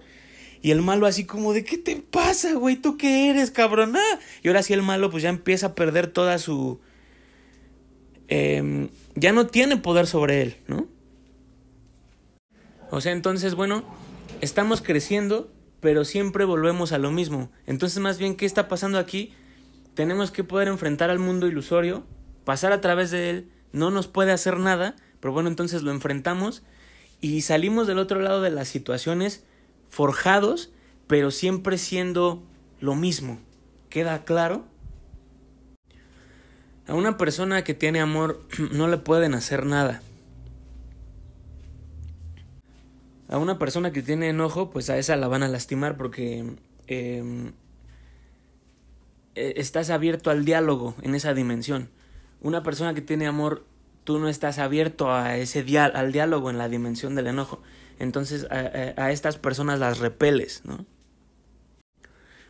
Y 0.61 0.71
el 0.71 0.81
malo 0.81 1.07
así 1.07 1.25
como 1.25 1.53
de, 1.53 1.63
¿qué 1.63 1.77
te 1.77 1.95
pasa, 1.95 2.53
güey? 2.53 2.75
¿Tú 2.75 2.97
qué 2.97 3.29
eres, 3.29 3.51
cabrón? 3.51 3.95
Ah. 3.95 4.19
Y 4.43 4.47
ahora 4.47 4.61
sí 4.61 4.73
el 4.73 4.81
malo 4.81 5.09
pues 5.09 5.23
ya 5.23 5.29
empieza 5.29 5.67
a 5.67 5.75
perder 5.75 6.07
toda 6.07 6.37
su... 6.37 6.79
Eh, 8.29 8.87
ya 9.15 9.31
no 9.31 9.47
tiene 9.47 9.77
poder 9.77 10.07
sobre 10.07 10.41
él, 10.41 10.57
¿no? 10.67 10.87
O 12.91 13.01
sea, 13.01 13.11
entonces, 13.11 13.55
bueno, 13.55 13.83
estamos 14.41 14.81
creciendo, 14.81 15.51
pero 15.79 16.05
siempre 16.05 16.45
volvemos 16.45 16.91
a 16.91 16.97
lo 16.97 17.11
mismo. 17.11 17.51
Entonces, 17.65 17.99
más 17.99 18.17
bien, 18.17 18.35
¿qué 18.35 18.45
está 18.45 18.67
pasando 18.67 18.99
aquí? 18.99 19.33
Tenemos 19.95 20.31
que 20.31 20.43
poder 20.43 20.67
enfrentar 20.67 21.09
al 21.09 21.19
mundo 21.19 21.47
ilusorio, 21.47 22.03
pasar 22.45 22.71
a 22.71 22.81
través 22.81 23.11
de 23.11 23.29
él, 23.29 23.49
no 23.71 23.91
nos 23.91 24.07
puede 24.07 24.31
hacer 24.31 24.57
nada, 24.59 24.95
pero 25.19 25.33
bueno, 25.33 25.49
entonces 25.49 25.81
lo 25.81 25.91
enfrentamos 25.91 26.63
y 27.21 27.41
salimos 27.41 27.87
del 27.87 27.99
otro 27.99 28.19
lado 28.19 28.41
de 28.41 28.51
las 28.51 28.67
situaciones 28.67 29.43
forjados, 29.89 30.71
pero 31.07 31.31
siempre 31.31 31.77
siendo 31.77 32.43
lo 32.79 32.95
mismo, 32.95 33.39
¿Queda 33.93 34.25
claro? 34.25 34.65
A 36.87 36.95
una 36.95 37.17
persona 37.17 37.63
que 37.63 37.73
tiene 37.73 38.01
amor 38.01 38.41
no 38.71 38.87
le 38.87 38.97
pueden 38.97 39.33
hacer 39.33 39.65
nada. 39.65 40.01
A 43.29 43.37
una 43.37 43.57
persona 43.57 43.91
que 43.91 44.01
tiene 44.03 44.29
enojo, 44.29 44.69
pues 44.69 44.89
a 44.89 44.97
esa 44.97 45.15
la 45.15 45.27
van 45.27 45.43
a 45.43 45.47
lastimar 45.47 45.97
porque 45.97 46.45
em, 46.87 47.53
e, 49.33 49.53
estás 49.57 49.89
abierto 49.89 50.29
al 50.29 50.45
diálogo 50.45 50.95
en 51.01 51.15
esa 51.15 51.33
dimensión. 51.33 51.89
Una 52.41 52.61
persona 52.61 52.93
que 52.93 53.01
tiene 53.01 53.25
amor, 53.25 53.65
tú 54.03 54.19
no 54.19 54.27
estás 54.27 54.59
abierto 54.59 55.11
a 55.11 55.37
ese 55.37 55.65
al 55.79 56.11
diálogo 56.11 56.49
en 56.49 56.57
la 56.57 56.69
dimensión 56.69 57.15
del 57.15 57.27
enojo. 57.27 57.61
Entonces 57.97 58.45
a, 58.51 59.01
a 59.01 59.11
estas 59.11 59.37
personas 59.37 59.79
las 59.79 59.99
repeles, 59.99 60.61
¿no? 60.65 60.85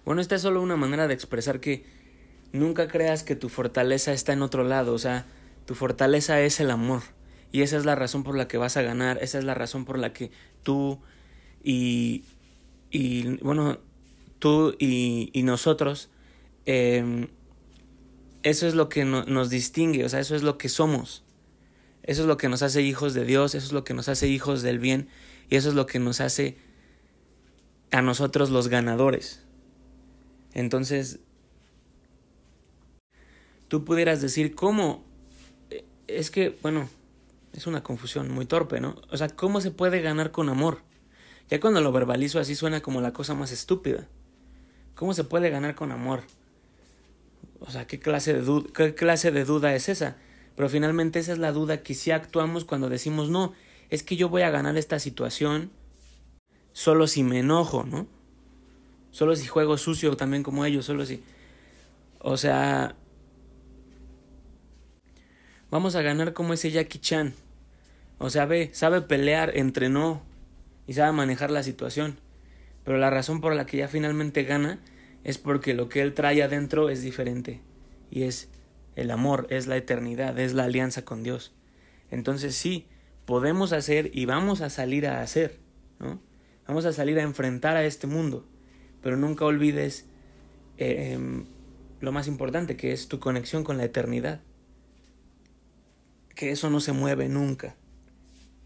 Bueno, 0.03 0.19
esta 0.19 0.35
es 0.35 0.41
solo 0.41 0.61
una 0.61 0.75
manera 0.75 1.07
de 1.07 1.13
expresar 1.13 1.61
que 1.61 1.85
nunca 2.53 2.87
creas 2.87 3.23
que 3.23 3.35
tu 3.35 3.49
fortaleza 3.49 4.13
está 4.13 4.31
en 4.31 4.41
otro 4.41 4.63
lado, 4.63 4.93
o 4.93 4.99
sea, 4.99 5.25
tu 5.65 5.75
fortaleza 5.75 6.39
es 6.41 6.61
el 6.61 6.71
amor. 6.71 7.01
Y 7.51 7.61
esa 7.61 7.77
es 7.77 7.85
la 7.85 7.95
razón 7.95 8.23
por 8.23 8.35
la 8.35 8.47
que 8.47 8.57
vas 8.57 8.77
a 8.77 8.81
ganar, 8.81 9.19
esa 9.21 9.37
es 9.37 9.43
la 9.43 9.53
razón 9.53 9.85
por 9.85 9.99
la 9.99 10.13
que 10.13 10.31
tú 10.63 10.99
y, 11.63 12.23
y 12.89 13.37
bueno, 13.43 13.79
tú 14.39 14.75
y, 14.79 15.29
y 15.33 15.43
nosotros, 15.43 16.09
eh, 16.65 17.27
eso 18.43 18.67
es 18.67 18.75
lo 18.75 18.89
que 18.89 19.05
no, 19.05 19.23
nos 19.25 19.49
distingue, 19.49 20.05
o 20.05 20.09
sea, 20.09 20.19
eso 20.19 20.35
es 20.35 20.43
lo 20.43 20.57
que 20.57 20.69
somos. 20.69 21.23
Eso 22.03 22.23
es 22.23 22.27
lo 22.27 22.35
que 22.35 22.49
nos 22.49 22.61
hace 22.61 22.81
hijos 22.81 23.13
de 23.13 23.23
Dios, 23.23 23.55
eso 23.55 23.65
es 23.65 23.71
lo 23.71 23.85
que 23.85 23.93
nos 23.93 24.09
hace 24.09 24.27
hijos 24.27 24.61
del 24.61 24.79
bien 24.79 25.07
y 25.49 25.55
eso 25.55 25.69
es 25.69 25.75
lo 25.75 25.85
que 25.85 25.99
nos 25.99 26.19
hace 26.19 26.57
a 27.91 28.01
nosotros 28.01 28.49
los 28.49 28.67
ganadores. 28.67 29.41
Entonces, 30.53 31.19
tú 33.73 33.83
pudieras 33.83 34.21
decir, 34.21 34.53
¿cómo? 34.53 35.03
Eh, 35.71 35.83
es 36.05 36.29
que, 36.29 36.55
bueno, 36.61 36.87
es 37.53 37.65
una 37.65 37.81
confusión 37.81 38.29
muy 38.29 38.45
torpe, 38.45 38.79
¿no? 38.79 39.01
O 39.09 39.17
sea, 39.17 39.29
¿cómo 39.29 39.61
se 39.61 39.71
puede 39.71 39.99
ganar 39.99 40.29
con 40.29 40.47
amor? 40.47 40.83
Ya 41.49 41.59
cuando 41.59 41.81
lo 41.81 41.91
verbalizo 41.91 42.39
así 42.39 42.53
suena 42.53 42.81
como 42.81 43.01
la 43.01 43.13
cosa 43.13 43.33
más 43.33 43.51
estúpida. 43.51 44.07
¿Cómo 44.93 45.15
se 45.15 45.23
puede 45.23 45.49
ganar 45.49 45.73
con 45.73 45.91
amor? 45.91 46.21
O 47.61 47.71
sea, 47.71 47.87
¿qué 47.87 47.99
clase 47.99 48.35
de, 48.35 48.63
qué 48.75 48.93
clase 48.93 49.31
de 49.31 49.43
duda 49.43 49.73
es 49.73 49.89
esa? 49.89 50.17
Pero 50.55 50.69
finalmente 50.69 51.17
esa 51.17 51.31
es 51.31 51.39
la 51.39 51.51
duda 51.51 51.81
que 51.81 51.95
sí 51.95 52.11
actuamos 52.11 52.65
cuando 52.65 52.89
decimos, 52.89 53.31
no, 53.31 53.53
es 53.89 54.03
que 54.03 54.17
yo 54.17 54.29
voy 54.29 54.43
a 54.43 54.51
ganar 54.51 54.77
esta 54.77 54.99
situación 54.99 55.71
solo 56.73 57.07
si 57.07 57.23
me 57.23 57.39
enojo, 57.39 57.85
¿no? 57.85 58.05
Solo 59.09 59.35
si 59.35 59.47
juego 59.47 59.79
sucio 59.79 60.15
también 60.15 60.43
como 60.43 60.63
ellos, 60.63 60.85
solo 60.85 61.07
si... 61.07 61.23
O 62.19 62.37
sea... 62.37 62.97
Vamos 65.73 65.95
a 65.95 66.03
ganar 66.03 66.33
como 66.33 66.53
ese 66.53 66.69
Jackie 66.69 66.99
Chan. 66.99 67.33
O 68.19 68.29
sea, 68.29 68.45
ve, 68.45 68.69
sabe 68.73 69.01
pelear, 69.01 69.57
entrenó 69.57 70.21
y 70.85 70.93
sabe 70.93 71.13
manejar 71.13 71.49
la 71.49 71.63
situación. 71.63 72.19
Pero 72.83 72.99
la 72.99 73.09
razón 73.09 73.41
por 73.41 73.55
la 73.55 73.65
que 73.65 73.77
ya 73.77 73.87
finalmente 73.87 74.43
gana 74.43 74.79
es 75.23 75.39
porque 75.39 75.73
lo 75.73 75.89
que 75.89 76.03
él 76.03 76.13
trae 76.13 76.43
adentro 76.43 76.91
es 76.91 77.01
diferente. 77.01 77.59
Y 78.11 78.21
es 78.21 78.49
el 78.95 79.09
amor, 79.09 79.47
es 79.49 79.65
la 79.65 79.75
eternidad, 79.75 80.37
es 80.37 80.53
la 80.53 80.65
alianza 80.65 81.05
con 81.05 81.23
Dios. 81.23 81.55
Entonces 82.11 82.53
sí, 82.53 82.85
podemos 83.25 83.73
hacer 83.73 84.11
y 84.13 84.25
vamos 84.25 84.61
a 84.61 84.69
salir 84.69 85.07
a 85.07 85.23
hacer, 85.23 85.57
¿no? 85.97 86.21
Vamos 86.67 86.85
a 86.85 86.93
salir 86.93 87.17
a 87.17 87.23
enfrentar 87.23 87.77
a 87.77 87.83
este 87.83 88.05
mundo 88.05 88.45
pero 89.01 89.17
nunca 89.17 89.43
olvides 89.45 90.05
eh, 90.77 91.19
lo 91.99 92.11
más 92.11 92.27
importante, 92.27 92.77
que 92.77 92.93
es 92.93 93.07
tu 93.07 93.19
conexión 93.19 93.63
con 93.63 93.77
la 93.77 93.83
eternidad. 93.83 94.39
Que 96.35 96.51
eso 96.51 96.69
no 96.69 96.79
se 96.79 96.93
mueve 96.93 97.29
nunca. 97.29 97.75